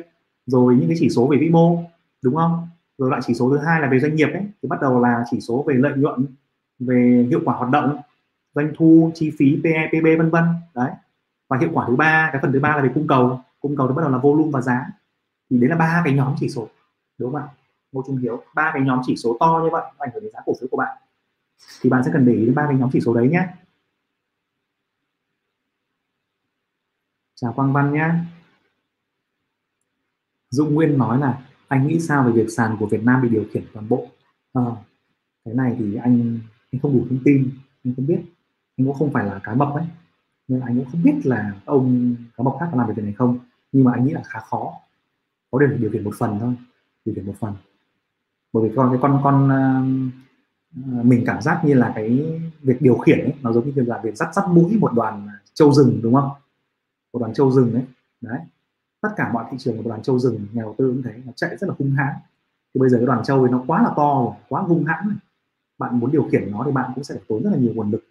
Rồi 0.45 0.75
những 0.75 0.87
cái 0.87 0.97
chỉ 0.99 1.09
số 1.09 1.27
về 1.27 1.37
vĩ 1.37 1.49
mô 1.49 1.83
đúng 2.23 2.35
không? 2.35 2.67
Rồi 2.97 3.09
loại 3.09 3.21
chỉ 3.25 3.33
số 3.33 3.49
thứ 3.49 3.57
hai 3.57 3.81
là 3.81 3.89
về 3.89 3.99
doanh 3.99 4.15
nghiệp 4.15 4.29
ấy 4.33 4.43
thì 4.63 4.69
bắt 4.69 4.81
đầu 4.81 5.01
là 5.01 5.23
chỉ 5.31 5.41
số 5.41 5.63
về 5.67 5.73
lợi 5.73 5.93
nhuận 5.97 6.25
về 6.79 7.25
hiệu 7.29 7.41
quả 7.45 7.55
hoạt 7.55 7.71
động 7.71 7.97
doanh 8.55 8.73
thu 8.77 9.11
chi 9.15 9.31
phí 9.39 9.61
PE, 9.63 9.87
PB 9.87 10.05
vân 10.17 10.29
vân. 10.29 10.43
Đấy. 10.75 10.91
Và 11.49 11.57
hiệu 11.57 11.69
quả 11.73 11.85
thứ 11.87 11.95
ba 11.95 12.29
cái 12.33 12.41
phần 12.41 12.51
thứ 12.51 12.59
ba 12.59 12.75
là 12.75 12.81
về 12.81 12.89
cung 12.93 13.07
cầu. 13.07 13.41
Cung 13.59 13.75
cầu 13.75 13.87
thì 13.87 13.93
bắt 13.93 14.01
đầu 14.01 14.11
là 14.11 14.17
volume 14.17 14.51
và 14.51 14.61
giá. 14.61 14.85
Thì 15.49 15.57
đấy 15.57 15.69
là 15.69 15.75
ba 15.75 16.01
cái 16.05 16.13
nhóm 16.13 16.35
chỉ 16.39 16.49
số 16.49 16.67
đúng 17.17 17.31
không 17.31 17.41
ạ? 17.41 17.47
Ngô 17.91 18.03
trung 18.07 18.17
hiếu 18.17 18.43
ba 18.55 18.71
cái 18.73 18.81
nhóm 18.81 19.01
chỉ 19.05 19.15
số 19.15 19.37
to 19.39 19.61
như 19.63 19.69
vậy 19.71 19.83
ảnh 19.97 20.09
hưởng 20.13 20.23
đến 20.23 20.31
giá 20.33 20.39
cổ 20.45 20.53
phiếu 20.61 20.67
của 20.71 20.77
bạn. 20.77 20.97
Thì 21.81 21.89
bạn 21.89 22.03
sẽ 22.03 22.11
cần 22.13 22.25
để 22.25 22.33
ý 22.33 22.45
đến 22.45 22.55
ba 22.55 22.65
cái 22.67 22.77
nhóm 22.77 22.89
chỉ 22.93 22.99
số 23.01 23.13
đấy 23.13 23.29
nhé. 23.29 23.47
Chào 27.41 27.53
quang 27.53 27.73
văn 27.73 27.93
nhé 27.93 28.09
Dũng 30.49 30.73
Nguyên 30.73 30.97
nói 30.97 31.19
là 31.19 31.41
anh 31.67 31.87
nghĩ 31.87 31.99
sao 31.99 32.23
về 32.23 32.31
việc 32.31 32.49
sàn 32.49 32.77
của 32.79 32.85
Việt 32.85 33.03
Nam 33.03 33.21
bị 33.21 33.29
điều 33.29 33.45
khiển 33.51 33.63
toàn 33.73 33.89
bộ? 33.89 34.07
À, 34.53 34.61
cái 35.45 35.53
này 35.53 35.75
thì 35.79 35.95
anh 35.95 36.39
anh 36.71 36.81
không 36.81 36.93
đủ 36.93 37.05
thông 37.09 37.19
tin 37.23 37.49
anh 37.83 37.93
không 37.95 38.07
biết. 38.07 38.21
Anh 38.77 38.87
cũng 38.87 38.95
không 38.95 39.13
phải 39.13 39.25
là 39.25 39.39
cái 39.43 39.55
mập 39.55 39.73
ấy. 39.73 39.83
Nên 40.47 40.59
anh 40.59 40.77
cũng 40.77 40.85
không 40.91 41.03
biết 41.03 41.13
là 41.23 41.53
ông 41.65 42.15
cá 42.37 42.43
mập 42.43 42.53
khác 42.59 42.65
có 42.71 42.77
làm 42.77 42.87
được 42.87 42.93
việc 42.95 43.03
này 43.03 43.13
không. 43.13 43.39
Nhưng 43.71 43.83
mà 43.83 43.91
anh 43.93 44.05
nghĩ 44.05 44.13
là 44.13 44.21
khá 44.25 44.39
khó. 44.39 44.73
Có 45.51 45.59
điều 45.59 45.77
điều 45.77 45.91
khiển 45.91 46.03
một 46.03 46.13
phần 46.17 46.37
thôi 46.39 46.53
điều 47.05 47.15
khiển 47.15 47.25
một 47.25 47.35
phần. 47.39 47.53
Bởi 48.53 48.69
vì 48.69 48.75
con 48.75 48.89
cái 48.91 48.99
con 49.01 49.21
con 49.23 49.45
uh, 49.45 51.05
mình 51.05 51.23
cảm 51.25 51.41
giác 51.41 51.61
như 51.65 51.73
là 51.73 51.91
cái 51.95 52.39
việc 52.61 52.81
điều 52.81 52.97
khiển 52.97 53.19
ấy, 53.19 53.33
nó 53.41 53.53
giống 53.53 53.75
như 53.75 53.81
là 53.81 54.01
việc 54.03 54.15
dắt 54.15 54.29
dắt 54.33 54.45
mũi 54.49 54.77
một 54.77 54.93
đoàn 54.93 55.27
châu 55.53 55.73
rừng 55.73 55.99
đúng 56.03 56.13
không? 56.13 56.29
Một 57.13 57.19
đoàn 57.19 57.33
châu 57.33 57.51
rừng 57.51 57.73
ấy. 57.73 57.83
Đấy. 58.21 58.39
Tất 59.01 59.09
cả 59.15 59.31
mọi 59.33 59.45
thị 59.51 59.57
trường 59.59 59.77
của 59.77 59.89
đoàn 59.89 60.01
châu 60.01 60.19
rừng, 60.19 60.47
nhà 60.53 60.61
đầu 60.61 60.75
tư 60.77 60.87
cũng 60.87 61.03
thế, 61.03 61.21
nó 61.25 61.31
chạy 61.35 61.57
rất 61.57 61.67
là 61.67 61.75
hung 61.79 61.91
hãn. 61.91 62.13
Thì 62.73 62.79
bây 62.79 62.89
giờ 62.89 62.97
cái 62.97 63.05
đoàn 63.05 63.23
châu 63.23 63.39
ấy 63.39 63.51
nó 63.51 63.63
quá 63.67 63.81
là 63.81 63.89
to 63.95 64.23
rồi, 64.25 64.33
quá 64.49 64.61
hung 64.61 64.83
hãn 64.83 65.05
rồi. 65.05 65.15
bạn 65.77 65.99
muốn 65.99 66.11
điều 66.11 66.29
khiển 66.31 66.51
nó 66.51 66.63
thì 66.65 66.71
bạn 66.71 66.91
cũng 66.95 67.03
sẽ 67.03 67.15
phải 67.15 67.23
tốn 67.27 67.43
rất 67.43 67.49
là 67.49 67.57
nhiều 67.57 67.73
nguồn 67.75 67.91
lực. 67.91 68.03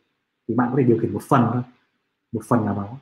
Thì 0.48 0.54
bạn 0.54 0.68
có 0.70 0.76
thể 0.76 0.82
điều 0.82 0.98
khiển 0.98 1.12
một 1.12 1.22
phần 1.28 1.50
thôi. 1.52 1.62
Một 2.32 2.42
phần 2.48 2.64
nào 2.64 2.74
đó. 2.74 2.96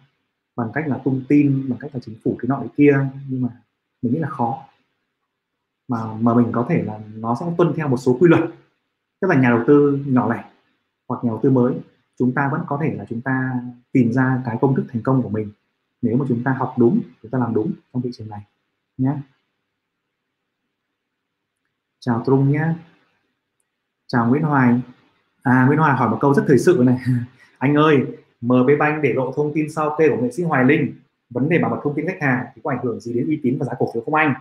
Bằng 0.56 0.70
cách 0.74 0.88
là 0.88 0.98
tung 1.04 1.22
tin, 1.28 1.68
bằng 1.68 1.78
cách 1.78 1.90
là 1.94 2.00
chính 2.04 2.14
phủ 2.24 2.36
cái 2.38 2.48
nọ 2.48 2.58
cái 2.58 2.68
kia, 2.76 3.06
nhưng 3.28 3.42
mà 3.42 3.48
mình 4.02 4.12
nghĩ 4.12 4.18
là 4.18 4.28
khó. 4.28 4.64
Mà 5.88 6.14
mà 6.14 6.34
mình 6.34 6.48
có 6.52 6.66
thể 6.68 6.82
là 6.82 7.00
nó 7.14 7.36
sẽ 7.40 7.46
tuân 7.58 7.72
theo 7.76 7.88
một 7.88 7.96
số 7.96 8.16
quy 8.20 8.28
luật. 8.28 8.50
Tức 9.20 9.28
là 9.28 9.40
nhà 9.40 9.50
đầu 9.50 9.64
tư 9.66 10.04
nhỏ 10.06 10.34
lẻ 10.34 10.44
hoặc 11.08 11.24
nhà 11.24 11.30
đầu 11.30 11.40
tư 11.42 11.50
mới, 11.50 11.74
chúng 12.18 12.32
ta 12.32 12.48
vẫn 12.52 12.60
có 12.66 12.78
thể 12.82 12.94
là 12.94 13.04
chúng 13.08 13.20
ta 13.20 13.62
tìm 13.92 14.12
ra 14.12 14.42
cái 14.44 14.58
công 14.60 14.76
thức 14.76 14.84
thành 14.88 15.02
công 15.02 15.22
của 15.22 15.28
mình 15.28 15.50
nếu 16.02 16.16
mà 16.16 16.24
chúng 16.28 16.44
ta 16.44 16.52
học 16.52 16.74
đúng 16.78 17.00
chúng 17.22 17.30
ta 17.30 17.38
làm 17.38 17.54
đúng 17.54 17.72
trong 17.92 18.02
thị 18.02 18.10
trường 18.12 18.28
này 18.28 18.40
nhé 18.96 19.12
chào 22.00 22.22
Trung 22.26 22.52
nhé 22.52 22.74
chào 24.06 24.28
Nguyễn 24.28 24.42
Hoài. 24.42 24.80
À 25.42 25.64
Nguyễn 25.66 25.78
Hoài 25.78 25.96
hỏi 25.96 26.10
một 26.10 26.18
câu 26.20 26.34
rất 26.34 26.44
thời 26.48 26.58
sự 26.58 26.82
này. 26.86 26.98
Anh 27.58 27.74
ơi 27.74 28.06
MB 28.40 28.70
Bank 28.78 29.02
để 29.02 29.12
lộ 29.12 29.32
thông 29.32 29.52
tin 29.54 29.70
sau 29.70 29.96
kê 29.98 30.08
của 30.08 30.22
nghệ 30.22 30.30
sĩ 30.30 30.42
Hoài 30.42 30.64
Linh? 30.64 30.94
Vấn 31.30 31.48
đề 31.48 31.58
bảo 31.58 31.70
mật 31.70 31.80
thông 31.84 31.94
tin 31.94 32.06
khách 32.06 32.20
hàng 32.20 32.46
thì 32.54 32.60
có 32.64 32.70
ảnh 32.70 32.84
hưởng 32.84 33.00
gì 33.00 33.12
đến 33.12 33.26
uy 33.26 33.40
tín 33.42 33.58
và 33.58 33.66
giá 33.66 33.72
cổ 33.78 33.90
phiếu 33.94 34.02
không 34.02 34.14
anh? 34.14 34.34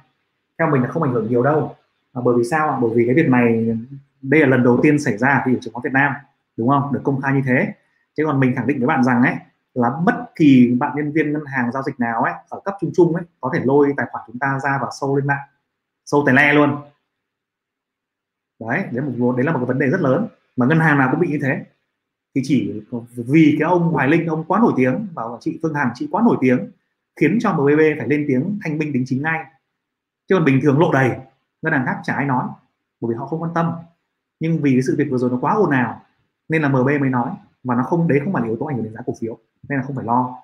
Theo 0.60 0.72
mình 0.72 0.82
là 0.82 0.88
không 0.88 1.04
ảnh 1.04 1.12
hưởng 1.12 1.28
nhiều 1.30 1.44
đâu. 1.44 1.76
À, 2.14 2.22
bởi 2.26 2.36
vì 2.38 2.44
sao 2.44 2.80
bởi 2.82 2.92
vì 2.96 3.06
cái 3.06 3.16
việc 3.16 3.30
này 3.30 3.78
đây 4.22 4.42
là 4.42 4.48
lần 4.48 4.64
đầu 4.64 4.80
tiên 4.84 5.00
xảy 5.00 5.18
ra 5.18 5.44
thị 5.46 5.52
trường 5.52 5.74
chứng 5.74 5.84
Việt 5.84 5.94
Nam 5.94 6.14
đúng 6.58 6.70
không? 6.70 6.94
Được 6.94 7.02
công 7.04 7.22
khai 7.22 7.34
như 7.34 7.42
thế. 7.46 7.74
Chứ 8.18 8.24
còn 8.26 8.40
mình 8.40 8.56
khẳng 8.56 8.68
định 8.68 8.78
với 8.80 8.88
bạn 8.88 9.04
rằng 9.04 9.24
ấy 9.24 9.36
là 9.78 9.90
bất 10.06 10.32
kỳ 10.36 10.76
bạn 10.80 10.92
nhân 10.96 11.12
viên 11.12 11.34
ngân 11.34 11.46
hàng 11.46 11.72
giao 11.72 11.84
dịch 11.84 12.00
nào 12.00 12.22
ấy, 12.22 12.34
ở 12.50 12.60
cấp 12.66 12.76
trung 12.82 12.92
trung 12.96 13.16
ấy, 13.16 13.24
có 13.42 13.52
thể 13.54 13.62
lôi 13.64 13.94
tài 13.98 14.06
khoản 14.12 14.24
chúng 14.28 14.40
ta 14.40 14.60
ra 14.64 14.80
và 14.82 14.88
sâu 15.00 15.16
lên 15.16 15.28
mạng 15.28 15.48
sâu 16.06 16.24
tài 16.26 16.36
le 16.36 16.54
luôn. 16.54 16.82
Đấy 18.60 18.84
đấy 18.92 19.06
một 19.18 19.36
đấy 19.38 19.46
là 19.46 19.52
một 19.52 19.60
cái 19.60 19.66
vấn 19.66 19.80
đề 19.80 19.90
rất 19.90 20.02
lớn 20.02 20.28
mà 20.56 20.66
ngân 20.66 20.80
hàng 20.80 20.98
nào 20.98 21.08
cũng 21.12 21.20
bị 21.20 21.28
như 21.28 21.40
thế. 21.42 21.66
Thì 22.36 22.42
chỉ 22.44 22.84
vì 23.16 23.56
cái 23.60 23.70
ông 23.70 23.92
Hoài 23.92 24.08
Linh, 24.08 24.28
ông 24.28 24.44
quá 24.48 24.60
nổi 24.60 24.74
tiếng 24.76 25.08
và 25.14 25.24
chị 25.40 25.60
Phương 25.62 25.74
Hằng, 25.74 25.92
chị 25.96 26.08
quá 26.12 26.22
nổi 26.26 26.38
tiếng, 26.42 26.72
khiến 27.20 27.38
cho 27.42 27.54
MBB 27.54 27.80
phải 27.98 28.08
lên 28.08 28.26
tiếng 28.28 28.60
thanh 28.64 28.78
minh 28.78 28.94
đính 28.94 29.04
chính 29.08 29.22
ngay. 29.22 29.46
Chứ 30.30 30.36
còn 30.36 30.46
bình 30.46 30.60
thường 30.64 30.80
lộ 30.80 30.92
đầy, 30.94 31.10
ngân 31.62 31.74
hàng 31.74 31.86
khác 31.86 32.00
chả 32.04 32.14
ai 32.14 32.26
nói, 32.26 32.46
bởi 33.02 33.10
vì 33.10 33.16
họ 33.16 33.26
không 33.26 33.42
quan 33.42 33.52
tâm. 33.56 33.72
Nhưng 34.40 34.62
vì 34.62 34.72
cái 34.72 34.82
sự 34.82 34.96
việc 34.98 35.08
vừa 35.10 35.18
rồi 35.18 35.30
nó 35.32 35.38
quá 35.42 35.54
ồn 35.54 35.72
ào, 35.72 36.02
nên 36.50 36.62
là 36.62 36.70
MB 36.70 36.88
mới 37.00 37.10
nói 37.10 37.32
mà 37.68 37.76
nó 37.76 37.84
không, 37.84 38.08
đấy 38.08 38.20
không 38.24 38.34
phải 38.34 38.42
là 38.42 38.48
yếu 38.48 38.58
tố 38.60 38.66
ảnh 38.66 38.76
hưởng 38.76 38.86
đến 38.86 38.94
giá 38.94 39.02
cổ 39.06 39.14
phiếu, 39.20 39.38
nên 39.70 39.80
là 39.80 39.86
không 39.86 39.96
phải 39.96 40.06
lo. 40.06 40.36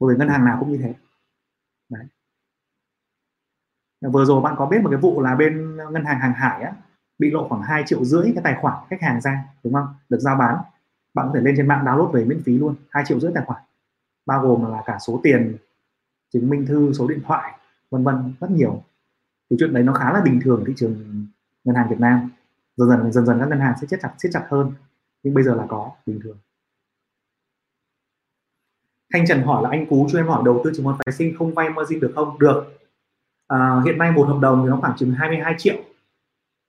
Bởi 0.00 0.14
vì 0.14 0.18
ngân 0.18 0.28
hàng 0.28 0.44
nào 0.44 0.56
cũng 0.60 0.72
như 0.72 0.78
thế. 0.78 0.94
Đấy. 1.88 2.06
Vừa 4.12 4.24
rồi 4.24 4.40
bạn 4.40 4.54
có 4.58 4.66
biết 4.66 4.78
một 4.82 4.90
cái 4.90 5.00
vụ 5.00 5.20
là 5.20 5.34
bên 5.34 5.76
ngân 5.76 6.04
hàng 6.04 6.20
hàng 6.20 6.32
hải 6.32 6.62
á, 6.62 6.72
bị 7.18 7.30
lộ 7.30 7.48
khoảng 7.48 7.62
2 7.62 7.82
triệu 7.86 8.04
rưỡi 8.04 8.32
cái 8.34 8.44
tài 8.44 8.58
khoản 8.60 8.74
khách 8.90 9.02
hàng 9.02 9.20
ra, 9.20 9.44
đúng 9.64 9.72
không? 9.72 9.86
Được 10.08 10.18
giao 10.18 10.36
bán. 10.36 10.56
Bạn 11.14 11.26
có 11.28 11.32
thể 11.34 11.40
lên 11.40 11.54
trên 11.56 11.68
mạng 11.68 11.84
download 11.84 12.10
về 12.10 12.24
miễn 12.24 12.42
phí 12.42 12.58
luôn 12.58 12.74
2 12.90 13.04
triệu 13.06 13.20
rưỡi 13.20 13.32
tài 13.34 13.44
khoản. 13.44 13.62
Bao 14.26 14.42
gồm 14.42 14.72
là 14.72 14.82
cả 14.86 14.98
số 14.98 15.20
tiền 15.22 15.56
chứng 16.32 16.50
minh 16.50 16.66
thư, 16.66 16.92
số 16.92 17.08
điện 17.08 17.20
thoại, 17.24 17.58
vân 17.90 18.04
vân, 18.04 18.34
rất 18.40 18.50
nhiều. 18.50 18.82
Thì 19.50 19.56
chuyện 19.60 19.74
đấy 19.74 19.82
nó 19.82 19.92
khá 19.92 20.12
là 20.12 20.20
bình 20.20 20.40
thường 20.44 20.64
thị 20.66 20.72
trường 20.76 21.26
ngân 21.64 21.76
hàng 21.76 21.88
Việt 21.90 22.00
Nam. 22.00 22.30
Dần 22.76 22.88
dần 22.88 23.12
dần 23.12 23.26
dần 23.26 23.40
các 23.40 23.48
ngân 23.48 23.60
hàng 23.60 23.74
sẽ 23.80 23.86
siết 23.86 24.00
chặt 24.02 24.14
siết 24.18 24.32
chặt 24.32 24.46
hơn. 24.48 24.72
Nhưng 25.22 25.34
bây 25.34 25.44
giờ 25.44 25.54
là 25.54 25.66
có, 25.68 25.90
bình 26.06 26.20
thường. 26.24 26.36
Thanh 29.12 29.26
Trần 29.26 29.42
hỏi 29.42 29.62
là 29.62 29.68
anh 29.70 29.86
Cú 29.86 30.08
cho 30.12 30.18
em 30.18 30.26
hỏi 30.26 30.42
đầu 30.44 30.60
tư 30.64 30.72
chứng 30.74 30.84
khoán 30.84 30.96
phái 31.04 31.12
sinh 31.12 31.34
không 31.38 31.54
vay 31.54 31.70
margin 31.70 32.00
được 32.00 32.12
không? 32.14 32.38
Được. 32.38 32.64
À, 33.48 33.80
hiện 33.84 33.98
nay 33.98 34.12
một 34.12 34.28
hợp 34.28 34.38
đồng 34.40 34.62
thì 34.62 34.68
nó 34.68 34.76
khoảng 34.80 34.96
chừng 34.98 35.10
22 35.12 35.54
triệu. 35.58 35.76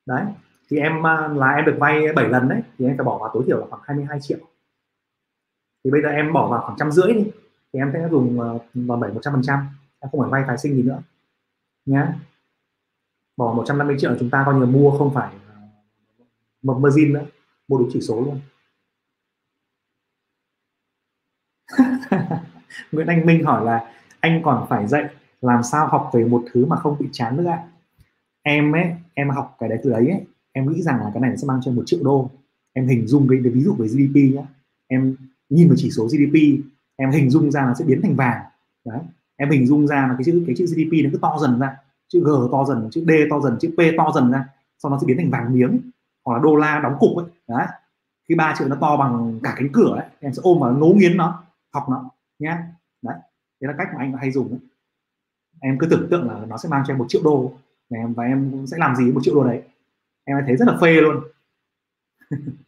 Đấy. 0.06 0.26
Thì 0.70 0.78
em 0.78 1.08
à, 1.08 1.28
là 1.28 1.52
em 1.52 1.66
được 1.66 1.76
vay 1.80 2.14
7 2.16 2.30
lần 2.30 2.50
đấy 2.50 2.62
thì 2.78 2.86
em 2.86 2.98
phải 2.98 3.06
bỏ 3.06 3.18
vào 3.18 3.32
tối 3.34 3.44
thiểu 3.48 3.60
là 3.60 3.66
khoảng 3.70 3.82
22 3.86 4.20
triệu. 4.22 4.38
Thì 5.84 5.92
bây 5.92 6.02
giờ 6.02 6.10
em 6.10 6.34
bỏ 6.34 6.48
vào 6.48 6.62
khoảng 6.62 6.78
trăm 6.80 6.92
rưỡi 6.92 7.14
đi 7.14 7.32
thì 7.74 7.80
em 7.80 7.90
sẽ 7.94 8.08
dùng 8.12 8.42
à, 8.42 8.48
vào 8.74 8.98
7 8.98 9.12
100 9.12 9.34
phần 9.34 9.44
trăm 9.44 9.68
em 10.00 10.10
không 10.12 10.22
phải 10.22 10.30
vay 10.30 10.44
phái 10.48 10.58
sinh 10.58 10.76
gì 10.76 10.84
nữa 10.84 11.00
nhá 11.86 12.14
bỏ 13.38 13.54
150 13.54 13.96
triệu 14.00 14.16
chúng 14.20 14.30
ta 14.30 14.44
coi 14.46 14.56
như 14.56 14.66
mua 14.66 14.98
không 14.98 15.14
phải 15.14 15.34
một 16.62 16.78
margin 16.82 17.14
nữa 17.14 17.26
mua 17.68 17.78
đúng 17.78 17.90
chỉ 17.94 18.02
số 18.02 18.16
luôn 18.16 18.40
Nguyễn 22.92 23.08
Anh 23.08 23.26
Minh 23.26 23.46
hỏi 23.46 23.66
là 23.66 23.92
anh 24.20 24.42
còn 24.44 24.66
phải 24.70 24.88
dạy 24.88 25.06
làm 25.42 25.64
sao 25.64 25.88
học 25.88 26.10
về 26.14 26.26
một 26.26 26.44
thứ 26.54 26.66
mà 26.66 26.76
không 26.76 26.96
bị 27.00 27.10
chán 27.12 27.38
nữa 27.38 27.50
ạ? 27.50 27.64
Em 28.44 28.72
ấy 28.72 28.92
em 29.14 29.30
học 29.30 29.56
cái 29.60 29.70
đấy 29.70 29.80
từ 29.84 29.90
đấy 29.90 30.10
ấy, 30.10 30.22
em 30.52 30.72
nghĩ 30.72 30.82
rằng 30.82 31.00
là 31.00 31.12
cái 31.14 31.22
này 31.22 31.38
sẽ 31.38 31.48
mang 31.48 31.60
cho 31.64 31.72
em 31.72 31.76
một 31.76 31.84
triệu 31.86 32.00
đô. 32.04 32.30
Em 32.74 32.88
hình 32.88 33.08
dung 33.08 33.28
cái, 33.30 33.40
ví 33.40 33.64
dụ 33.64 33.74
về 33.74 33.88
GDP 33.88 34.16
nhé 34.16 34.44
em 34.88 35.16
nhìn 35.50 35.68
vào 35.68 35.76
chỉ 35.80 35.92
số 35.92 36.06
GDP 36.06 36.64
em 36.96 37.12
hình 37.12 37.30
dung 37.30 37.52
ra 37.52 37.66
nó 37.66 37.74
sẽ 37.74 37.86
biến 37.86 38.02
thành 38.02 38.16
vàng. 38.16 38.42
Đấy 38.86 39.00
em 39.36 39.50
hình 39.50 39.68
dung 39.68 39.88
ra 39.88 40.08
là 40.08 40.16
cái 40.18 40.24
chữ 40.24 40.44
cái 40.48 40.56
chữ 40.58 40.66
GDP 40.66 41.04
nó 41.04 41.10
cứ 41.14 41.18
to 41.22 41.38
dần 41.42 41.60
ra. 41.60 41.76
Chữ 42.08 42.20
G 42.26 42.52
to 42.52 42.66
dần 42.66 42.90
chữ 42.92 43.04
D 43.08 43.12
to 43.30 43.40
dần 43.40 43.58
chữ 43.60 43.70
P 43.78 43.80
to 43.98 44.12
dần 44.16 44.32
ra 44.32 44.46
sau 44.84 44.92
nó 44.92 45.00
sẽ 45.02 45.06
biến 45.08 45.18
thành 45.18 45.30
vàng 45.30 45.54
miếng 45.54 45.80
hoặc 46.26 46.34
là 46.34 46.40
đô 46.44 46.56
la 46.56 46.80
đóng 46.84 46.96
cục 47.00 47.18
ấy. 47.18 47.26
Đấy 47.48 47.66
khi 48.30 48.36
ba 48.36 48.56
triệu 48.58 48.68
nó 48.68 48.76
to 48.82 48.98
bằng 48.98 49.40
cả 49.44 49.54
cánh 49.58 49.70
cửa 49.74 49.96
ấy 49.96 50.06
em 50.20 50.34
sẽ 50.34 50.40
ôm 50.44 50.60
vào 50.60 50.74
ngấu 50.74 50.94
nghiến 50.94 51.18
nó 51.18 51.44
học 51.74 51.90
nó 51.90 52.10
nhé. 52.40 52.58
Đấy 53.02 53.16
đấy 53.62 53.74
là 53.74 53.76
cách 53.78 53.88
mà 53.94 54.00
anh 54.00 54.14
hay 54.18 54.32
dùng 54.32 54.50
đấy. 54.50 54.60
em 55.62 55.78
cứ 55.80 55.88
tưởng 55.90 56.08
tượng 56.12 56.28
là 56.28 56.46
nó 56.46 56.58
sẽ 56.58 56.70
mang 56.70 56.84
cho 56.88 56.94
em 56.94 56.98
một 56.98 57.06
triệu 57.10 57.24
đô 57.24 57.54
và 57.90 57.98
em 57.98 58.14
và 58.14 58.24
em 58.24 58.66
sẽ 58.68 58.78
làm 58.78 58.96
gì 58.96 59.04
với 59.04 59.14
một 59.14 59.22
triệu 59.24 59.36
đô 59.36 59.44
đấy. 59.44 59.62
Em 60.24 60.38
thấy 60.48 60.58
rất 60.58 60.68
là 60.68 60.78
phê 60.82 61.02
luôn. 61.02 61.24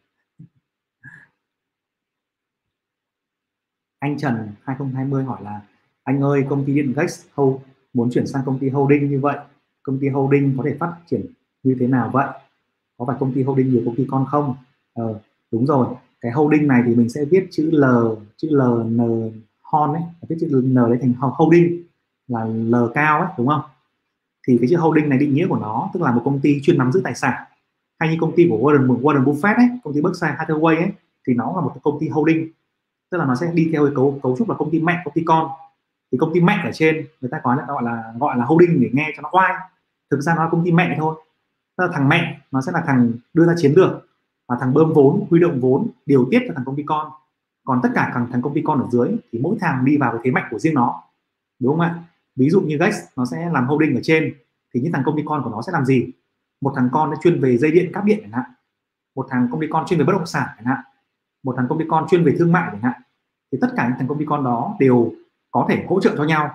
Anh 3.99 4.17
Trần 4.17 4.49
2020 4.63 5.23
hỏi 5.23 5.43
là 5.43 5.62
anh 6.04 6.21
ơi 6.21 6.45
công 6.49 6.65
ty 6.65 6.73
điện 6.73 6.93
Gex 6.97 7.25
hầu 7.34 7.62
muốn 7.93 8.10
chuyển 8.12 8.28
sang 8.28 8.43
công 8.45 8.60
ty 8.60 8.69
holding 8.69 9.10
như 9.10 9.19
vậy 9.19 9.38
công 9.84 9.99
ty 10.01 10.08
holding 10.08 10.54
có 10.58 10.63
thể 10.65 10.78
phát 10.80 10.95
triển 11.08 11.25
như 11.63 11.75
thế 11.80 11.88
nào 11.88 12.10
vậy? 12.13 12.28
Có 12.97 13.06
phải 13.06 13.15
công 13.19 13.34
ty 13.34 13.43
holding 13.43 13.71
nhiều 13.71 13.82
công 13.86 13.95
ty 13.95 14.06
con 14.10 14.25
không? 14.30 14.56
Ờ, 14.93 15.19
đúng 15.51 15.65
rồi 15.65 15.95
cái 16.21 16.32
holding 16.32 16.67
này 16.67 16.84
thì 16.86 16.95
mình 16.95 17.10
sẽ 17.10 17.25
viết 17.25 17.47
chữ 17.51 17.71
L 17.71 17.84
chữ 18.38 18.49
L 18.49 18.62
N 18.84 18.99
hon 19.75 19.93
ấy 19.93 20.03
cái 20.29 20.38
chữ 20.41 20.61
N 20.63 20.75
lấy 20.75 20.97
thành 21.01 21.13
holding, 21.19 21.83
là 22.27 22.45
L 22.45 22.75
cao 22.93 23.19
ấy, 23.19 23.29
đúng 23.38 23.47
không? 23.47 23.61
Thì 24.47 24.57
cái 24.61 24.67
chữ 24.69 24.77
holding 24.77 25.09
này 25.09 25.19
định 25.19 25.33
nghĩa 25.33 25.47
của 25.47 25.57
nó 25.57 25.89
tức 25.93 26.03
là 26.03 26.11
một 26.11 26.21
công 26.25 26.39
ty 26.39 26.61
chuyên 26.61 26.77
nắm 26.77 26.91
giữ 26.91 27.01
tài 27.03 27.15
sản. 27.15 27.43
Hay 27.99 28.09
như 28.09 28.17
công 28.21 28.35
ty 28.35 28.47
của 28.49 28.57
Warren 28.57 29.01
Warren 29.01 29.23
Buffett 29.23 29.55
ấy, 29.55 29.69
công 29.83 29.93
ty 29.93 30.01
Berkshire 30.01 30.35
Hathaway 30.39 30.77
ấy, 30.77 30.91
thì 31.27 31.33
nó 31.33 31.53
là 31.55 31.61
một 31.61 31.71
công 31.83 31.97
ty 31.99 32.07
holding. 32.07 32.49
Tức 33.11 33.17
là 33.17 33.25
nó 33.25 33.35
sẽ 33.35 33.51
đi 33.53 33.69
theo 33.73 33.85
cái 33.85 33.95
cấu 33.95 34.19
cấu 34.23 34.35
trúc 34.38 34.49
là 34.49 34.55
công 34.55 34.71
ty 34.71 34.79
mẹ 34.79 35.01
công 35.05 35.13
ty 35.13 35.23
con. 35.25 35.49
Thì 36.11 36.17
công 36.17 36.33
ty 36.33 36.41
mẹ 36.41 36.61
ở 36.63 36.71
trên, 36.73 37.07
người 37.21 37.29
ta 37.31 37.39
có 37.43 37.55
là 37.55 37.65
gọi 37.67 37.83
là 37.83 38.13
gọi 38.19 38.38
là 38.38 38.45
holding 38.45 38.81
để 38.81 38.89
nghe 38.93 39.13
cho 39.15 39.21
nó 39.21 39.29
oai. 39.31 39.53
Thực 40.11 40.21
ra 40.21 40.35
nó 40.35 40.43
là 40.43 40.49
công 40.49 40.65
ty 40.65 40.71
mẹ 40.71 40.95
thôi. 40.99 41.15
Tức 41.77 41.85
là 41.85 41.91
thằng 41.93 42.09
mẹ 42.09 42.39
nó 42.51 42.61
sẽ 42.61 42.71
là 42.71 42.83
thằng 42.88 43.11
đưa 43.33 43.45
ra 43.45 43.53
chiến 43.57 43.73
lược 43.75 44.07
và 44.47 44.57
thằng 44.59 44.73
bơm 44.73 44.93
vốn, 44.93 45.25
huy 45.29 45.39
động 45.39 45.59
vốn, 45.59 45.88
điều 46.05 46.27
tiết 46.31 46.39
cho 46.47 46.53
thằng 46.55 46.65
công 46.65 46.75
ty 46.75 46.83
con 46.83 47.11
còn 47.65 47.80
tất 47.84 47.89
cả 47.95 48.12
thằng 48.13 48.28
thằng 48.32 48.41
công 48.41 48.54
ty 48.54 48.62
con 48.65 48.80
ở 48.80 48.88
dưới 48.91 49.10
thì 49.32 49.39
mỗi 49.39 49.58
thằng 49.60 49.86
đi 49.86 49.97
vào 49.97 50.12
cái 50.12 50.21
thế 50.23 50.32
mạnh 50.32 50.47
của 50.51 50.60
riêng 50.60 50.73
nó. 50.73 51.04
Đúng 51.60 51.73
không 51.73 51.82
ạ? 51.82 52.04
Ví 52.36 52.49
dụ 52.49 52.62
như 52.62 52.78
Gex 52.78 52.95
nó 53.15 53.25
sẽ 53.25 53.49
làm 53.54 53.67
holding 53.67 53.95
ở 53.95 53.99
trên, 54.04 54.34
thì 54.73 54.82
những 54.82 54.91
thằng 54.91 55.04
công 55.06 55.17
ty 55.17 55.23
con 55.25 55.43
của 55.43 55.49
nó 55.49 55.62
sẽ 55.62 55.71
làm 55.71 55.86
gì? 55.86 56.12
Một 56.62 56.73
thằng 56.75 56.89
con 56.91 57.10
nó 57.10 57.15
chuyên 57.23 57.41
về 57.41 57.58
dây 57.58 57.71
điện 57.71 57.91
cáp 57.93 58.06
điện 58.06 58.19
chẳng 58.21 58.32
hạn. 58.32 58.45
Một 59.15 59.28
thằng 59.30 59.47
công 59.51 59.62
ty 59.62 59.67
con 59.71 59.86
chuyên 59.88 59.99
về 59.99 60.06
bất 60.06 60.13
động 60.13 60.25
sản 60.25 60.47
chẳng 60.58 60.65
hạn. 60.65 60.80
Một 61.43 61.54
thằng 61.58 61.65
công 61.69 61.80
ty 61.80 61.86
con 61.89 62.08
chuyên 62.10 62.23
về 62.23 62.36
thương 62.39 62.51
mại 62.51 62.69
chẳng 62.71 62.82
hạn. 62.82 63.01
Thì 63.51 63.58
tất 63.62 63.67
cả 63.75 63.88
những 63.88 63.97
thằng 63.97 64.08
công 64.08 64.19
ty 64.19 64.25
con 64.25 64.43
đó 64.43 64.75
đều 64.80 65.13
có 65.51 65.65
thể 65.69 65.86
hỗ 65.89 65.99
trợ 65.99 66.15
cho 66.17 66.23
nhau, 66.23 66.49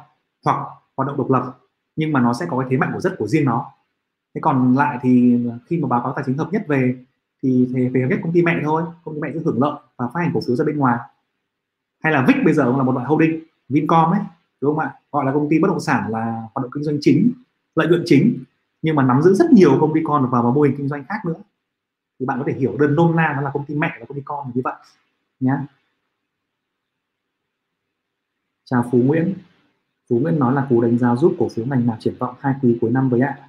hoặc 0.44 0.66
hoạt 0.96 1.08
động 1.08 1.16
độc 1.16 1.30
lập, 1.30 1.58
nhưng 1.96 2.12
mà 2.12 2.20
nó 2.20 2.32
sẽ 2.32 2.46
có 2.48 2.58
cái 2.58 2.66
thế 2.70 2.76
mạnh 2.76 2.90
của 2.92 3.00
rất 3.00 3.14
của 3.18 3.26
riêng 3.26 3.44
nó. 3.44 3.72
Thế 4.34 4.40
còn 4.40 4.74
lại 4.74 4.98
thì 5.02 5.38
khi 5.66 5.78
mà 5.78 5.88
báo 5.88 6.02
cáo 6.02 6.12
tài 6.12 6.24
chính 6.26 6.38
hợp 6.38 6.48
nhất 6.52 6.64
về 6.68 7.04
thì 7.42 7.68
thì 7.74 7.88
về 7.88 8.06
nhất 8.10 8.18
công 8.22 8.32
ty 8.32 8.42
mẹ 8.42 8.60
thôi, 8.64 8.82
công 9.04 9.14
ty 9.14 9.20
mẹ 9.20 9.30
sẽ 9.34 9.40
hưởng 9.44 9.62
lợi 9.62 9.80
và 9.96 10.08
phát 10.14 10.20
hành 10.20 10.30
cổ 10.34 10.40
phiếu 10.46 10.56
ra 10.56 10.64
bên 10.64 10.76
ngoài. 10.76 10.98
Hay 12.00 12.12
là 12.12 12.24
vic 12.28 12.36
bây 12.44 12.54
giờ 12.54 12.64
cũng 12.64 12.76
là 12.78 12.82
một 12.82 12.92
loại 12.92 13.06
holding, 13.06 13.40
Vincom 13.68 14.10
ấy, 14.10 14.20
đúng 14.60 14.76
không 14.76 14.84
ạ? 14.84 14.94
Gọi 15.12 15.24
là 15.24 15.32
công 15.32 15.48
ty 15.50 15.58
bất 15.58 15.68
động 15.68 15.80
sản 15.80 16.10
là 16.10 16.48
hoạt 16.54 16.62
động 16.62 16.70
kinh 16.74 16.84
doanh 16.84 16.98
chính, 17.00 17.32
lợi 17.74 17.88
nhuận 17.88 18.02
chính, 18.06 18.44
nhưng 18.82 18.96
mà 18.96 19.02
nắm 19.02 19.22
giữ 19.22 19.34
rất 19.34 19.52
nhiều 19.52 19.78
công 19.80 19.94
ty 19.94 20.00
con 20.04 20.28
và 20.30 20.42
mô 20.42 20.62
hình 20.62 20.74
kinh 20.78 20.88
doanh 20.88 21.04
khác 21.08 21.24
nữa. 21.26 21.42
Thì 22.20 22.26
bạn 22.26 22.38
có 22.38 22.44
thể 22.46 22.52
hiểu 22.58 22.76
đơn 22.78 22.94
nôm 22.94 23.16
na 23.16 23.32
nó 23.36 23.42
là 23.42 23.50
công 23.54 23.64
ty 23.64 23.74
mẹ 23.74 23.96
và 24.00 24.06
công 24.08 24.16
ty 24.16 24.22
con 24.24 24.50
như 24.54 24.60
vậy, 24.64 24.74
nhá. 25.40 25.66
Chào 28.64 28.88
Phú 28.92 28.98
Nguyễn. 28.98 29.34
Phú 30.08 30.18
Nguyễn 30.18 30.38
nói 30.38 30.54
là 30.54 30.66
cú 30.68 30.80
đánh 30.80 30.98
giá 30.98 31.16
giúp 31.16 31.34
cổ 31.38 31.48
phiếu 31.48 31.66
ngành 31.66 31.86
nào 31.86 31.96
triển 32.00 32.14
vọng 32.18 32.34
hai 32.40 32.54
quý 32.62 32.78
cuối 32.80 32.90
năm 32.90 33.08
với 33.08 33.20
ạ 33.20 33.38
ừ, 33.38 33.46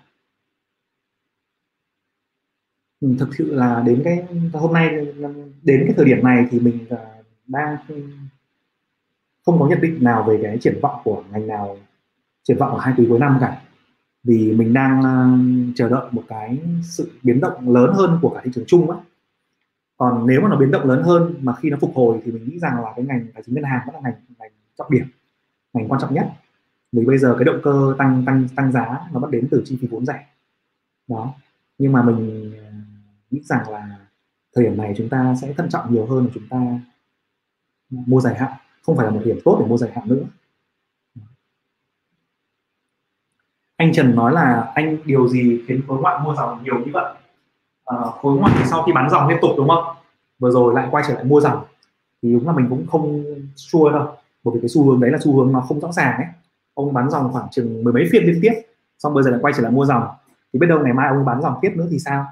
Ừ, 3.01 3.07
thực 3.19 3.29
sự 3.37 3.55
là 3.55 3.83
đến 3.85 4.01
cái, 4.03 4.23
hôm 4.53 4.73
nay, 4.73 5.05
đến 5.63 5.83
cái 5.85 5.93
thời 5.97 6.05
điểm 6.05 6.23
này 6.23 6.47
thì 6.51 6.59
mình 6.59 6.85
à, 6.89 6.97
đang 7.47 7.77
không 9.45 9.59
có 9.59 9.67
nhận 9.67 9.81
định 9.81 10.03
nào 10.03 10.23
về 10.23 10.39
cái 10.43 10.57
triển 10.57 10.79
vọng 10.81 11.01
của 11.03 11.23
ngành 11.31 11.47
nào, 11.47 11.77
triển 12.43 12.57
vọng 12.57 12.75
ở 12.75 12.79
hai 12.79 12.93
quý 12.97 13.05
cuối 13.09 13.19
năm 13.19 13.37
cả. 13.41 13.61
Vì 14.23 14.51
mình 14.51 14.73
đang 14.73 15.03
à, 15.03 15.37
chờ 15.75 15.89
đợi 15.89 16.05
một 16.11 16.23
cái 16.27 16.59
sự 16.83 17.11
biến 17.23 17.39
động 17.39 17.73
lớn 17.73 17.93
hơn 17.93 18.19
của 18.21 18.29
cả 18.29 18.41
thị 18.43 18.51
trường 18.55 18.65
chung 18.67 18.91
á. 18.91 18.97
Còn 19.97 20.27
nếu 20.27 20.41
mà 20.41 20.49
nó 20.49 20.55
biến 20.55 20.71
động 20.71 20.87
lớn 20.87 21.03
hơn 21.03 21.33
mà 21.41 21.55
khi 21.55 21.69
nó 21.69 21.77
phục 21.81 21.91
hồi 21.95 22.21
thì 22.25 22.31
mình 22.31 22.49
nghĩ 22.49 22.59
rằng 22.59 22.83
là 22.83 22.93
cái 22.95 23.05
ngành 23.05 23.25
tài 23.33 23.43
chính 23.45 23.55
ngân 23.55 23.63
hàng 23.63 23.81
vẫn 23.85 23.95
là 23.95 24.01
ngành 24.01 24.21
ngành 24.39 24.51
trọng 24.77 24.91
điểm, 24.91 25.05
ngành 25.73 25.87
quan 25.87 26.01
trọng 26.01 26.13
nhất. 26.13 26.27
Vì 26.91 27.05
bây 27.05 27.17
giờ 27.17 27.35
cái 27.39 27.45
động 27.45 27.59
cơ 27.63 27.95
tăng 27.97 28.23
tăng 28.25 28.47
tăng 28.55 28.71
giá 28.71 28.99
nó 29.13 29.19
bắt 29.19 29.31
đến 29.31 29.47
từ 29.51 29.61
chi 29.65 29.77
phí 29.81 29.87
vốn 29.87 30.05
rẻ. 30.05 30.25
Đó. 31.07 31.33
Nhưng 31.77 31.91
mà 31.91 32.03
mình 32.03 32.51
nghĩ 33.32 33.41
rằng 33.44 33.70
là 33.72 33.98
thời 34.56 34.63
điểm 34.63 34.78
này 34.78 34.94
chúng 34.98 35.10
ta 35.10 35.36
sẽ 35.41 35.54
thận 35.54 35.70
trọng 35.70 35.94
nhiều 35.94 36.06
hơn 36.06 36.26
là 36.26 36.32
chúng 36.34 36.48
ta 36.50 36.80
mua 37.89 38.22
dài 38.22 38.36
hạn. 38.36 38.52
Không 38.86 38.98
phải 38.98 39.06
là 39.06 39.12
một 39.12 39.22
điểm 39.26 39.39
tốt 39.46 39.58
để 39.60 39.65
mua 39.65 39.78
dài 39.78 39.91
hạn 39.96 40.08
nữa. 40.08 40.24
Anh 43.78 43.94
Trần 43.94 44.15
nói 44.15 44.34
là 44.34 44.72
anh 44.76 44.98
điều 45.06 45.28
gì 45.28 45.62
khiến 45.67 45.82
khối 45.88 46.02
ngoại 46.02 46.20
mua 46.24 46.36
dòng 46.36 46.63
nhiều 46.63 46.80
như 46.80 46.91
vậy? 46.94 47.13
À, 47.86 47.98
khối 48.22 48.38
ngoại 48.38 48.54
thì 48.58 48.65
sau 48.65 48.84
khi 48.84 48.91
bán 48.96 49.10
dòng 49.10 49.28
liên 49.28 49.38
tục 49.41 49.52
đúng 49.58 49.67
không? 49.67 49.84
Vừa 50.39 50.52
rồi 50.52 50.74
lại 50.74 50.88
quay 50.91 51.04
trở 51.08 51.13
lại 51.13 51.24
mua 51.24 51.41
dòng. 51.41 51.63
Thì 52.22 52.34
đúng 52.34 52.48
là 52.48 52.54
mình 52.54 52.65
cũng 52.70 52.88
không 52.88 53.24
sure 53.56 53.91
đâu 53.91 54.17
bởi 54.44 54.56
vì 54.56 54.62
cái 54.62 54.70
xu 54.70 54.86
hướng 54.86 55.00
đấy 55.00 55.12
là 55.12 55.17
xu 55.22 55.38
hướng 55.38 55.52
nó 55.52 55.62
không 55.62 55.80
rõ 55.80 55.91
ràng 55.91 56.17
ấy. 56.17 56.28
Ông 56.74 56.94
bán 56.94 57.10
dòng 57.10 57.32
khoảng 57.32 57.48
chừng 57.52 57.84
mười 57.84 57.94
mấy 57.94 58.04
phiên 58.12 58.24
liên 58.24 58.39
tiếp 58.41 58.54
xong 58.98 59.13
bây 59.13 59.24
giờ 59.24 59.32
lại 59.32 59.39
quay 59.44 59.54
trở 59.58 59.63
lại 59.63 59.72
mua 59.72 59.86
dòng. 59.86 60.08
Thì 60.54 60.60
biết 60.60 60.67
đâu 60.67 60.80
ngày 60.84 60.94
mai 60.94 61.08
ông 61.08 61.26
bán 61.26 61.41
dòng 61.41 61.60
tiếp 61.62 61.72
nữa 61.76 61.88
thì 61.91 62.00
sao? 62.00 62.26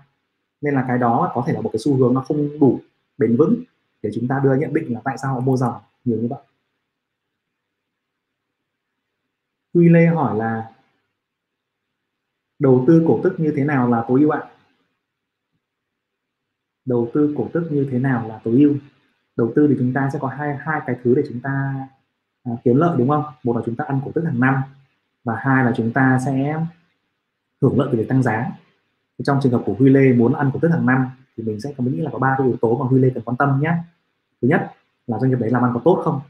Nên 0.62 0.74
là 0.74 0.86
cái 0.88 0.98
đó 0.98 1.32
có 1.36 1.44
thể 1.48 1.54
là 1.54 1.62
một 1.62 1.70
cái 1.74 1.80
xu 1.80 1.98
hướng 1.98 2.14
nó 2.14 2.22
không 2.22 2.60
đủ 2.60 2.80
bền 3.18 3.38
vững 3.38 3.64
để 4.02 4.10
chúng 4.16 4.28
ta 4.28 4.42
đưa 4.44 4.56
nhận 4.56 4.74
định 4.74 4.94
là 4.94 5.02
tại 5.04 5.18
sao 5.18 5.34
họ 5.34 5.40
mua 5.40 5.58
dòng 5.58 5.74
nhiều 6.06 6.18
như 6.18 6.28
vậy. 6.28 6.40
Huy 9.74 9.90
Lê 9.90 10.06
hỏi 10.06 10.38
là 10.38 10.72
đầu 12.60 12.84
tư 12.88 13.04
cổ 13.08 13.20
tức 13.24 13.40
như 13.40 13.54
thế 13.56 13.64
nào 13.64 13.90
là 13.90 14.06
tối 14.08 14.20
ưu 14.20 14.30
ạ? 14.30 14.44
Đầu 16.86 17.12
tư 17.14 17.34
cổ 17.38 17.50
tức 17.54 17.68
như 17.72 17.88
thế 17.92 18.00
nào 18.00 18.28
là 18.28 18.42
tối 18.44 18.54
ưu? 18.60 18.76
Đầu 19.36 19.52
tư 19.56 19.68
thì 19.68 19.76
chúng 19.80 19.94
ta 19.94 20.10
sẽ 20.14 20.20
có 20.22 20.28
hai 20.28 20.58
hai 20.60 20.82
cái 20.86 20.96
thứ 21.04 21.16
để 21.16 21.24
chúng 21.30 21.40
ta 21.40 21.74
à, 22.44 22.52
kiếm 22.64 22.76
lợi 22.78 22.98
đúng 22.98 23.10
không? 23.10 23.24
Một 23.44 23.56
là 23.56 23.62
chúng 23.66 23.76
ta 23.76 23.86
ăn 23.88 24.02
cổ 24.06 24.12
tức 24.16 24.24
hàng 24.26 24.40
năm 24.40 24.62
và 25.24 25.36
hai 25.36 25.66
là 25.66 25.74
chúng 25.76 25.94
ta 25.94 26.20
sẽ 26.26 26.60
hưởng 27.62 27.80
lợi 27.80 27.90
từ 27.92 27.98
việc 27.98 28.10
tăng 28.10 28.24
giá 28.24 28.52
thì 29.20 29.26
trong 29.26 29.40
trường 29.44 29.52
hợp 29.52 29.62
của 29.66 29.76
Huy 29.80 29.90
Lê 29.90 30.14
muốn 30.14 30.34
ăn 30.34 30.50
cổ 30.54 30.60
tức 30.62 30.70
hàng 30.70 30.86
năm 30.86 31.10
thì 31.38 31.44
mình 31.44 31.60
sẽ 31.60 31.74
có 31.78 31.84
nghĩ 31.84 31.98
là 32.02 32.12
có 32.14 32.20
ba 32.20 32.36
cái 32.38 32.48
yếu 32.48 32.58
tố 32.62 32.78
mà 32.78 32.86
Huy 32.86 33.00
Lê 33.00 33.10
cần 33.10 33.24
quan 33.24 33.38
tâm 33.38 33.60
nhé. 33.62 33.74
Thứ 34.42 34.48
nhất 34.48 34.72
là 35.08 35.20
doanh 35.20 35.30
nghiệp 35.30 35.40
đấy 35.40 35.50
làm 35.50 35.64
ăn 35.64 35.72
có 35.74 35.82
tốt 35.86 36.02
không? 36.04 36.22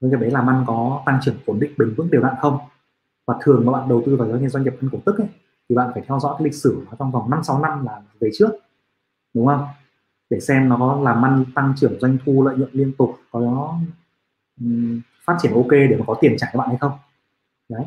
Doanh 0.00 0.10
nghiệp 0.10 0.20
đấy 0.20 0.30
làm 0.30 0.46
ăn 0.46 0.64
có 0.66 1.02
tăng 1.06 1.18
trưởng 1.22 1.36
ổn 1.46 1.60
định 1.60 1.72
bền 1.78 1.94
vững 1.94 2.10
đều 2.10 2.22
đặn 2.22 2.34
không? 2.40 2.58
Và 3.26 3.34
thường 3.42 3.66
mà 3.66 3.72
bạn 3.72 3.88
đầu 3.88 4.02
tư 4.06 4.16
vào 4.16 4.28
doanh 4.28 4.42
nghiệp 4.42 4.48
doanh 4.48 4.64
nghiệp 4.64 4.74
ăn 4.80 4.90
cổ 4.92 4.98
tức 5.04 5.18
ấy, 5.18 5.28
thì 5.68 5.76
bạn 5.76 5.90
phải 5.94 6.02
theo 6.06 6.18
dõi 6.20 6.34
cái 6.38 6.44
lịch 6.44 6.54
sử 6.54 6.82
nó 6.86 6.96
trong 6.98 7.10
vòng 7.10 7.30
5 7.30 7.42
6 7.42 7.60
năm 7.60 7.84
là 7.84 8.02
về 8.20 8.30
trước 8.34 8.50
đúng 9.34 9.46
không? 9.46 9.66
Để 10.30 10.40
xem 10.40 10.68
nó 10.68 10.76
có 10.78 11.00
làm 11.02 11.24
ăn 11.24 11.44
tăng 11.54 11.74
trưởng 11.76 12.00
doanh 12.00 12.18
thu 12.24 12.42
lợi 12.42 12.56
nhuận 12.56 12.70
liên 12.72 12.92
tục 12.98 13.16
có 13.30 13.40
nó 13.40 13.78
um, 14.60 15.00
phát 15.24 15.36
triển 15.42 15.52
ok 15.54 15.70
để 15.70 15.96
mà 15.98 16.04
có 16.06 16.16
tiền 16.20 16.36
trả 16.38 16.46
các 16.52 16.58
bạn 16.58 16.68
hay 16.68 16.78
không. 16.78 16.92
Đấy. 17.68 17.84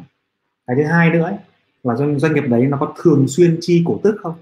Cái 0.67 0.75
thứ 0.75 0.83
hai 0.83 1.09
nữa 1.09 1.23
ấy, 1.23 1.37
là 1.83 1.95
doanh 1.95 2.19
doanh 2.19 2.33
nghiệp 2.33 2.41
đấy 2.41 2.67
nó 2.67 2.77
có 2.77 2.93
thường 2.97 3.25
xuyên 3.27 3.57
chi 3.61 3.83
cổ 3.87 3.99
tức 4.03 4.15
không? 4.21 4.33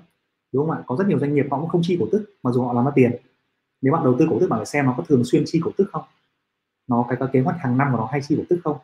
Đúng 0.54 0.68
không 0.68 0.76
ạ? 0.78 0.84
Có 0.88 0.96
rất 0.96 1.08
nhiều 1.08 1.20
doanh 1.20 1.34
nghiệp 1.34 1.46
họ 1.52 1.60
cũng 1.60 1.70
không 1.70 1.82
chi 1.84 1.98
cổ 2.00 2.06
tức 2.12 2.26
mà 2.44 2.52
dù 2.52 2.64
họ 2.64 2.74
làm 2.74 2.86
ra 2.86 2.92
tiền. 2.96 3.12
Nếu 3.82 3.94
bạn 3.94 4.04
đầu 4.04 4.16
tư 4.20 4.28
cổ 4.30 4.38
tức 4.40 4.48
bạn 4.48 4.60
phải 4.60 4.66
xem 4.66 4.86
nó 4.86 4.94
có 4.98 5.04
thường 5.04 5.24
xuyên 5.24 5.44
chi 5.46 5.62
cổ 5.64 5.72
tức 5.78 5.90
không? 5.92 6.04
Nó 6.88 7.06
cái, 7.10 7.18
cái 7.20 7.30
kế 7.34 7.42
hoạch 7.42 7.58
hàng 7.60 7.78
năm 7.78 7.88
của 7.92 7.98
nó 7.98 8.08
hay 8.12 8.22
chi 8.22 8.36
cổ 8.38 8.44
tức 8.50 8.60
không? 8.64 8.78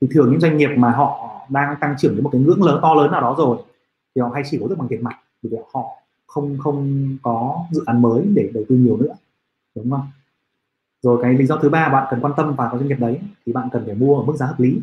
Thì 0.00 0.08
thường 0.10 0.30
những 0.30 0.40
doanh 0.40 0.56
nghiệp 0.56 0.68
mà 0.76 0.90
họ 0.90 1.40
đang 1.48 1.76
tăng 1.80 1.94
trưởng 1.98 2.14
đến 2.14 2.24
một 2.24 2.30
cái 2.32 2.40
ngưỡng 2.40 2.62
lớn 2.62 2.78
to 2.82 2.94
lớn 2.94 3.10
nào 3.10 3.20
đó 3.20 3.34
rồi 3.38 3.58
thì 4.14 4.22
họ 4.22 4.30
hay 4.34 4.42
chỉ 4.50 4.58
cổ 4.60 4.68
tức 4.68 4.78
bằng 4.78 4.88
tiền 4.88 5.04
mặt 5.04 5.16
vì 5.42 5.50
họ 5.72 5.86
không 6.26 6.58
không 6.58 7.08
có 7.22 7.66
dự 7.70 7.82
án 7.86 8.02
mới 8.02 8.24
để 8.34 8.50
đầu 8.54 8.64
tư 8.68 8.74
nhiều 8.74 8.96
nữa. 8.96 9.14
Đúng 9.74 9.90
không? 9.90 10.10
Rồi 11.02 11.18
cái 11.22 11.34
lý 11.34 11.46
do 11.46 11.56
thứ 11.56 11.68
ba 11.68 11.88
bạn 11.88 12.06
cần 12.10 12.20
quan 12.20 12.32
tâm 12.36 12.54
vào 12.54 12.70
cái 12.70 12.78
doanh 12.78 12.88
nghiệp 12.88 13.00
đấy 13.00 13.20
thì 13.46 13.52
bạn 13.52 13.68
cần 13.72 13.82
phải 13.86 13.94
mua 13.94 14.20
ở 14.20 14.24
mức 14.24 14.36
giá 14.36 14.46
hợp 14.46 14.60
lý. 14.60 14.80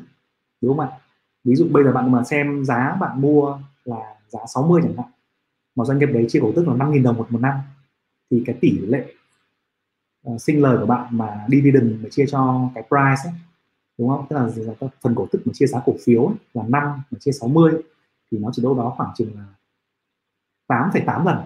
Đúng 0.61 0.77
không 0.77 0.87
ạ? 0.87 0.97
Ví 1.43 1.55
dụ 1.55 1.67
bây 1.71 1.83
giờ 1.83 1.91
bạn 1.91 2.11
mà 2.11 2.23
xem 2.23 2.65
giá 2.65 2.97
bạn 2.99 3.21
mua 3.21 3.59
là 3.85 4.15
giá 4.27 4.39
60 4.47 4.81
chẳng 4.83 4.97
hạn 4.97 5.07
mà 5.75 5.85
doanh 5.85 5.99
nghiệp 5.99 6.09
đấy 6.13 6.25
chia 6.29 6.39
cổ 6.41 6.51
tức 6.55 6.67
là 6.67 6.73
5.000 6.73 7.03
đồng 7.03 7.17
một 7.17 7.31
một 7.31 7.41
năm 7.41 7.59
thì 8.31 8.43
cái 8.45 8.57
tỷ 8.61 8.79
lệ 8.79 9.13
uh, 10.29 10.41
sinh 10.41 10.61
lời 10.61 10.77
của 10.79 10.85
bạn 10.85 11.17
mà 11.17 11.45
dividend 11.49 12.03
mà 12.03 12.09
chia 12.09 12.25
cho 12.27 12.69
cái 12.75 12.83
price 12.83 13.29
ấy, 13.29 13.33
đúng 13.97 14.09
không? 14.09 14.25
Tức 14.29 14.35
là, 14.35 14.49
là 14.55 14.73
các 14.79 14.89
phần 15.01 15.15
cổ 15.15 15.27
tức 15.31 15.41
mà 15.45 15.53
chia 15.53 15.65
giá 15.65 15.81
cổ 15.85 15.93
phiếu 16.05 16.25
ấy, 16.25 16.35
là 16.53 16.63
5 16.67 17.01
mà 17.11 17.17
chia 17.19 17.31
60 17.31 17.71
thì 18.31 18.37
nó 18.37 18.49
chỉ 18.53 18.63
đâu 18.63 18.77
đó 18.77 18.93
khoảng 18.97 19.11
chừng 19.15 19.31
là 19.35 19.45
8,8 20.67 21.25
lần. 21.25 21.37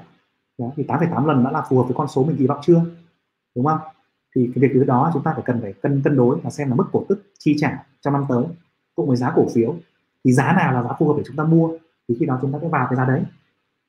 Đó, 0.57 0.71
thì 0.75 0.83
8,8 0.83 1.25
lần 1.25 1.43
đã 1.43 1.51
là 1.51 1.65
phù 1.69 1.77
hợp 1.77 1.83
với 1.83 1.95
con 1.97 2.07
số 2.07 2.23
mình 2.23 2.37
kỳ 2.37 2.47
vọng 2.47 2.59
chưa? 2.63 2.81
Đúng 3.55 3.65
không? 3.65 3.79
Thì 4.35 4.51
cái 4.55 4.61
việc 4.61 4.71
thứ 4.73 4.83
đó 4.83 5.11
chúng 5.13 5.23
ta 5.23 5.33
phải 5.33 5.43
cần 5.45 5.61
phải 5.61 5.73
cân 5.73 6.01
cân 6.03 6.17
đối 6.17 6.39
và 6.39 6.49
xem 6.49 6.69
là 6.69 6.75
mức 6.75 6.85
cổ 6.91 7.05
tức 7.09 7.23
chi 7.39 7.55
trả 7.59 7.85
trong 8.01 8.13
năm 8.13 8.25
tới 8.29 8.45
cộng 8.95 9.07
với 9.07 9.17
giá 9.17 9.33
cổ 9.35 9.47
phiếu 9.53 9.75
thì 10.27 10.33
giá 10.33 10.53
nào 10.53 10.73
là 10.73 10.83
giá 10.83 10.89
phù 10.99 11.07
hợp 11.07 11.13
để 11.17 11.23
chúng 11.27 11.35
ta 11.35 11.43
mua 11.43 11.69
thì 12.07 12.15
khi 12.19 12.25
đó 12.25 12.39
chúng 12.41 12.53
ta 12.53 12.59
sẽ 12.61 12.67
vào 12.67 12.87
cái 12.89 12.97
giá 12.97 13.05
đấy 13.05 13.23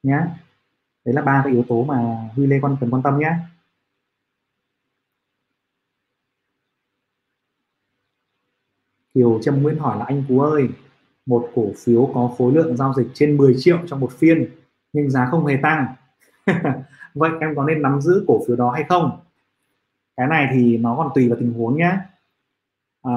nhé 0.03 0.21
đấy 1.05 1.15
là 1.15 1.23
ba 1.23 1.41
cái 1.45 1.53
yếu 1.53 1.65
tố 1.69 1.85
mà 1.85 2.29
Huy 2.37 2.47
Lê 2.47 2.61
quan 2.61 2.77
cần 2.81 2.91
quan 2.91 3.03
tâm 3.03 3.19
nhé 3.19 3.33
Kiều 9.15 9.39
Trâm 9.43 9.63
Nguyễn 9.63 9.79
hỏi 9.79 9.99
là 9.99 10.05
anh 10.05 10.25
Cú 10.29 10.41
ơi 10.41 10.69
một 11.27 11.51
cổ 11.55 11.67
phiếu 11.77 12.11
có 12.15 12.35
khối 12.39 12.53
lượng 12.53 12.77
giao 12.77 12.95
dịch 12.95 13.07
trên 13.15 13.37
10 13.37 13.55
triệu 13.59 13.79
trong 13.87 14.01
một 14.01 14.13
phiên 14.19 14.49
nhưng 14.93 15.11
giá 15.11 15.27
không 15.31 15.47
hề 15.47 15.59
tăng. 15.63 15.95
Vậy 17.15 17.31
em 17.41 17.57
có 17.57 17.65
nên 17.65 17.83
nắm 17.83 18.01
giữ 18.01 18.25
cổ 18.29 18.41
phiếu 18.47 18.57
đó 18.57 18.71
hay 18.71 18.85
không? 18.89 19.21
Cái 20.17 20.27
này 20.27 20.49
thì 20.53 20.77
nó 20.77 20.97
còn 20.97 21.11
tùy 21.15 21.29
vào 21.29 21.39
tình 21.41 21.53
huống 21.53 21.77
nhé 21.77 21.99
à, 23.03 23.13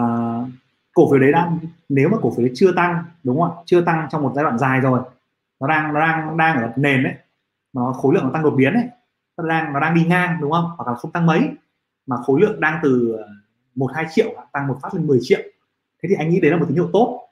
cổ 0.94 1.12
phiếu 1.12 1.20
đấy 1.20 1.32
đang, 1.32 1.60
nếu 1.90 2.10
mà 2.10 2.18
cổ 2.22 2.32
phiếu 2.32 2.46
đấy 2.46 2.52
chưa 2.56 2.72
tăng, 2.76 3.04
đúng 3.24 3.42
không 3.42 3.52
ạ? 3.52 3.62
Chưa 3.66 3.82
tăng 3.82 4.08
trong 4.12 4.24
một 4.24 4.32
giai 4.36 4.44
đoạn 4.44 4.58
dài 4.58 4.80
rồi. 4.80 5.00
Nó 5.60 5.68
đang 5.68 5.94
nó 5.94 6.00
đang 6.00 6.38
đang 6.38 6.62
ở 6.62 6.72
nền 6.76 7.04
đấy. 7.04 7.14
Nó, 7.74 7.94
khối 7.94 8.14
lượng 8.14 8.24
nó 8.24 8.30
tăng 8.34 8.44
đột 8.44 8.52
biến 8.52 8.74
đấy. 8.74 8.84
Nó 9.38 9.48
đang 9.48 9.74
nó 9.74 9.80
đang 9.80 9.96
đi 9.96 10.06
ngang, 10.06 10.38
đúng 10.42 10.52
không? 10.52 10.72
Hoặc 10.78 10.88
là 10.88 10.96
không 10.96 11.12
tăng 11.12 11.26
mấy, 11.26 11.50
mà 12.06 12.18
khối 12.18 12.42
lượng 12.42 12.60
đang 12.60 12.80
từ 12.84 13.16
ờ, 13.18 13.28
một, 13.76 13.92
hai 13.94 14.06
triệu 14.12 14.34
tăng 14.52 14.68
một 14.68 14.78
phát 14.82 14.94
lên 14.94 15.08
10 15.08 15.20
triệu. 15.22 15.40
Thế 16.04 16.10
thì 16.10 16.16
anh 16.16 16.30
nghĩ 16.30 16.40
đấy 16.40 16.52
là 16.52 16.58
một 16.58 16.66
tín 16.68 16.76
hiệu 16.76 16.90
tốt. 16.94 17.30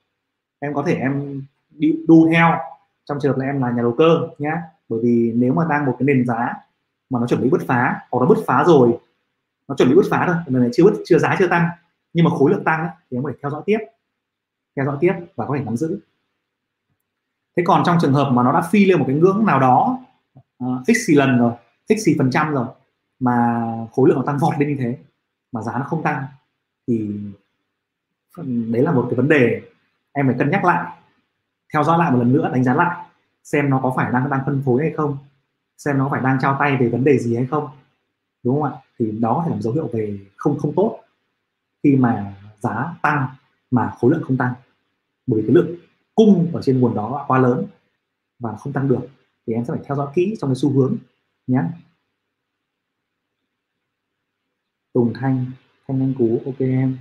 Em 0.60 0.74
có 0.74 0.84
thể 0.88 0.96
em 0.96 1.42
đi 1.70 1.96
đu 2.08 2.30
theo. 2.32 2.58
Trong 3.06 3.18
trường 3.22 3.32
hợp 3.32 3.40
là 3.40 3.46
em 3.46 3.62
là 3.62 3.72
nhà 3.72 3.82
đầu 3.82 3.96
cơ 3.98 4.28
nhá. 4.38 4.62
Bởi 4.90 5.00
vì 5.04 5.34
nếu 5.36 5.54
mà 5.54 5.66
đang 5.70 5.86
một 5.86 5.96
cái 6.00 6.06
nền 6.06 6.26
giá 6.26 6.54
mà 7.10 7.20
nó 7.20 7.28
chuẩn 7.28 7.42
bị 7.42 7.50
bứt 7.50 7.62
phá, 7.68 8.00
hoặc 8.12 8.20
nó 8.20 8.26
bứt 8.26 8.44
phá 8.48 8.64
rồi, 8.64 8.98
nó 9.68 9.76
chuẩn 9.76 9.90
bị 9.90 9.96
bứt 9.96 10.06
phá 10.10 10.26
rồi 10.26 10.36
lần 10.46 10.62
này 10.62 10.70
chưa 10.74 10.84
bứt, 10.84 10.94
chưa 11.06 11.18
giá 11.18 11.36
chưa 11.40 11.48
tăng 11.48 11.70
nhưng 12.14 12.26
mà 12.26 12.32
khối 12.32 12.52
lượng 12.52 12.64
tăng 12.64 12.80
ấy, 12.80 12.90
thì 13.12 13.18
em 13.18 13.24
có 13.24 13.32
thể 13.32 13.38
theo 13.42 13.52
dõi 13.52 13.62
tiếp. 13.66 13.80
Theo 14.76 14.86
dõi 14.86 14.98
tiếp 15.00 15.14
và 15.36 15.46
có 15.46 15.56
thể 15.58 15.64
nắm 15.64 15.78
giữ. 15.78 16.00
Thế 17.58 17.64
còn 17.66 17.84
trong 17.86 17.98
trường 18.02 18.14
hợp 18.14 18.32
mà 18.32 18.44
nó 18.44 18.52
đã 18.52 18.62
phi 18.72 18.86
lên 18.86 19.00
một 19.00 19.06
cái 19.08 19.16
ngưỡng 19.16 19.46
nào 19.46 19.60
đó 19.60 20.00
uh, 20.66 20.88
x 20.88 20.98
xì 21.08 21.16
lần 21.16 21.38
rồi 21.38 21.54
x 21.90 21.94
xì 22.06 22.16
phần 22.18 22.32
trăm 22.32 22.52
rồi 22.54 22.66
mà 23.20 23.66
khối 23.92 24.10
lượng 24.10 24.18
nó 24.18 24.24
tăng 24.26 24.38
vọt 24.38 24.60
lên 24.60 24.70
như 24.70 24.76
thế 24.80 24.98
mà 25.52 25.62
giá 25.62 25.72
nó 25.78 25.86
không 25.86 26.04
tăng 26.04 26.24
thì 26.88 27.20
đấy 28.46 28.84
là 28.84 28.92
một 28.92 29.08
cái 29.10 29.16
vấn 29.16 29.28
đề. 29.28 29.62
Em 30.12 30.28
phải 30.28 30.36
cân 30.40 30.50
nhắc 30.50 30.66
lại 30.66 30.98
theo 31.74 31.84
dõi 31.84 31.98
lại 31.98 32.12
một 32.12 32.18
lần 32.18 32.34
nữa 32.34 32.50
đánh 32.54 32.64
giá 32.64 32.74
lại 32.74 33.06
xem 33.44 33.70
nó 33.70 33.80
có 33.84 33.94
phải 33.96 34.12
đang 34.12 34.30
đang 34.30 34.42
phân 34.46 34.62
phối 34.66 34.82
hay 34.82 34.94
không 34.98 35.18
xem 35.78 35.98
nó 35.98 36.08
phải 36.12 36.22
đang 36.22 36.38
trao 36.42 36.56
tay 36.60 36.78
về 36.78 36.90
vấn 36.90 37.04
đề 37.04 37.18
gì 37.18 37.36
hay 37.36 37.46
không 37.46 37.70
đúng 38.44 38.62
không 38.62 38.72
ạ? 38.72 38.78
Thì 39.00 39.12
đó 39.12 39.34
có 39.38 39.44
thể 39.46 39.56
là 39.56 39.62
dấu 39.62 39.74
hiệu 39.74 39.90
về 39.94 40.20
không 40.36 40.60
không 40.60 40.74
tốt 40.76 41.00
khi 41.84 41.96
mà 41.96 42.36
giá 42.60 42.96
tăng 43.02 43.28
mà 43.72 43.94
khối 44.00 44.12
lượng 44.12 44.24
không 44.24 44.38
tăng. 44.38 44.54
Bởi 45.28 45.42
vì 45.42 45.48
cái 45.48 45.56
lượng 45.56 45.76
cung 46.16 46.52
ở 46.54 46.62
trên 46.62 46.80
nguồn 46.80 46.96
đó 46.96 47.26
quá 47.28 47.40
lớn 47.40 47.66
và 48.40 48.56
không 48.56 48.74
tăng 48.74 48.88
được 48.88 49.08
thì 49.48 49.54
em 49.54 49.66
sẽ 49.66 49.74
phải 49.74 49.84
theo 49.86 49.98
dõi 49.98 50.08
kỹ 50.16 50.36
trong 50.40 50.50
cái 50.50 50.56
xu 50.56 50.70
hướng 50.70 50.98
nhé. 51.48 51.62
Tùng 54.94 55.14
Thanh 55.14 55.46
Thanh 55.88 56.00
Anh 56.00 56.14
Cú, 56.18 56.42
ok 56.46 56.60
em. 56.60 56.98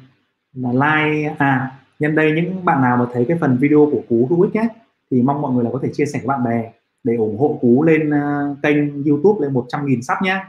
Là 0.52 0.72
like 0.72 1.34
à 1.38 1.80
nhân 1.98 2.14
đây 2.14 2.32
những 2.32 2.64
bạn 2.64 2.82
nào 2.82 2.96
mà 2.96 3.06
thấy 3.12 3.24
cái 3.28 3.38
phần 3.40 3.58
video 3.60 3.88
của 3.92 4.02
Cú 4.08 4.26
hữu 4.30 4.42
ích 4.42 4.54
nhé, 4.54 4.68
thì 5.10 5.22
mong 5.22 5.42
mọi 5.42 5.52
người 5.52 5.64
là 5.64 5.70
có 5.72 5.80
thể 5.82 5.90
chia 5.92 6.06
sẻ 6.06 6.18
với 6.18 6.26
bạn 6.26 6.44
bè 6.44 6.72
để 7.04 7.16
ủng 7.16 7.38
hộ 7.38 7.58
Cú 7.60 7.82
lên 7.82 8.10
à, 8.10 8.54
kênh 8.62 9.04
YouTube 9.04 9.46
lên 9.46 9.54
100.000 9.54 10.00
sắp 10.00 10.18
nhé 10.22 10.44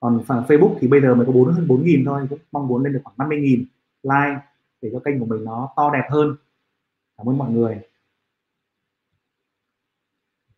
còn 0.00 0.22
phần 0.26 0.44
Facebook 0.48 0.76
thì 0.80 0.88
bây 0.88 1.00
giờ 1.00 1.14
mới 1.14 1.26
có 1.26 1.32
bốn 1.32 1.52
hơn 1.52 1.68
bốn 1.68 1.84
nghìn 1.84 2.04
thôi, 2.04 2.26
cũng 2.30 2.38
mong 2.52 2.68
muốn 2.68 2.84
lên 2.84 2.92
được 2.92 3.00
khoảng 3.04 3.16
50 3.18 3.40
nghìn 3.40 3.64
like 4.02 4.40
để 4.82 4.90
cho 4.92 4.98
kênh 5.04 5.20
của 5.20 5.26
mình 5.26 5.44
nó 5.44 5.68
to 5.76 5.90
đẹp 5.92 6.08
hơn. 6.10 6.36
Cảm 7.18 7.28
ơn 7.28 7.38
mọi 7.38 7.50
người. 7.50 7.80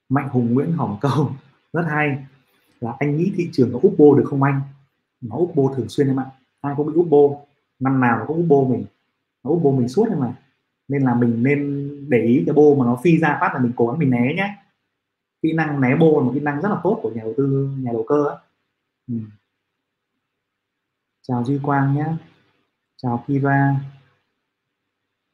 Mạnh 0.09 0.28
Hùng, 0.28 0.55
Nguyễn 0.55 0.72
Hỏng 0.72 0.99
Câu 1.01 1.30
rất 1.72 1.82
hay. 1.88 2.24
Là 2.80 2.97
anh 2.99 3.16
nghĩ 3.16 3.32
thị 3.36 3.49
trường 3.53 3.72
có 3.72 3.78
úp 3.82 3.95
bô 3.99 4.14
được 4.14 4.24
không 4.26 4.43
anh? 4.43 4.61
Nó 5.20 5.36
úp 5.36 5.55
bô 5.55 5.74
thường 5.76 5.88
xuyên 5.88 6.07
em 6.07 6.20
ạ. 6.20 6.26
Ai 6.61 6.74
cũng 6.76 6.86
bị 6.86 6.93
úp 6.95 7.09
bô 7.11 7.47
năm 7.78 8.01
nào 8.01 8.18
nó 8.18 8.24
cũng 8.26 8.36
úp 8.36 8.47
bô 8.49 8.64
mình. 8.64 8.84
Nó 9.45 9.51
úp 9.51 9.62
bô 9.62 9.72
mình 9.72 9.88
suốt 9.88 10.09
em 10.09 10.20
mà 10.20 10.34
nên 10.88 11.03
là 11.03 11.14
mình 11.14 11.43
nên 11.43 11.91
để 12.09 12.22
ý 12.22 12.43
cái 12.47 12.55
bô 12.55 12.74
mà 12.74 12.84
nó 12.84 12.97
phi 13.03 13.18
ra 13.18 13.38
phát 13.41 13.51
là 13.55 13.61
mình 13.61 13.72
cố 13.76 13.86
gắng 13.86 13.99
mình 13.99 14.11
né 14.11 14.34
nhé 14.36 14.55
kỹ 15.43 15.53
năng 15.53 15.80
né 15.80 15.97
bô 15.97 16.20
là 16.20 16.26
một 16.26 16.32
kỹ 16.34 16.41
năng 16.41 16.61
rất 16.61 16.68
là 16.68 16.80
tốt 16.82 17.01
của 17.03 17.11
nhà 17.11 17.22
đầu 17.22 17.34
tư, 17.36 17.70
nhà 17.78 17.93
đầu 17.93 18.05
cơ 18.09 18.24
ấy. 18.24 18.36
Ừ. 19.11 19.17
chào 21.23 21.45
duy 21.45 21.59
quang 21.63 21.95
nhé. 21.95 22.07
Chào 22.97 23.25
kiva. 23.27 23.81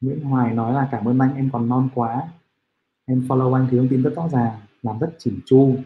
Nguyễn 0.00 0.20
hoài 0.20 0.54
nói 0.54 0.74
là 0.74 0.88
cảm 0.90 1.08
ơn 1.08 1.18
anh, 1.18 1.36
em 1.36 1.50
còn 1.52 1.68
non 1.68 1.88
quá. 1.94 2.28
Em 3.06 3.20
follow 3.28 3.54
anh 3.54 3.68
thì 3.70 3.78
thông 3.78 3.88
tin 3.88 4.02
rất 4.02 4.12
rõ 4.16 4.28
ràng, 4.28 4.60
làm 4.82 4.98
rất 4.98 5.14
chỉnh 5.18 5.40
chu. 5.46 5.76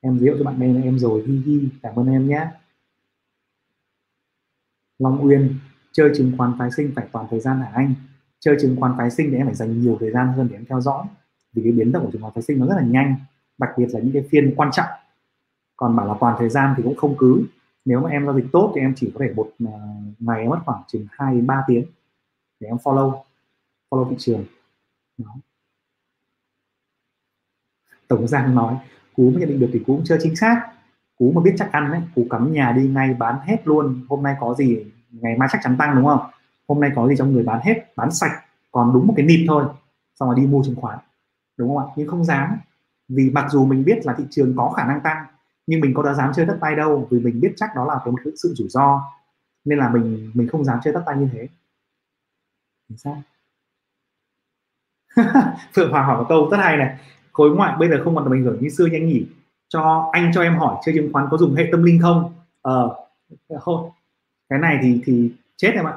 Em 0.00 0.18
giới 0.18 0.28
thiệu 0.28 0.38
cho 0.38 0.44
bạn 0.44 0.60
bè 0.60 0.66
là 0.66 0.80
em 0.80 0.98
rồi, 0.98 1.24
hi 1.26 1.42
hi, 1.46 1.68
cảm 1.82 1.98
ơn 1.98 2.06
em 2.06 2.28
nhé. 2.28 2.46
Long 4.98 5.24
Uyên, 5.24 5.58
chơi 5.92 6.12
chứng 6.16 6.32
khoán 6.38 6.52
phái 6.58 6.70
sinh 6.70 6.92
phải 6.96 7.08
toàn 7.12 7.26
thời 7.30 7.40
gian 7.40 7.60
hả 7.60 7.70
anh? 7.74 7.94
Chơi 8.40 8.56
chứng 8.60 8.76
khoán 8.80 8.92
phái 8.98 9.10
sinh 9.10 9.30
thì 9.30 9.36
em 9.36 9.46
phải 9.46 9.54
dành 9.54 9.80
nhiều 9.80 9.96
thời 10.00 10.10
gian 10.10 10.32
hơn 10.32 10.48
để 10.50 10.56
em 10.56 10.64
theo 10.64 10.80
dõi, 10.80 11.06
vì 11.52 11.62
cái 11.62 11.72
biến 11.72 11.92
động 11.92 12.04
của 12.04 12.10
chứng 12.12 12.22
khoán 12.22 12.34
phái 12.34 12.42
sinh 12.42 12.58
nó 12.58 12.66
rất 12.66 12.74
là 12.76 12.82
nhanh, 12.82 13.16
đặc 13.58 13.70
biệt 13.78 13.86
là 13.90 14.00
những 14.00 14.12
cái 14.12 14.26
phiên 14.30 14.54
quan 14.56 14.70
trọng 14.72 14.99
còn 15.80 15.96
bảo 15.96 16.06
là 16.06 16.14
toàn 16.20 16.36
thời 16.38 16.48
gian 16.48 16.74
thì 16.76 16.82
cũng 16.82 16.96
không 16.96 17.14
cứ. 17.18 17.42
Nếu 17.84 18.00
mà 18.00 18.10
em 18.10 18.26
giao 18.26 18.34
dịch 18.34 18.46
tốt 18.52 18.72
thì 18.74 18.80
em 18.80 18.92
chỉ 18.96 19.12
có 19.14 19.20
thể 19.24 19.32
một 19.36 19.50
ờ, 19.58 19.70
ngày 20.18 20.38
ngày 20.38 20.48
mất 20.48 20.58
khoảng 20.64 20.82
chừng 20.88 21.06
2 21.10 21.34
đến 21.34 21.46
3 21.46 21.64
tiếng 21.66 21.84
để 22.60 22.68
em 22.68 22.76
follow 22.76 23.22
follow 23.90 24.10
thị 24.10 24.16
trường. 24.18 24.44
Đó. 25.18 25.34
Tổng 28.08 28.28
Giang 28.28 28.54
nói, 28.54 28.76
cú 29.16 29.22
mới 29.30 29.40
nhận 29.40 29.48
định 29.48 29.60
được 29.60 29.70
thì 29.72 29.78
cú 29.78 29.96
cũng 29.96 30.04
chưa 30.04 30.18
chính 30.22 30.36
xác. 30.36 30.68
Cú 31.18 31.32
mà 31.34 31.40
biết 31.40 31.54
chắc 31.58 31.72
ăn 31.72 31.92
đấy 31.92 32.02
cú 32.14 32.26
cắm 32.30 32.52
nhà 32.52 32.72
đi 32.72 32.88
ngay 32.88 33.14
bán 33.14 33.38
hết 33.42 33.56
luôn. 33.64 34.06
Hôm 34.08 34.22
nay 34.22 34.36
có 34.40 34.54
gì, 34.54 34.84
ngày 35.10 35.36
mai 35.36 35.48
chắc 35.52 35.60
chắn 35.62 35.76
tăng, 35.78 35.96
đúng 35.96 36.06
không? 36.06 36.30
Hôm 36.68 36.80
nay 36.80 36.90
có 36.96 37.08
gì 37.08 37.14
trong 37.18 37.32
người 37.32 37.42
bán 37.42 37.60
hết, 37.62 37.96
bán 37.96 38.10
sạch, 38.10 38.42
còn 38.70 38.92
đúng 38.94 39.06
một 39.06 39.14
cái 39.16 39.26
nịp 39.26 39.44
thôi, 39.48 39.64
xong 40.14 40.28
rồi 40.28 40.40
đi 40.40 40.46
mua 40.46 40.62
chứng 40.64 40.76
khoán. 40.76 40.98
Đúng 41.56 41.68
không 41.68 41.88
ạ? 41.88 41.92
Nhưng 41.96 42.08
không 42.08 42.24
dám, 42.24 42.58
vì 43.08 43.30
mặc 43.30 43.46
dù 43.50 43.66
mình 43.66 43.84
biết 43.84 44.06
là 44.06 44.14
thị 44.18 44.24
trường 44.30 44.56
có 44.56 44.70
khả 44.70 44.86
năng 44.86 45.00
tăng 45.00 45.26
nhưng 45.70 45.80
mình 45.80 45.94
có 45.94 46.02
đã 46.02 46.14
dám 46.14 46.32
chơi 46.36 46.46
tất 46.46 46.58
tay 46.60 46.76
đâu, 46.76 47.08
vì 47.10 47.18
mình 47.20 47.40
biết 47.40 47.52
chắc 47.56 47.70
đó 47.76 47.84
là 47.84 48.10
một 48.12 48.18
sự 48.36 48.54
rủi 48.54 48.68
ro. 48.68 49.02
Nên 49.64 49.78
là 49.78 49.88
mình 49.88 50.30
mình 50.34 50.48
không 50.48 50.64
dám 50.64 50.78
chơi 50.84 50.94
tất 50.94 51.02
tay 51.06 51.16
như 51.16 51.28
thế. 51.32 51.48
Sao 52.96 53.22
Phượng 55.74 55.90
Hoàng 55.90 56.06
hỏi 56.06 56.16
một 56.16 56.26
câu 56.28 56.48
rất 56.50 56.56
hay 56.56 56.76
này. 56.76 56.98
Khối 57.32 57.50
ngoại 57.50 57.76
bây 57.78 57.88
giờ 57.88 58.00
không 58.04 58.14
còn 58.14 58.32
ảnh 58.32 58.42
hưởng 58.42 58.58
như 58.60 58.68
xưa 58.68 58.86
nhanh 58.86 59.06
nhỉ? 59.06 59.26
Cho 59.68 60.10
anh, 60.12 60.30
cho 60.34 60.42
em 60.42 60.58
hỏi, 60.58 60.76
chơi 60.84 60.94
chứng 60.94 61.12
khoán 61.12 61.26
có 61.30 61.36
dùng 61.36 61.54
hệ 61.54 61.68
tâm 61.72 61.82
linh 61.82 62.00
không? 62.02 62.32
Ờ 62.62 62.96
không. 63.60 63.90
Cái 64.48 64.58
này 64.58 64.78
thì 64.82 65.00
thì 65.04 65.32
chết 65.56 65.72
em 65.74 65.84
ạ. 65.84 65.94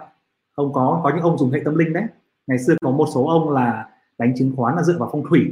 Không 0.55 0.73
có 0.73 1.01
có 1.03 1.09
những 1.09 1.23
ông 1.23 1.37
dùng 1.37 1.51
hệ 1.51 1.59
tâm 1.65 1.75
linh 1.75 1.93
đấy. 1.93 2.03
Ngày 2.47 2.59
xưa 2.59 2.75
có 2.81 2.91
một 2.91 3.07
số 3.13 3.25
ông 3.27 3.49
là 3.49 3.89
đánh 4.17 4.33
chứng 4.37 4.53
khoán 4.55 4.75
là 4.75 4.83
dựa 4.83 4.97
vào 4.99 5.09
phong 5.11 5.23
thủy. 5.29 5.51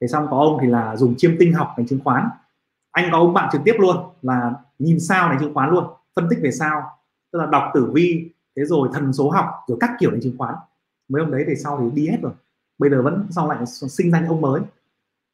Thế 0.00 0.06
xong 0.06 0.26
có 0.30 0.38
ông 0.38 0.58
thì 0.60 0.66
là 0.66 0.96
dùng 0.96 1.14
chiêm 1.16 1.36
tinh 1.38 1.52
học 1.52 1.74
đánh 1.76 1.86
chứng 1.86 2.00
khoán 2.04 2.28
anh 2.92 3.08
có 3.12 3.18
ông 3.18 3.34
bạn 3.34 3.48
trực 3.52 3.60
tiếp 3.64 3.74
luôn 3.78 3.96
là 4.22 4.54
nhìn 4.78 5.00
sao 5.00 5.28
đánh 5.28 5.38
chứng 5.40 5.54
khoán 5.54 5.70
luôn, 5.70 5.84
phân 6.16 6.26
tích 6.30 6.38
về 6.42 6.50
sao, 6.50 6.82
tức 7.32 7.38
là 7.38 7.46
đọc 7.46 7.62
tử 7.74 7.90
vi, 7.94 8.30
thế 8.56 8.64
rồi 8.64 8.88
thần 8.92 9.12
số 9.12 9.30
học, 9.30 9.46
rồi 9.66 9.78
các 9.80 9.90
kiểu 10.00 10.10
đánh 10.10 10.20
chứng 10.20 10.38
khoán. 10.38 10.54
Mấy 11.08 11.22
ông 11.22 11.30
đấy 11.30 11.44
về 11.48 11.54
sau 11.54 11.78
thì 11.80 11.96
đi 12.02 12.08
hết 12.08 12.18
rồi. 12.22 12.32
Bây 12.78 12.90
giờ 12.90 13.02
vẫn 13.02 13.26
sau 13.30 13.48
lại 13.48 13.66
sinh 13.66 14.10
ra 14.10 14.20
những 14.20 14.28
ông 14.28 14.40
mới. 14.40 14.60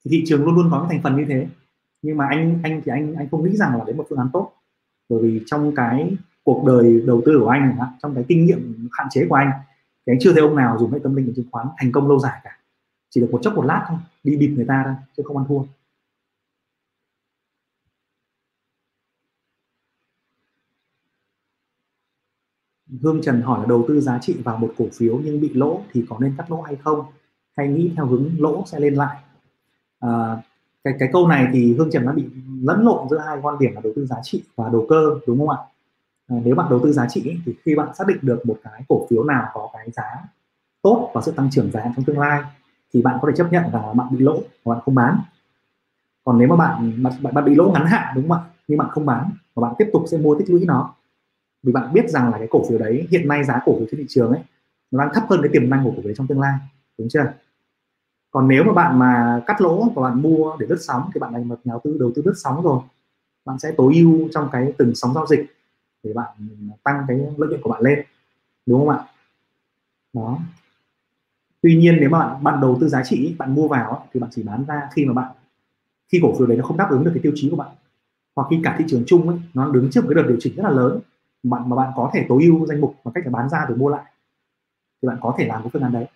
Thì 0.04 0.10
thị 0.10 0.24
trường 0.26 0.44
luôn 0.44 0.54
luôn 0.54 0.68
có 0.70 0.78
cái 0.80 0.88
thành 0.90 1.02
phần 1.02 1.16
như 1.16 1.24
thế. 1.28 1.46
Nhưng 2.02 2.16
mà 2.16 2.26
anh 2.30 2.60
anh 2.62 2.82
thì 2.84 2.92
anh 2.92 3.14
anh 3.14 3.28
không 3.30 3.44
nghĩ 3.44 3.56
rằng 3.56 3.78
là 3.78 3.84
đấy 3.84 3.94
một 3.94 4.06
phương 4.08 4.18
án 4.18 4.28
tốt. 4.32 4.52
Bởi 5.08 5.22
vì 5.22 5.42
trong 5.46 5.74
cái 5.74 6.16
cuộc 6.44 6.64
đời 6.66 7.02
đầu 7.06 7.22
tư 7.26 7.38
của 7.40 7.48
anh 7.48 7.76
trong 8.02 8.14
cái 8.14 8.24
kinh 8.28 8.46
nghiệm 8.46 8.88
hạn 8.92 9.06
chế 9.10 9.26
của 9.28 9.34
anh, 9.34 9.50
thì 10.06 10.12
anh 10.12 10.18
chưa 10.20 10.32
thấy 10.32 10.42
ông 10.42 10.56
nào 10.56 10.76
dùng 10.78 10.92
hệ 10.92 10.98
tâm 11.02 11.14
linh 11.14 11.32
chứng 11.36 11.46
khoán 11.50 11.66
thành 11.78 11.92
công 11.92 12.08
lâu 12.08 12.18
dài 12.18 12.40
cả. 12.44 12.58
Chỉ 13.10 13.20
được 13.20 13.28
một 13.32 13.38
chốc 13.42 13.54
một 13.54 13.64
lát 13.64 13.84
thôi, 13.88 13.98
đi 14.24 14.36
bịp 14.36 14.48
người 14.48 14.64
ta 14.68 14.82
thôi, 14.84 14.94
chứ 15.16 15.22
không 15.26 15.36
ăn 15.36 15.46
thua. 15.48 15.60
Hương 23.02 23.22
Trần 23.22 23.42
hỏi 23.42 23.60
là 23.60 23.66
đầu 23.66 23.84
tư 23.88 24.00
giá 24.00 24.18
trị 24.18 24.36
vào 24.44 24.56
một 24.58 24.74
cổ 24.78 24.84
phiếu 24.92 25.20
nhưng 25.24 25.40
bị 25.40 25.50
lỗ 25.54 25.80
thì 25.92 26.04
có 26.08 26.16
nên 26.20 26.34
cắt 26.38 26.50
lỗ 26.50 26.60
hay 26.60 26.76
không? 26.76 27.04
Hay 27.56 27.68
nghĩ 27.68 27.92
theo 27.96 28.06
hướng 28.06 28.30
lỗ 28.38 28.64
sẽ 28.66 28.80
lên 28.80 28.94
lại? 28.94 29.16
À, 30.00 30.36
cái 30.84 30.94
cái 30.98 31.08
câu 31.12 31.28
này 31.28 31.46
thì 31.52 31.74
Hương 31.78 31.90
Trần 31.90 32.04
nó 32.04 32.12
bị 32.12 32.24
lẫn 32.62 32.84
lộn 32.84 33.08
giữa 33.08 33.18
hai 33.18 33.38
quan 33.42 33.58
điểm 33.58 33.72
là 33.74 33.80
đầu 33.80 33.92
tư 33.96 34.06
giá 34.06 34.16
trị 34.22 34.42
và 34.56 34.68
đầu 34.68 34.86
cơ 34.88 35.10
đúng 35.26 35.38
không 35.38 35.50
ạ? 35.50 35.58
À, 36.28 36.36
nếu 36.44 36.54
bạn 36.54 36.66
đầu 36.70 36.80
tư 36.84 36.92
giá 36.92 37.06
trị 37.08 37.36
thì 37.46 37.54
khi 37.64 37.74
bạn 37.74 37.94
xác 37.94 38.06
định 38.06 38.18
được 38.22 38.46
một 38.46 38.56
cái 38.62 38.82
cổ 38.88 39.06
phiếu 39.10 39.24
nào 39.24 39.46
có 39.54 39.68
cái 39.72 39.90
giá 39.90 40.24
tốt 40.82 41.10
và 41.14 41.22
sự 41.22 41.32
tăng 41.32 41.50
trưởng 41.50 41.70
giá 41.70 41.80
trong 41.96 42.04
tương 42.04 42.18
lai 42.18 42.42
thì 42.94 43.02
bạn 43.02 43.18
có 43.22 43.28
thể 43.28 43.36
chấp 43.36 43.52
nhận 43.52 43.64
là 43.72 43.92
bạn 43.92 44.06
bị 44.10 44.18
lỗ 44.18 44.42
và 44.64 44.74
bạn 44.74 44.82
không 44.84 44.94
bán. 44.94 45.18
Còn 46.24 46.38
nếu 46.38 46.48
mà 46.48 46.56
bạn 46.56 47.02
bạn, 47.02 47.34
bạn 47.34 47.44
bị 47.44 47.54
lỗ 47.54 47.70
ngắn 47.70 47.86
hạn 47.86 48.14
đúng 48.14 48.28
không 48.28 48.38
ạ? 48.38 48.44
Nhưng 48.68 48.78
bạn 48.78 48.88
không 48.90 49.06
bán 49.06 49.30
và 49.54 49.68
bạn 49.68 49.74
tiếp 49.78 49.90
tục 49.92 50.02
sẽ 50.10 50.18
mua 50.18 50.38
tích 50.38 50.50
lũy 50.50 50.64
nó 50.64 50.94
vì 51.62 51.72
bạn 51.72 51.92
biết 51.92 52.10
rằng 52.10 52.30
là 52.32 52.38
cái 52.38 52.46
cổ 52.50 52.64
phiếu 52.68 52.78
đấy 52.78 53.06
hiện 53.10 53.28
nay 53.28 53.44
giá 53.44 53.60
cổ 53.64 53.78
phiếu 53.78 53.86
trên 53.90 54.00
thị 54.00 54.06
trường 54.08 54.30
ấy 54.30 54.40
nó 54.90 55.04
đang 55.04 55.14
thấp 55.14 55.24
hơn 55.28 55.40
cái 55.42 55.50
tiềm 55.52 55.70
năng 55.70 55.84
của 55.84 55.92
cổ 55.96 56.02
phiếu 56.04 56.14
trong 56.14 56.26
tương 56.26 56.40
lai 56.40 56.58
đúng 56.98 57.08
chưa? 57.08 57.32
Còn 58.30 58.48
nếu 58.48 58.64
mà 58.64 58.72
bạn 58.72 58.98
mà 58.98 59.42
cắt 59.46 59.60
lỗ 59.60 59.88
và 59.94 60.02
bạn 60.02 60.22
mua 60.22 60.56
để 60.58 60.66
lướt 60.70 60.78
sóng 60.80 61.10
thì 61.14 61.20
bạn 61.20 61.32
là 61.32 61.38
một 61.38 61.60
nhà 61.64 61.72
đầu 61.72 61.80
tư 61.84 61.96
đầu 62.00 62.12
tư 62.14 62.22
lướt 62.24 62.34
sóng 62.36 62.62
rồi 62.62 62.80
bạn 63.44 63.58
sẽ 63.58 63.72
tối 63.76 63.94
ưu 63.94 64.28
trong 64.32 64.48
cái 64.52 64.72
từng 64.78 64.94
sóng 64.94 65.14
giao 65.14 65.26
dịch 65.26 65.46
để 66.02 66.12
bạn 66.12 66.28
tăng 66.84 67.04
cái 67.08 67.16
lợi 67.16 67.48
nhuận 67.48 67.60
của 67.62 67.70
bạn 67.70 67.82
lên 67.82 68.04
đúng 68.66 68.80
không 68.80 68.88
ạ? 68.88 69.04
Đó. 70.12 70.38
Tuy 71.62 71.76
nhiên 71.76 71.96
nếu 72.00 72.10
mà 72.10 72.18
bạn, 72.18 72.44
bạn 72.44 72.60
đầu 72.60 72.78
tư 72.80 72.88
giá 72.88 73.02
trị 73.04 73.34
bạn 73.38 73.54
mua 73.54 73.68
vào 73.68 74.06
thì 74.12 74.20
bạn 74.20 74.30
chỉ 74.32 74.42
bán 74.42 74.64
ra 74.68 74.88
khi 74.92 75.04
mà 75.04 75.12
bạn 75.12 75.32
khi 76.12 76.20
cổ 76.22 76.34
phiếu 76.38 76.46
đấy 76.46 76.56
nó 76.56 76.64
không 76.64 76.76
đáp 76.76 76.88
ứng 76.90 77.04
được 77.04 77.10
cái 77.14 77.22
tiêu 77.22 77.32
chí 77.34 77.50
của 77.50 77.56
bạn. 77.56 77.68
Hoặc 78.36 78.46
khi 78.50 78.60
cả 78.64 78.76
thị 78.78 78.84
trường 78.88 79.02
chung 79.06 79.28
ấy, 79.28 79.38
nó 79.54 79.70
đứng 79.70 79.90
trước 79.90 80.00
một 80.00 80.10
cái 80.14 80.22
đợt 80.22 80.28
điều 80.28 80.36
chỉnh 80.40 80.56
rất 80.56 80.62
là 80.62 80.70
lớn 80.70 81.00
bạn 81.50 81.68
mà 81.68 81.76
bạn 81.76 81.92
có 81.96 82.10
thể 82.14 82.26
tối 82.28 82.42
ưu 82.42 82.66
danh 82.66 82.80
mục 82.80 82.94
bằng 83.04 83.12
cách 83.14 83.24
là 83.24 83.30
bán 83.30 83.48
ra 83.48 83.66
rồi 83.68 83.78
mua 83.78 83.88
lại 83.88 84.12
thì 85.02 85.08
bạn 85.08 85.18
có 85.20 85.34
thể 85.38 85.46
làm 85.46 85.62
cái 85.62 85.70
phương 85.72 85.82
án 85.82 85.92
đấy. 85.92 86.06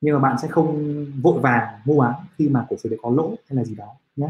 Nhưng 0.00 0.14
mà 0.14 0.20
bạn 0.20 0.38
sẽ 0.38 0.48
không 0.48 1.06
vội 1.22 1.40
vàng 1.40 1.80
mua 1.84 2.00
bán 2.00 2.14
khi 2.38 2.48
mà 2.48 2.66
cổ 2.68 2.76
phiếu 2.82 2.90
đấy 2.90 2.98
có 3.02 3.10
lỗ 3.10 3.28
hay 3.28 3.56
là 3.56 3.64
gì 3.64 3.74
đó 3.74 3.86
nhé. 4.16 4.28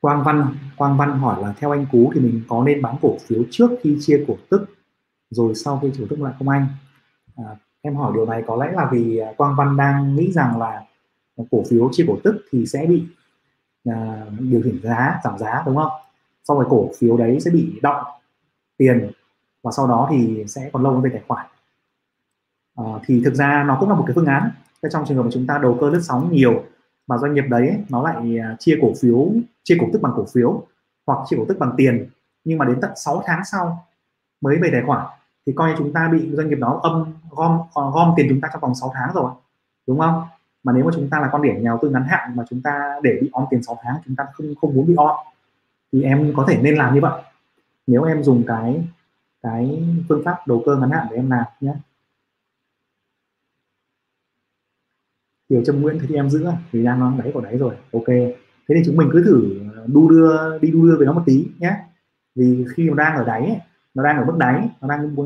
Quang 0.00 0.24
Văn 0.24 0.54
Quang 0.76 0.96
Văn 0.96 1.18
hỏi 1.18 1.42
là 1.42 1.54
theo 1.58 1.70
anh 1.70 1.86
Cú 1.92 2.12
thì 2.14 2.20
mình 2.20 2.42
có 2.48 2.64
nên 2.64 2.82
bán 2.82 2.96
cổ 3.02 3.16
phiếu 3.26 3.42
trước 3.50 3.70
khi 3.82 3.96
chia 4.00 4.24
cổ 4.28 4.36
tức 4.50 4.66
rồi 5.30 5.54
sau 5.54 5.78
khi 5.82 5.92
cổ 5.98 6.04
tức 6.10 6.20
lại 6.20 6.34
không 6.38 6.48
anh? 6.48 6.66
À, 7.36 7.56
em 7.82 7.96
hỏi 7.96 8.12
điều 8.14 8.26
này 8.26 8.44
có 8.46 8.56
lẽ 8.56 8.72
là 8.72 8.88
vì 8.92 9.18
à, 9.18 9.32
Quang 9.36 9.56
Văn 9.56 9.76
đang 9.76 10.16
nghĩ 10.16 10.32
rằng 10.32 10.58
là 10.58 10.84
cổ 11.50 11.62
phiếu 11.70 11.88
chia 11.92 12.04
cổ 12.08 12.16
tức 12.24 12.44
thì 12.50 12.66
sẽ 12.66 12.86
bị 12.86 13.06
à, 13.84 14.26
điều 14.38 14.60
chỉnh 14.64 14.80
giá 14.82 15.20
giảm 15.24 15.38
giá 15.38 15.62
đúng 15.66 15.76
không? 15.76 15.90
Sau 16.48 16.56
rồi 16.56 16.66
cổ 16.70 16.90
phiếu 16.98 17.16
đấy 17.16 17.40
sẽ 17.40 17.50
bị 17.50 17.78
động 17.82 18.04
tiền 18.76 19.10
và 19.62 19.70
sau 19.70 19.86
đó 19.86 20.08
thì 20.10 20.44
sẽ 20.48 20.70
còn 20.72 20.82
lâu 20.82 21.00
về 21.00 21.10
tài 21.12 21.22
khoản. 21.28 21.46
À, 22.76 22.84
thì 23.06 23.22
thực 23.24 23.34
ra 23.34 23.64
nó 23.66 23.76
cũng 23.80 23.88
là 23.88 23.94
một 23.94 24.04
cái 24.06 24.14
phương 24.14 24.26
án. 24.26 24.50
Trong 24.90 25.04
trường 25.06 25.16
hợp 25.16 25.22
mà 25.22 25.30
chúng 25.32 25.46
ta 25.46 25.58
đầu 25.58 25.78
cơ 25.80 25.90
lướt 25.90 26.00
sóng 26.02 26.32
nhiều 26.32 26.62
mà 27.06 27.18
doanh 27.18 27.34
nghiệp 27.34 27.44
đấy 27.48 27.84
nó 27.88 28.02
lại 28.02 28.38
à, 28.38 28.56
chia 28.58 28.78
cổ 28.82 28.92
phiếu 29.00 29.28
chia 29.64 29.76
cổ 29.80 29.86
tức 29.92 30.02
bằng 30.02 30.12
cổ 30.16 30.26
phiếu 30.32 30.62
hoặc 31.06 31.18
chia 31.26 31.36
cổ 31.36 31.44
tức 31.48 31.58
bằng 31.58 31.74
tiền 31.76 32.08
nhưng 32.44 32.58
mà 32.58 32.64
đến 32.64 32.78
tận 32.80 32.90
6 32.96 33.22
tháng 33.26 33.44
sau 33.44 33.86
mới 34.40 34.58
về 34.62 34.68
tài 34.72 34.82
khoản 34.86 35.06
thì 35.46 35.52
coi 35.56 35.70
như 35.70 35.74
chúng 35.78 35.92
ta 35.92 36.08
bị 36.12 36.30
doanh 36.32 36.48
nghiệp 36.48 36.58
đó 36.60 36.80
âm 36.82 37.04
gom 37.30 37.58
ờ, 37.74 37.90
gom 37.90 38.12
tiền 38.16 38.26
chúng 38.28 38.40
ta 38.40 38.48
trong 38.52 38.60
vòng 38.60 38.74
6 38.74 38.92
tháng 38.94 39.10
rồi 39.14 39.30
đúng 39.86 39.98
không? 39.98 40.22
Mà 40.64 40.72
nếu 40.72 40.84
mà 40.84 40.90
chúng 40.94 41.10
ta 41.10 41.20
là 41.20 41.28
con 41.32 41.42
điểm 41.42 41.54
nhà 41.54 41.70
đầu 41.70 41.78
tư 41.82 41.90
ngắn 41.90 42.04
hạn 42.08 42.36
mà 42.36 42.44
chúng 42.50 42.62
ta 42.62 43.00
để 43.02 43.18
bị 43.20 43.30
om 43.32 43.44
tiền 43.50 43.62
6 43.62 43.78
tháng 43.82 43.96
chúng 44.06 44.16
ta 44.16 44.24
không 44.32 44.54
không 44.60 44.74
muốn 44.74 44.86
bị 44.86 44.94
om 44.96 45.16
thì 45.92 46.02
em 46.02 46.32
có 46.36 46.44
thể 46.48 46.62
nên 46.62 46.76
làm 46.76 46.94
như 46.94 47.00
vậy. 47.00 47.22
Nếu 47.86 48.04
em 48.04 48.22
dùng 48.22 48.44
cái 48.46 48.84
cái 49.42 49.84
phương 50.08 50.22
pháp 50.24 50.36
đầu 50.46 50.62
cơ 50.66 50.76
ngắn 50.76 50.90
hạn 50.90 51.06
để 51.10 51.16
em 51.16 51.30
làm 51.30 51.44
nhé 51.60 51.74
Kiều 55.48 55.64
Trâm 55.64 55.80
Nguyễn 55.80 55.98
thì 56.08 56.14
em 56.14 56.30
giữ 56.30 56.46
vì 56.72 56.84
đang 56.84 57.00
nó 57.00 57.12
đáy 57.18 57.30
của 57.34 57.40
đáy 57.40 57.58
rồi. 57.58 57.74
Ok. 57.92 58.06
Thế 58.06 58.74
thì 58.74 58.82
chúng 58.86 58.96
mình 58.96 59.08
cứ 59.12 59.24
thử 59.24 59.60
đu 59.86 60.10
đưa 60.10 60.58
đi 60.58 60.70
đu 60.70 60.86
đưa 60.86 60.96
về 60.96 61.06
nó 61.06 61.12
một 61.12 61.22
tí 61.26 61.46
nhé 61.58 61.76
vì 62.34 62.64
khi 62.74 62.88
nó 62.88 62.94
đang 62.94 63.16
ở 63.16 63.24
đáy 63.24 63.40
ấy, 63.40 63.58
nó 63.94 64.04
đang 64.04 64.18
ở 64.18 64.24
mức 64.24 64.36
đáy 64.38 64.68
nó 64.80 64.88
đang 64.88 65.16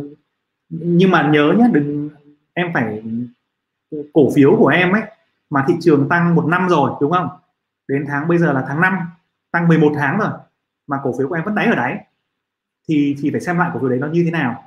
nhưng 0.68 1.10
mà 1.10 1.30
nhớ 1.32 1.54
nhé 1.58 1.68
đừng 1.72 2.10
em 2.52 2.70
phải 2.74 3.02
cổ 4.12 4.30
phiếu 4.34 4.56
của 4.58 4.68
em 4.68 4.92
ấy 4.92 5.02
mà 5.50 5.64
thị 5.68 5.74
trường 5.80 6.08
tăng 6.08 6.34
một 6.34 6.46
năm 6.46 6.68
rồi 6.68 6.90
đúng 7.00 7.12
không? 7.12 7.28
Đến 7.88 8.04
tháng 8.08 8.28
bây 8.28 8.38
giờ 8.38 8.52
là 8.52 8.64
tháng 8.68 8.80
5 8.80 8.98
tăng 9.50 9.68
11 9.68 9.92
tháng 9.96 10.18
rồi 10.18 10.30
mà 10.87 11.01
cổ 11.03 11.14
phiếu 11.18 11.28
của 11.28 11.35
em 11.35 11.45
vẫn 11.45 11.55
đáy 11.55 11.66
ở 11.66 11.74
đáy 11.74 12.05
thì 12.89 13.16
thì 13.20 13.30
phải 13.30 13.41
xem 13.41 13.59
lại 13.59 13.70
cổ 13.74 13.80
phiếu 13.80 13.89
đấy 13.89 13.99
nó 13.99 14.07
như 14.07 14.22
thế 14.24 14.30
nào. 14.30 14.64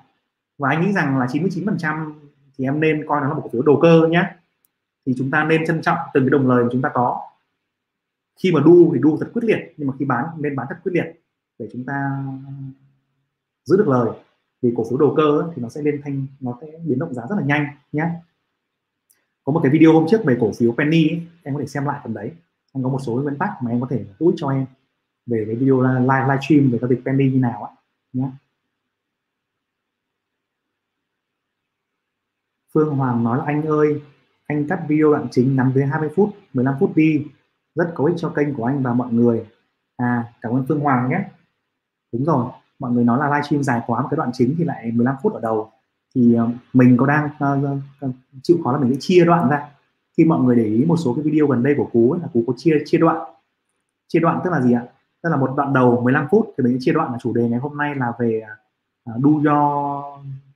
Và 0.57 0.70
anh 0.70 0.82
nghĩ 0.82 0.93
rằng 0.93 1.18
là 1.18 1.28
99 1.32 1.65
phần 1.65 1.78
trăm 1.78 2.13
thì 2.57 2.65
em 2.65 2.80
nên 2.80 3.05
coi 3.07 3.22
nó 3.22 3.28
là 3.28 3.34
một 3.34 3.41
cổ 3.43 3.49
phiếu 3.49 3.61
đầu 3.61 3.80
cơ 3.82 4.07
nhé. 4.09 4.24
Thì 5.05 5.13
chúng 5.18 5.32
ta 5.32 5.43
nên 5.43 5.65
trân 5.65 5.82
trọng 5.82 5.97
từng 6.13 6.24
cái 6.24 6.30
đồng 6.30 6.47
lời 6.47 6.63
mà 6.63 6.70
chúng 6.72 6.82
ta 6.82 6.89
có. 6.93 7.22
Khi 8.39 8.51
mà 8.51 8.61
đu 8.65 8.91
thì 8.93 8.99
đu 8.99 9.18
thật 9.18 9.30
quyết 9.34 9.43
liệt 9.43 9.74
nhưng 9.78 9.88
mà 9.88 9.93
khi 9.99 10.05
bán 10.05 10.26
nên 10.38 10.55
bán 10.55 10.68
thật 10.70 10.78
quyết 10.84 10.91
liệt 10.91 11.22
để 11.59 11.70
chúng 11.74 11.86
ta 11.86 12.24
giữ 13.65 13.78
được 13.78 13.88
lời. 13.88 14.09
Vì 14.61 14.74
cổ 14.76 14.86
phiếu 14.89 14.97
đầu 14.97 15.13
cơ 15.18 15.51
thì 15.55 15.61
nó 15.61 15.70
sẽ 15.70 15.82
lên 15.82 16.01
thanh 16.03 16.28
nó 16.39 16.57
sẽ 16.61 16.68
biến 16.86 16.99
động 16.99 17.13
giá 17.13 17.24
rất 17.30 17.36
là 17.36 17.43
nhanh 17.45 17.65
nhé. 17.91 18.09
Có 19.43 19.53
một 19.53 19.59
cái 19.63 19.72
video 19.72 19.93
hôm 19.93 20.05
trước 20.09 20.24
về 20.26 20.38
cổ 20.39 20.51
phiếu 20.57 20.72
penny 20.72 21.09
ấy, 21.09 21.22
em 21.43 21.53
có 21.53 21.59
thể 21.59 21.68
xem 21.68 21.86
lại 21.86 21.99
phần 22.03 22.13
đấy. 22.13 22.32
Anh 22.74 22.84
có 22.84 22.89
một 22.89 22.99
số 23.05 23.13
nguyên 23.13 23.38
tắc 23.38 23.49
mà 23.63 23.72
em 23.72 23.82
có 23.82 23.88
thể 23.89 24.05
tweet 24.20 24.34
cho 24.38 24.49
em 24.49 24.65
về 25.28 25.43
cái 25.47 25.55
video 25.55 25.82
live 25.82 25.99
live 25.99 26.38
stream 26.47 26.71
về 26.71 26.78
giao 26.82 26.89
dịch 26.89 27.01
penny 27.05 27.32
như 27.32 27.39
nào 27.39 27.63
á, 27.63 27.71
nhé 28.13 28.30
Phương 32.73 32.95
Hoàng 32.95 33.23
nói 33.23 33.38
là 33.38 33.43
anh 33.45 33.65
ơi 33.65 34.01
anh 34.47 34.67
cắt 34.67 34.86
video 34.88 35.11
đoạn 35.11 35.28
chính 35.32 35.55
nằm 35.55 35.71
dưới 35.75 35.86
20 35.86 36.09
phút 36.15 36.30
15 36.53 36.75
phút 36.80 36.95
đi. 36.95 37.25
Rất 37.75 37.91
có 37.95 38.05
ích 38.05 38.15
cho 38.17 38.30
kênh 38.30 38.53
của 38.53 38.65
anh 38.65 38.84
và 38.84 38.93
mọi 38.93 39.13
người. 39.13 39.45
À 39.97 40.34
cảm 40.41 40.53
ơn 40.53 40.65
Phương 40.67 40.80
Hoàng 40.80 41.09
nhé. 41.09 41.23
Đúng 42.13 42.25
rồi 42.25 42.45
mọi 42.80 42.91
người 42.91 43.03
nói 43.03 43.19
là 43.19 43.28
livestream 43.28 43.63
dài 43.63 43.82
quá 43.88 44.01
một 44.01 44.07
cái 44.11 44.17
đoạn 44.17 44.30
chính 44.34 44.55
thì 44.57 44.63
lại 44.63 44.91
15 44.91 45.15
phút 45.23 45.34
ở 45.34 45.39
đầu. 45.41 45.71
Thì 46.15 46.34
ờ, 46.34 46.49
mình 46.73 46.97
có 46.97 47.05
đang 47.05 47.25
uh, 47.25 47.80
uh, 48.05 48.15
chịu 48.43 48.57
khó 48.63 48.71
là 48.71 48.80
mình 48.80 48.93
sẽ 48.93 48.97
chia 48.99 49.25
đoạn 49.25 49.49
ra. 49.49 49.69
Khi 50.17 50.25
mọi 50.25 50.41
người 50.41 50.55
để 50.55 50.63
ý 50.63 50.86
một 50.86 50.97
số 50.97 51.13
cái 51.13 51.23
video 51.23 51.47
gần 51.47 51.63
đây 51.63 51.73
của 51.78 51.89
cú 51.93 52.11
ấy, 52.11 52.21
là 52.21 52.28
cú 52.34 52.43
có 52.47 52.53
chia 52.57 52.78
chia 52.86 52.97
đoạn. 52.97 53.34
Chia 54.07 54.19
đoạn 54.19 54.41
tức 54.43 54.49
là 54.49 54.61
gì 54.61 54.73
ạ? 54.73 54.84
Tức 55.24 55.30
là 55.30 55.38
một 55.38 55.53
đoạn 55.57 55.74
đầu 55.74 56.01
15 56.01 56.28
phút 56.32 56.53
thì 56.57 56.63
mình 56.63 56.74
sẽ 56.74 56.80
chia 56.82 56.91
đoạn 56.91 57.11
là 57.11 57.18
chủ 57.22 57.34
đề 57.34 57.49
ngày 57.49 57.59
hôm 57.59 57.78
nay 57.78 57.95
là 57.95 58.13
về 58.20 58.43
uh, 59.09 59.22
đu 59.22 59.41
do 59.41 60.01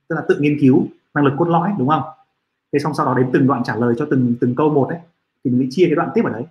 tức 0.08 0.16
là 0.16 0.22
tự 0.28 0.38
nghiên 0.40 0.56
cứu 0.60 0.86
năng 1.14 1.24
lực 1.24 1.34
cốt 1.38 1.48
lõi 1.48 1.72
đúng 1.78 1.88
không? 1.88 2.02
Thế 2.72 2.78
xong 2.78 2.94
sau 2.94 3.06
đó 3.06 3.14
đến 3.14 3.30
từng 3.32 3.46
đoạn 3.46 3.62
trả 3.64 3.76
lời 3.76 3.94
cho 3.98 4.06
từng 4.10 4.34
từng 4.40 4.54
câu 4.54 4.70
một 4.70 4.88
ấy 4.88 4.98
thì 5.44 5.50
mình 5.50 5.62
sẽ 5.62 5.66
chia 5.70 5.86
cái 5.86 5.94
đoạn 5.94 6.10
tiếp 6.14 6.22
ở 6.24 6.30
đấy. 6.30 6.44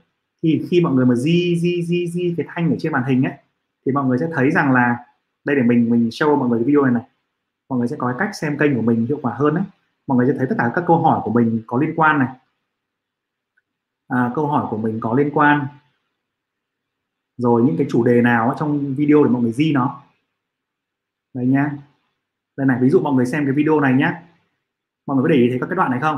Thì 0.43 0.65
khi 0.69 0.81
mọi 0.81 0.93
người 0.93 1.05
mà 1.05 1.15
di 1.15 1.59
di 1.59 1.83
di 1.83 2.07
di 2.07 2.33
cái 2.37 2.45
thanh 2.49 2.69
ở 2.69 2.75
trên 2.79 2.91
màn 2.91 3.03
hình 3.03 3.23
ấy 3.23 3.33
thì 3.85 3.91
mọi 3.91 4.05
người 4.05 4.17
sẽ 4.17 4.27
thấy 4.33 4.51
rằng 4.51 4.71
là 4.71 4.97
đây 5.45 5.55
để 5.55 5.61
mình 5.61 5.89
mình 5.89 6.09
show 6.09 6.35
mọi 6.35 6.49
người 6.49 6.59
cái 6.59 6.65
video 6.65 6.83
này 6.83 6.93
này. 6.93 7.03
Mọi 7.69 7.79
người 7.79 7.87
sẽ 7.87 7.95
có 7.99 8.07
cái 8.07 8.15
cách 8.19 8.35
xem 8.35 8.57
kênh 8.57 8.75
của 8.75 8.81
mình 8.81 9.05
hiệu 9.05 9.19
quả 9.21 9.33
hơn 9.33 9.55
đấy 9.55 9.63
mọi 10.11 10.17
người 10.17 10.27
sẽ 10.27 10.33
thấy 10.37 10.47
tất 10.49 10.55
cả 10.57 10.71
các 10.75 10.83
câu 10.87 10.97
hỏi 10.97 11.21
của 11.23 11.31
mình 11.31 11.61
có 11.67 11.77
liên 11.77 11.93
quan 11.95 12.19
này. 12.19 12.27
À, 14.07 14.31
câu 14.35 14.47
hỏi 14.47 14.67
của 14.69 14.77
mình 14.77 14.99
có 15.01 15.13
liên 15.13 15.29
quan 15.33 15.67
rồi 17.41 17.61
những 17.61 17.77
cái 17.77 17.87
chủ 17.89 18.03
đề 18.03 18.21
nào 18.21 18.55
trong 18.59 18.95
video 18.95 19.23
để 19.23 19.29
mọi 19.29 19.41
người 19.41 19.51
di 19.51 19.73
nó? 19.73 20.01
Đây 21.33 21.45
nhá. 21.45 21.71
Đây 22.57 22.67
này 22.67 22.77
ví 22.81 22.89
dụ 22.89 22.99
mọi 22.99 23.13
người 23.13 23.25
xem 23.25 23.45
cái 23.45 23.53
video 23.53 23.79
này 23.79 23.93
nhá. 23.93 24.23
Mọi 25.05 25.15
người 25.15 25.23
có 25.23 25.27
để 25.27 25.35
ý 25.35 25.49
thấy 25.49 25.59
các 25.59 25.65
cái 25.65 25.75
đoạn 25.75 25.91
này 25.91 25.99
không? 25.99 26.17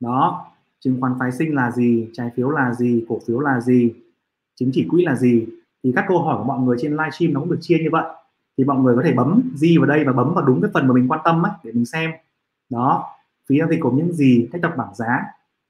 Đó. 0.00 0.46
Chứng 0.80 1.00
khoán 1.00 1.12
phái 1.18 1.32
sinh 1.32 1.54
là 1.54 1.70
gì? 1.70 2.10
Trái 2.12 2.30
phiếu 2.36 2.50
là 2.50 2.74
gì? 2.74 3.04
Cổ 3.08 3.20
phiếu 3.26 3.40
là 3.40 3.60
gì? 3.60 3.94
Chứng 4.54 4.70
chỉ 4.72 4.86
quỹ 4.90 5.04
là 5.04 5.14
gì? 5.14 5.46
Thì 5.84 5.92
các 5.96 6.04
câu 6.08 6.22
hỏi 6.22 6.38
của 6.38 6.44
mọi 6.44 6.60
người 6.60 6.76
trên 6.80 6.92
livestream 6.92 7.34
nó 7.34 7.40
cũng 7.40 7.50
được 7.50 7.58
chia 7.60 7.78
như 7.78 7.88
vậy. 7.92 8.04
Thì 8.58 8.64
mọi 8.64 8.78
người 8.78 8.96
có 8.96 9.02
thể 9.04 9.12
bấm 9.12 9.42
di 9.54 9.78
vào 9.78 9.86
đây 9.86 10.04
và 10.04 10.12
bấm 10.12 10.34
vào 10.34 10.44
đúng 10.44 10.62
cái 10.62 10.70
phần 10.74 10.86
mà 10.86 10.94
mình 10.94 11.08
quan 11.08 11.20
tâm 11.24 11.42
ấy, 11.42 11.52
để 11.64 11.72
mình 11.72 11.86
xem. 11.86 12.10
Đó. 12.70 13.04
Phí 13.46 13.58
giao 13.58 13.68
dịch 13.68 13.80
của 13.80 13.90
những 13.90 14.12
gì? 14.12 14.48
Cách 14.52 14.60
đọc 14.60 14.74
bảng 14.76 14.94
giá. 14.94 15.24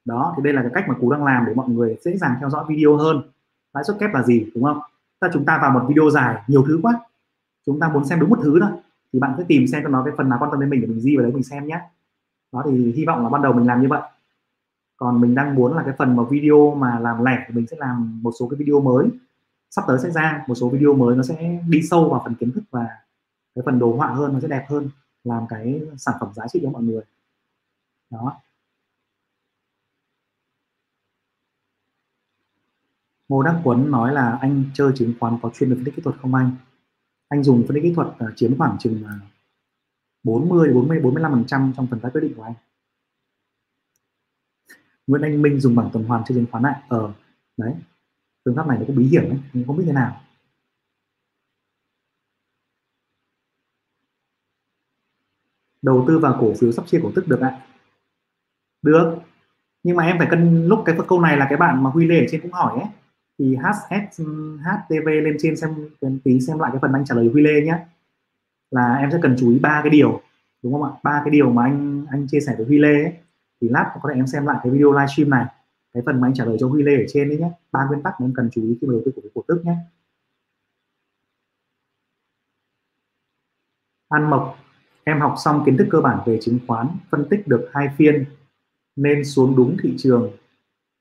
Đó 0.05 0.33
thì 0.37 0.43
đây 0.43 0.53
là 0.53 0.61
cái 0.61 0.71
cách 0.73 0.85
mà 0.87 0.93
cú 0.93 1.11
đang 1.11 1.23
làm 1.23 1.45
để 1.47 1.53
mọi 1.53 1.69
người 1.69 1.97
dễ 2.01 2.17
dàng 2.17 2.35
theo 2.39 2.49
dõi 2.49 2.65
video 2.69 2.95
hơn 2.95 3.21
lãi 3.73 3.83
suất 3.83 3.97
kép 3.99 4.13
là 4.13 4.23
gì, 4.23 4.45
đúng 4.55 4.63
không? 4.63 4.79
Ta 5.19 5.29
chúng 5.33 5.45
ta 5.45 5.59
vào 5.61 5.71
một 5.71 5.85
video 5.87 6.09
dài, 6.09 6.43
nhiều 6.47 6.63
thứ 6.67 6.79
quá. 6.81 6.99
Chúng 7.65 7.79
ta 7.79 7.89
muốn 7.89 8.05
xem 8.05 8.19
đúng 8.19 8.29
một 8.29 8.39
thứ 8.43 8.59
thôi. 8.61 8.71
Thì 9.13 9.19
bạn 9.19 9.33
cứ 9.37 9.43
tìm 9.43 9.67
xem 9.67 9.83
cho 9.83 9.89
nó 9.89 10.03
cái 10.05 10.13
phần 10.17 10.29
nào 10.29 10.39
quan 10.41 10.51
tâm 10.51 10.59
đến 10.59 10.69
mình 10.69 10.81
để 10.81 10.87
mình 10.87 10.99
di 10.99 11.17
vào 11.17 11.23
đấy 11.23 11.31
mình 11.33 11.43
xem 11.43 11.67
nhé 11.67 11.81
đó 12.51 12.63
thì 12.65 12.91
hy 12.91 13.05
vọng 13.05 13.23
là 13.23 13.29
ban 13.29 13.41
đầu 13.41 13.53
mình 13.53 13.67
làm 13.67 13.81
như 13.81 13.87
vậy. 13.87 14.01
Còn 14.97 15.21
mình 15.21 15.35
đang 15.35 15.55
muốn 15.55 15.75
là 15.75 15.83
cái 15.83 15.93
phần 15.97 16.15
mà 16.15 16.23
video 16.29 16.75
mà 16.75 16.99
làm 16.99 17.25
lẻ 17.25 17.45
thì 17.47 17.55
mình 17.55 17.67
sẽ 17.67 17.77
làm 17.79 18.23
một 18.23 18.31
số 18.39 18.47
cái 18.47 18.57
video 18.57 18.81
mới. 18.81 19.09
Sắp 19.69 19.83
tới 19.87 19.99
sẽ 19.99 20.11
ra 20.11 20.43
một 20.47 20.55
số 20.55 20.69
video 20.69 20.93
mới, 20.93 21.15
nó 21.15 21.23
sẽ 21.23 21.59
đi 21.69 21.81
sâu 21.81 22.09
vào 22.09 22.21
phần 22.23 22.35
kiến 22.35 22.51
thức 22.51 22.63
và 22.71 22.87
cái 23.55 23.63
phần 23.65 23.79
đồ 23.79 23.95
họa 23.95 24.07
hơn, 24.07 24.33
nó 24.33 24.39
sẽ 24.39 24.47
đẹp 24.47 24.65
hơn, 24.69 24.89
làm 25.23 25.47
cái 25.49 25.81
sản 25.97 26.15
phẩm 26.19 26.29
giá 26.33 26.47
trị 26.47 26.59
cho 26.63 26.69
mọi 26.69 26.83
người. 26.83 27.01
Đó. 28.09 28.33
Ngô 33.29 33.43
Đắc 33.43 33.61
Quấn 33.63 33.91
nói 33.91 34.13
là 34.13 34.37
anh 34.41 34.63
chơi 34.73 34.91
chứng 34.95 35.13
khoán 35.19 35.37
có 35.41 35.51
chuyên 35.53 35.69
về 35.69 35.75
phân 35.75 35.85
tích 35.85 35.95
kỹ 35.95 36.01
thuật 36.01 36.15
không 36.21 36.35
anh? 36.35 36.55
Anh 37.29 37.43
dùng 37.43 37.63
phân 37.67 37.75
tích 37.75 37.83
kỹ 37.83 37.93
thuật 37.95 38.07
ờ, 38.19 38.33
chiếm 38.35 38.57
khoảng 38.57 38.77
chừng 38.79 39.03
uh, 39.03 39.09
40 40.23 40.73
40 40.73 40.99
45 40.99 41.31
phần 41.31 41.45
trăm 41.47 41.73
trong 41.77 41.87
phần 41.87 41.99
tái 41.99 42.11
quyết 42.11 42.21
định 42.21 42.33
của 42.35 42.43
anh. 42.43 42.53
Nguyễn 45.07 45.21
Anh 45.21 45.41
Minh 45.41 45.59
dùng 45.59 45.75
bảng 45.75 45.89
tuần 45.93 46.03
hoàn 46.03 46.23
chơi 46.27 46.35
chứng 46.35 46.45
khoán 46.51 46.63
lại 46.63 46.81
ở 46.87 46.99
ờ, 46.99 47.13
đấy 47.57 47.73
phương 48.45 48.55
pháp 48.55 48.67
này 48.67 48.77
nó 48.77 48.83
cũng 48.87 48.95
bí 48.95 49.07
hiểm 49.07 49.23
đấy 49.29 49.39
nhưng 49.53 49.67
không 49.67 49.77
biết 49.77 49.83
thế 49.85 49.93
nào 49.93 50.21
đầu 55.81 56.05
tư 56.07 56.19
vào 56.19 56.37
cổ 56.41 56.53
phiếu 56.59 56.71
sắp 56.71 56.87
chia 56.87 56.99
cổ 57.03 57.11
tức 57.15 57.27
được 57.27 57.39
ạ 57.41 57.65
được 58.81 59.19
nhưng 59.83 59.95
mà 59.95 60.05
em 60.05 60.17
phải 60.17 60.27
cân 60.31 60.67
lúc 60.67 60.79
cái 60.85 60.95
câu 61.07 61.21
này 61.21 61.37
là 61.37 61.45
cái 61.49 61.57
bạn 61.57 61.83
mà 61.83 61.89
huy 61.89 62.07
lê 62.07 62.19
ở 62.19 62.25
trên 62.31 62.41
cũng 62.41 62.51
hỏi 62.51 62.79
ấy 62.79 62.89
thì 63.39 63.55
htv 63.55 65.07
lên 65.07 65.37
trên 65.39 65.57
xem 65.57 65.89
tí 66.23 66.39
xem 66.39 66.59
lại 66.59 66.71
cái 66.73 66.79
phần 66.81 66.93
anh 66.93 67.05
trả 67.05 67.15
lời 67.15 67.29
huy 67.33 67.41
lê 67.41 67.61
nhé 67.61 67.85
là 68.71 68.95
em 68.95 69.11
sẽ 69.11 69.19
cần 69.21 69.35
chú 69.39 69.49
ý 69.49 69.59
ba 69.59 69.79
cái 69.83 69.89
điều, 69.89 70.21
đúng 70.63 70.73
không 70.73 70.83
ạ? 70.83 70.91
Ba 71.03 71.21
cái 71.25 71.31
điều 71.31 71.51
mà 71.51 71.63
anh 71.63 72.05
anh 72.11 72.27
chia 72.27 72.39
sẻ 72.39 72.55
với 72.57 72.65
huy 72.65 72.77
lê 72.77 72.93
ấy. 72.93 73.13
Thì 73.61 73.69
lát 73.69 73.91
có 74.01 74.09
thể 74.09 74.19
em 74.19 74.27
xem 74.27 74.45
lại 74.45 74.57
cái 74.63 74.71
video 74.71 74.91
livestream 74.91 75.29
này. 75.29 75.45
Cái 75.93 76.03
phần 76.05 76.21
mà 76.21 76.27
anh 76.27 76.33
trả 76.33 76.45
lời 76.45 76.57
cho 76.59 76.67
Huy 76.67 76.83
Lê 76.83 76.95
ở 76.95 77.03
trên 77.07 77.29
đấy 77.29 77.37
nhé 77.37 77.51
ba 77.71 77.85
nguyên 77.85 78.01
tắc 78.01 78.21
mà 78.21 78.25
em 78.25 78.33
cần 78.35 78.49
chú 78.51 78.61
ý 78.61 78.77
khi 78.81 78.87
mà 78.87 78.91
đầu 78.91 79.01
tư 79.05 79.11
cổ 79.15 79.21
phiếu 79.21 79.31
cổ 79.35 79.43
tức 79.47 79.65
nhé 79.65 79.75
An 84.09 84.29
Mộc, 84.29 84.57
em 85.03 85.19
học 85.19 85.35
xong 85.37 85.63
kiến 85.65 85.77
thức 85.77 85.87
cơ 85.91 86.01
bản 86.01 86.19
về 86.25 86.37
chứng 86.41 86.59
khoán, 86.67 86.87
phân 87.09 87.29
tích 87.29 87.47
được 87.47 87.69
hai 87.73 87.89
phiên 87.97 88.25
nên 88.95 89.25
xuống 89.25 89.55
đúng 89.55 89.77
thị 89.83 89.93
trường 89.97 90.31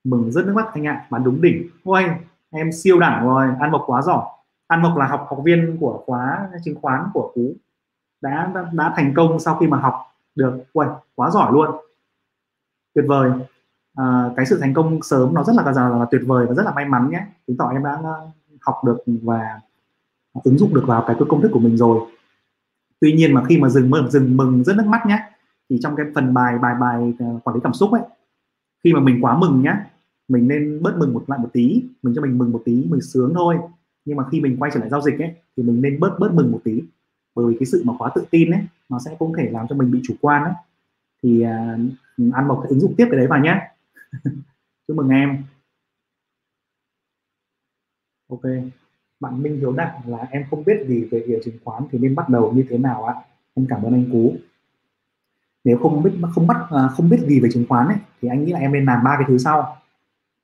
mừng 0.04 0.32
rất 0.32 0.46
nước 0.46 0.52
mắt 0.54 0.66
anh 0.74 0.86
ạ. 0.86 1.06
Bán 1.10 1.24
đúng 1.24 1.40
đỉnh. 1.40 1.68
Ôi 1.84 2.04
em 2.50 2.72
siêu 2.72 2.98
đẳng 2.98 3.26
rồi. 3.26 3.46
Ăn 3.60 3.70
Mộc 3.70 3.82
quá 3.86 4.02
giỏi. 4.02 4.24
Ăn 4.66 4.82
Mộc 4.82 4.96
là 4.96 5.06
học 5.06 5.26
học 5.28 5.38
viên 5.44 5.76
của 5.80 6.02
khóa 6.06 6.48
chứng 6.64 6.80
khoán 6.80 7.04
của 7.14 7.32
Phú. 7.34 7.52
Đã, 8.20 8.50
đã 8.54 8.66
đã 8.72 8.92
thành 8.96 9.12
công 9.16 9.40
sau 9.40 9.56
khi 9.56 9.66
mà 9.66 9.78
học 9.78 9.94
được. 10.34 10.64
Ôi 10.72 10.86
quá 11.14 11.30
giỏi 11.30 11.52
luôn. 11.52 11.70
Tuyệt 12.94 13.04
vời. 13.08 13.30
À, 13.94 14.30
cái 14.36 14.46
sự 14.46 14.58
thành 14.60 14.74
công 14.74 15.02
sớm 15.02 15.34
nó 15.34 15.44
rất 15.44 15.52
là, 15.56 15.72
là, 15.72 15.88
là 15.88 16.06
tuyệt 16.10 16.22
vời 16.26 16.46
và 16.46 16.54
rất 16.54 16.62
là 16.62 16.72
may 16.72 16.84
mắn 16.84 17.10
nhé. 17.10 17.26
Chứng 17.46 17.56
tỏ 17.56 17.68
em 17.68 17.84
đã 17.84 17.92
à, 18.04 18.14
học 18.60 18.76
được 18.86 18.98
và 19.22 19.60
ứng 20.44 20.58
dụng 20.58 20.74
được 20.74 20.84
vào 20.86 21.04
cái 21.06 21.16
công 21.28 21.42
thức 21.42 21.50
của 21.52 21.60
mình 21.60 21.76
rồi. 21.76 22.00
Tuy 23.00 23.12
nhiên 23.12 23.34
mà 23.34 23.44
khi 23.44 23.58
mà 23.58 23.68
dừng 23.68 23.90
mừng 23.90 24.10
dừng 24.10 24.36
mừng 24.36 24.64
rất 24.64 24.76
nước 24.76 24.86
mắt 24.86 25.06
nhé 25.06 25.18
thì 25.70 25.78
trong 25.82 25.96
cái 25.96 26.06
phần 26.14 26.34
bài 26.34 26.58
bài 26.58 26.74
bài 26.80 27.12
à, 27.18 27.26
quản 27.44 27.54
lý 27.54 27.60
cảm 27.64 27.72
xúc 27.72 27.92
ấy 27.92 28.02
khi 28.84 28.92
mà 28.92 29.00
mình 29.00 29.24
quá 29.24 29.38
mừng 29.38 29.62
nhá 29.62 29.86
mình 30.28 30.48
nên 30.48 30.82
bớt 30.82 30.96
mừng 30.98 31.14
một 31.14 31.24
lại 31.26 31.38
một 31.38 31.48
tí 31.52 31.84
mình 32.02 32.14
cho 32.16 32.22
mình 32.22 32.38
mừng 32.38 32.52
một 32.52 32.62
tí 32.64 32.72
mình 32.72 33.00
sướng 33.00 33.32
thôi. 33.34 33.56
Nhưng 34.04 34.16
mà 34.16 34.24
khi 34.32 34.40
mình 34.40 34.56
quay 34.58 34.70
trở 34.74 34.80
lại 34.80 34.88
giao 34.90 35.00
dịch 35.00 35.18
ấy 35.18 35.34
thì 35.56 35.62
mình 35.62 35.82
nên 35.82 36.00
bớt 36.00 36.16
bớt 36.18 36.32
mừng 36.34 36.52
một 36.52 36.60
tí. 36.64 36.82
Bởi 37.34 37.46
vì 37.46 37.56
cái 37.60 37.66
sự 37.66 37.82
mà 37.84 37.92
quá 37.98 38.12
tự 38.14 38.24
tin 38.30 38.50
ấy 38.50 38.60
nó 38.88 38.98
sẽ 39.04 39.16
cũng 39.18 39.32
thể 39.38 39.50
làm 39.50 39.66
cho 39.68 39.76
mình 39.76 39.90
bị 39.90 40.00
chủ 40.04 40.14
quan 40.20 40.44
ấy 40.44 40.52
thì 41.22 41.44
uh, 41.44 42.34
ăn 42.34 42.48
một 42.48 42.60
cái 42.62 42.70
ứng 42.70 42.80
dụng 42.80 42.94
tiếp 42.96 43.06
cái 43.10 43.18
đấy 43.18 43.26
vào 43.26 43.40
nhé 43.40 43.70
chúc 44.88 44.96
mừng 44.96 45.08
em. 45.08 45.44
Ok 48.28 48.42
bạn 49.20 49.42
Minh 49.42 49.56
Hiếu 49.56 49.72
Đặng 49.72 50.00
là 50.06 50.18
em 50.30 50.44
không 50.50 50.64
biết 50.64 50.84
gì 50.86 51.04
về 51.04 51.24
thị 51.26 51.34
chứng 51.44 51.58
khoán 51.64 51.82
thì 51.90 51.98
nên 51.98 52.14
bắt 52.14 52.28
đầu 52.28 52.52
như 52.52 52.64
thế 52.68 52.78
nào 52.78 53.04
ạ? 53.04 53.14
Em 53.54 53.66
cảm 53.68 53.82
ơn 53.82 53.92
anh 53.92 54.10
Cú 54.12 54.36
nếu 55.68 55.78
không 55.78 56.02
biết 56.02 56.10
không 56.34 56.46
bắt 56.46 56.56
à, 56.70 56.88
không 56.88 57.08
biết 57.08 57.20
gì 57.26 57.40
về 57.40 57.48
chứng 57.52 57.64
khoán 57.68 57.86
ấy, 57.86 57.96
thì 58.22 58.28
anh 58.28 58.44
nghĩ 58.44 58.52
là 58.52 58.58
em 58.58 58.72
nên 58.72 58.84
làm 58.84 59.04
ba 59.04 59.16
cái 59.18 59.24
thứ 59.28 59.38
sau. 59.38 59.76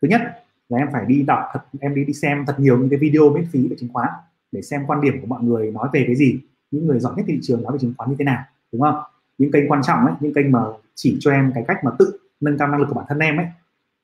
Thứ 0.03 0.09
nhất 0.09 0.21
là 0.69 0.79
em 0.79 0.89
phải 0.93 1.05
đi 1.07 1.23
đọc 1.23 1.39
thật 1.53 1.61
em 1.81 1.95
đi 1.95 2.05
đi 2.05 2.13
xem 2.13 2.45
thật 2.47 2.61
nhiều 2.61 2.79
những 2.79 2.89
cái 2.89 2.99
video 2.99 3.31
miễn 3.31 3.47
phí 3.53 3.69
về 3.69 3.77
chứng 3.81 3.89
khoán 3.93 4.09
để 4.53 4.63
xem 4.63 4.85
quan 4.87 5.01
điểm 5.01 5.21
của 5.21 5.27
mọi 5.27 5.43
người 5.43 5.71
nói 5.71 5.89
về 5.93 6.05
cái 6.07 6.17
gì 6.17 6.39
những 6.71 6.87
người 6.87 7.01
giỏi 7.01 7.13
nhất 7.17 7.25
thị 7.29 7.39
trường 7.43 7.63
nói 7.63 7.73
về 7.73 7.79
chứng 7.79 7.95
khoán 7.97 8.11
như 8.11 8.17
thế 8.19 8.25
nào 8.25 8.45
đúng 8.73 8.83
không? 8.83 8.95
Những 9.39 9.51
kênh 9.53 9.69
quan 9.69 9.83
trọng 9.83 10.07
ấy 10.07 10.15
những 10.21 10.35
kênh 10.35 10.53
mà 10.53 10.61
chỉ 10.95 11.17
cho 11.21 11.33
em 11.33 11.53
cái 11.55 11.65
cách 11.69 11.85
mà 11.85 11.91
tự 11.99 12.19
nâng 12.41 12.59
cao 12.59 12.69
năng 12.69 12.81
lực 12.81 12.87
của 12.89 12.95
bản 12.95 13.05
thân 13.09 13.19
em 13.19 13.37
ấy 13.37 13.47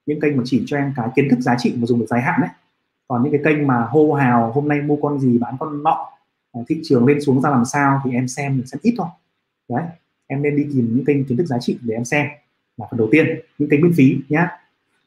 những 0.06 0.20
kênh 0.20 0.36
mà 0.36 0.42
chỉ 0.46 0.62
cho 0.66 0.76
em 0.76 0.92
cái 0.96 1.08
kiến 1.16 1.28
thức 1.30 1.40
giá 1.40 1.54
trị 1.58 1.74
mà 1.76 1.86
dùng 1.86 2.00
được 2.00 2.06
dài 2.08 2.20
hạn 2.20 2.40
đấy 2.40 2.50
còn 3.08 3.22
những 3.22 3.32
cái 3.32 3.40
kênh 3.44 3.66
mà 3.66 3.86
hô 3.90 4.12
hào 4.12 4.52
hôm 4.52 4.68
nay 4.68 4.82
mua 4.82 4.96
con 4.96 5.20
gì 5.20 5.38
bán 5.38 5.56
con 5.60 5.82
nọ 5.82 6.10
à, 6.52 6.60
thị 6.68 6.80
trường 6.84 7.06
lên 7.06 7.20
xuống 7.20 7.40
ra 7.40 7.50
làm 7.50 7.64
sao 7.64 8.00
thì 8.04 8.12
em 8.12 8.28
xem 8.28 8.56
mình 8.56 8.66
xem 8.66 8.80
ít 8.82 8.94
thôi. 8.98 9.06
Đấy 9.68 9.82
em 10.30 10.42
nên 10.42 10.56
đi 10.56 10.66
tìm 10.72 10.88
những 10.94 11.04
kênh 11.04 11.24
kiến 11.24 11.38
thức 11.38 11.46
giá 11.46 11.58
trị 11.60 11.78
để 11.82 11.94
em 11.94 12.04
xem. 12.04 12.26
Là 12.76 12.86
phần 12.90 12.98
đầu 12.98 13.08
tiên, 13.10 13.40
những 13.58 13.68
kênh 13.68 13.80
miễn 13.80 13.92
phí 13.92 14.18
nhé 14.28 14.46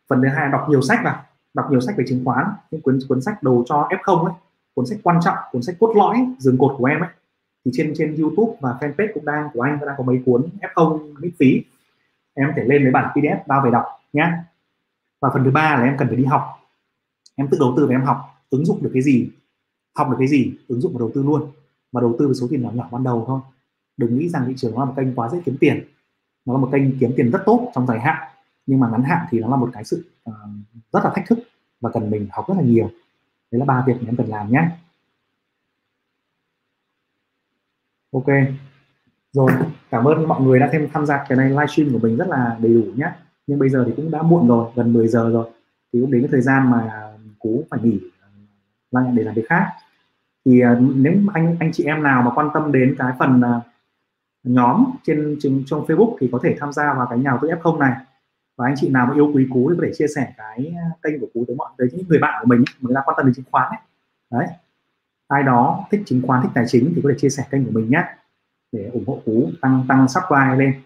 phần 0.09 0.21
thứ 0.21 0.27
hai, 0.27 0.49
đọc 0.51 0.65
nhiều 0.69 0.81
sách 0.81 0.99
vào. 1.03 1.23
Đọc 1.53 1.65
nhiều 1.71 1.81
sách 1.81 1.95
về 1.97 2.03
chứng 2.07 2.25
khoán, 2.25 2.45
những 2.71 2.81
cuốn 2.81 2.99
cuốn 3.09 3.21
sách 3.21 3.43
đầu 3.43 3.63
cho 3.67 3.87
f0 3.89 4.25
ấy. 4.25 4.33
Cuốn 4.73 4.85
sách 4.85 4.99
quan 5.03 5.19
trọng, 5.23 5.37
cuốn 5.51 5.63
sách 5.63 5.75
cốt 5.79 5.93
lõi, 5.95 6.27
giường 6.39 6.57
cột 6.57 6.75
của 6.77 6.85
em 6.85 6.99
ấy. 6.99 7.09
Thì 7.65 7.71
trên 7.73 7.93
trên 7.97 8.15
youtube 8.15 8.53
và 8.61 8.77
fanpage 8.79 9.07
cũng 9.13 9.25
đang, 9.25 9.49
của 9.53 9.61
anh 9.61 9.79
đang 9.85 9.95
có 9.97 10.03
mấy 10.03 10.21
cuốn 10.25 10.43
f0 10.61 11.13
miễn 11.19 11.31
phí. 11.39 11.63
Em 12.33 12.47
có 12.47 12.53
thể 12.55 12.63
lên 12.63 12.83
lấy 12.83 12.91
bản 12.91 13.11
pdf 13.15 13.37
bao 13.47 13.61
về 13.65 13.71
đọc 13.71 13.85
nhé 14.13 14.31
và 15.21 15.29
phần 15.33 15.43
thứ 15.43 15.51
ba 15.51 15.75
là 15.75 15.83
em 15.83 15.95
cần 15.97 16.07
phải 16.07 16.17
đi 16.17 16.25
học. 16.25 16.43
Em 17.35 17.47
tự 17.47 17.57
đầu 17.59 17.73
tư 17.77 17.85
và 17.85 17.95
em 17.95 18.01
học, 18.01 18.17
ứng 18.49 18.65
dụng 18.65 18.83
được 18.83 18.91
cái 18.93 19.01
gì, 19.01 19.29
học 19.95 20.09
được 20.09 20.15
cái 20.19 20.27
gì, 20.27 20.53
ứng 20.67 20.81
dụng 20.81 20.93
và 20.93 20.99
đầu 20.99 21.11
tư 21.15 21.23
luôn. 21.23 21.51
Mà 21.91 22.01
đầu 22.01 22.15
tư 22.19 22.27
với 22.27 22.35
số 22.35 22.47
tiền 22.49 22.61
nhỏ 22.61 22.69
nhỏ 22.73 22.87
ban 22.91 23.03
đầu 23.03 23.23
thôi 23.27 23.39
đừng 23.97 24.17
nghĩ 24.17 24.29
rằng 24.29 24.43
thị 24.47 24.53
trường 24.57 24.71
nó 24.71 24.79
là 24.79 24.85
một 24.85 24.93
kênh 24.97 25.15
quá 25.15 25.29
dễ 25.29 25.41
kiếm 25.45 25.57
tiền. 25.59 25.83
Nó 26.45 26.53
là 26.53 26.59
một 26.59 26.69
kênh 26.71 26.99
kiếm 26.99 27.13
tiền 27.15 27.31
rất 27.31 27.39
tốt 27.45 27.71
trong 27.75 27.87
dài 27.87 27.99
hạn 27.99 28.27
nhưng 28.65 28.79
mà 28.79 28.89
ngắn 28.89 29.03
hạn 29.03 29.25
thì 29.29 29.39
nó 29.39 29.47
là 29.47 29.55
một 29.55 29.69
cái 29.73 29.83
sự 29.83 30.05
uh, 30.29 30.35
rất 30.93 30.99
là 31.03 31.11
thách 31.15 31.25
thức 31.27 31.39
và 31.81 31.89
cần 31.93 32.09
mình 32.09 32.27
học 32.31 32.45
rất 32.47 32.55
là 32.57 32.63
nhiều. 32.63 32.89
Đấy 33.51 33.59
là 33.59 33.65
ba 33.65 33.83
việc 33.87 33.93
mà 34.01 34.09
em 34.09 34.15
cần 34.15 34.27
làm 34.27 34.51
nhé 34.51 34.69
ok. 38.13 38.25
Rồi 39.31 39.51
cảm 39.89 40.05
ơn 40.05 40.27
mọi 40.27 40.41
người 40.41 40.59
đã 40.59 40.69
thêm 40.71 40.87
tham 40.93 41.05
gia 41.05 41.25
cái 41.29 41.37
này 41.37 41.49
livestream 41.49 41.93
của 41.93 41.99
mình 41.99 42.17
rất 42.17 42.27
là 42.27 42.57
đầy 42.59 42.73
đủ 42.73 42.83
nhé 42.95 43.11
nhưng 43.47 43.59
bây 43.59 43.69
giờ 43.69 43.83
thì 43.87 43.93
cũng 43.95 44.11
đã 44.11 44.21
muộn 44.21 44.47
rồi 44.47 44.71
gần 44.75 44.93
10 44.93 45.07
giờ 45.07 45.29
rồi. 45.29 45.49
Thì 45.93 46.01
cũng 46.01 46.11
đến 46.11 46.21
cái 46.21 46.29
thời 46.31 46.41
gian 46.41 46.71
mà 46.71 47.09
cú 47.39 47.63
phải 47.69 47.79
nghỉ 47.83 47.99
ờ, 48.91 49.01
để 49.13 49.23
làm 49.23 49.35
việc 49.35 49.45
khác. 49.49 49.67
Thì 50.45 50.59
ờ, 50.59 50.79
nếu 50.79 51.13
anh 51.33 51.57
anh 51.59 51.71
chị 51.73 51.83
em 51.83 52.03
nào 52.03 52.21
mà 52.21 52.31
quan 52.35 52.49
tâm 52.53 52.71
đến 52.71 52.95
cái 52.97 53.13
phần 53.19 53.39
uh, 53.39 53.63
nhóm 54.43 54.85
trên, 55.03 55.37
trên 55.39 55.63
trong 55.65 55.85
Facebook 55.85 56.17
thì 56.19 56.29
có 56.31 56.39
thể 56.43 56.55
tham 56.59 56.73
gia 56.73 56.93
vào 56.93 57.07
cái 57.09 57.19
nhà 57.19 57.37
tôi 57.41 57.51
F0 57.51 57.77
này. 57.77 57.93
Và 58.57 58.67
anh 58.67 58.75
chị 58.77 58.89
nào 58.89 59.05
mà 59.05 59.15
yêu 59.15 59.31
quý 59.33 59.47
cú 59.53 59.69
thì 59.69 59.75
có 59.79 59.85
thể 59.85 59.93
chia 59.93 60.07
sẻ 60.15 60.33
cái 60.37 60.75
kênh 61.01 61.19
của 61.19 61.27
cú 61.33 61.43
tới 61.47 61.55
mọi 61.55 61.69
tới 61.77 61.87
những 61.93 62.05
người 62.09 62.19
bạn 62.19 62.41
của 62.41 62.47
mình 62.47 62.63
người 62.81 62.95
ta 62.95 63.01
quan 63.05 63.15
tâm 63.17 63.25
đến 63.25 63.35
chứng 63.35 63.45
khoán 63.51 63.69
ấy. 63.69 63.79
đấy. 64.31 64.55
Ai 65.27 65.43
đó 65.43 65.85
thích 65.91 66.01
chứng 66.05 66.21
khoán 66.27 66.41
thích 66.43 66.51
tài 66.53 66.65
chính 66.67 66.93
thì 66.95 67.01
có 67.03 67.09
thể 67.09 67.15
chia 67.19 67.29
sẻ 67.29 67.43
kênh 67.51 67.65
của 67.65 67.71
mình 67.71 67.89
nhé 67.89 68.03
để 68.71 68.89
ủng 68.93 69.03
hộ 69.07 69.21
cú 69.25 69.49
tăng 69.61 69.85
tăng 69.87 70.07
subscribe 70.07 70.55
lên. 70.55 70.81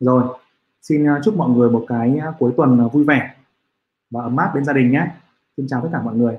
Rồi 0.00 0.38
xin 0.82 1.08
à, 1.08 1.20
chúc 1.24 1.36
mọi 1.36 1.50
người 1.50 1.70
một 1.70 1.84
cái 1.88 2.18
à, 2.18 2.32
cuối 2.38 2.52
tuần 2.56 2.80
à, 2.80 2.86
vui 2.92 3.04
vẻ 3.04 3.34
và 4.10 4.22
ấm 4.22 4.36
áp 4.36 4.54
bên 4.54 4.64
gia 4.64 4.72
đình 4.72 4.90
nhé. 4.90 5.06
Xin 5.56 5.66
chào 5.68 5.80
tất 5.80 5.88
cả 5.92 6.02
mọi 6.02 6.16
người. 6.16 6.36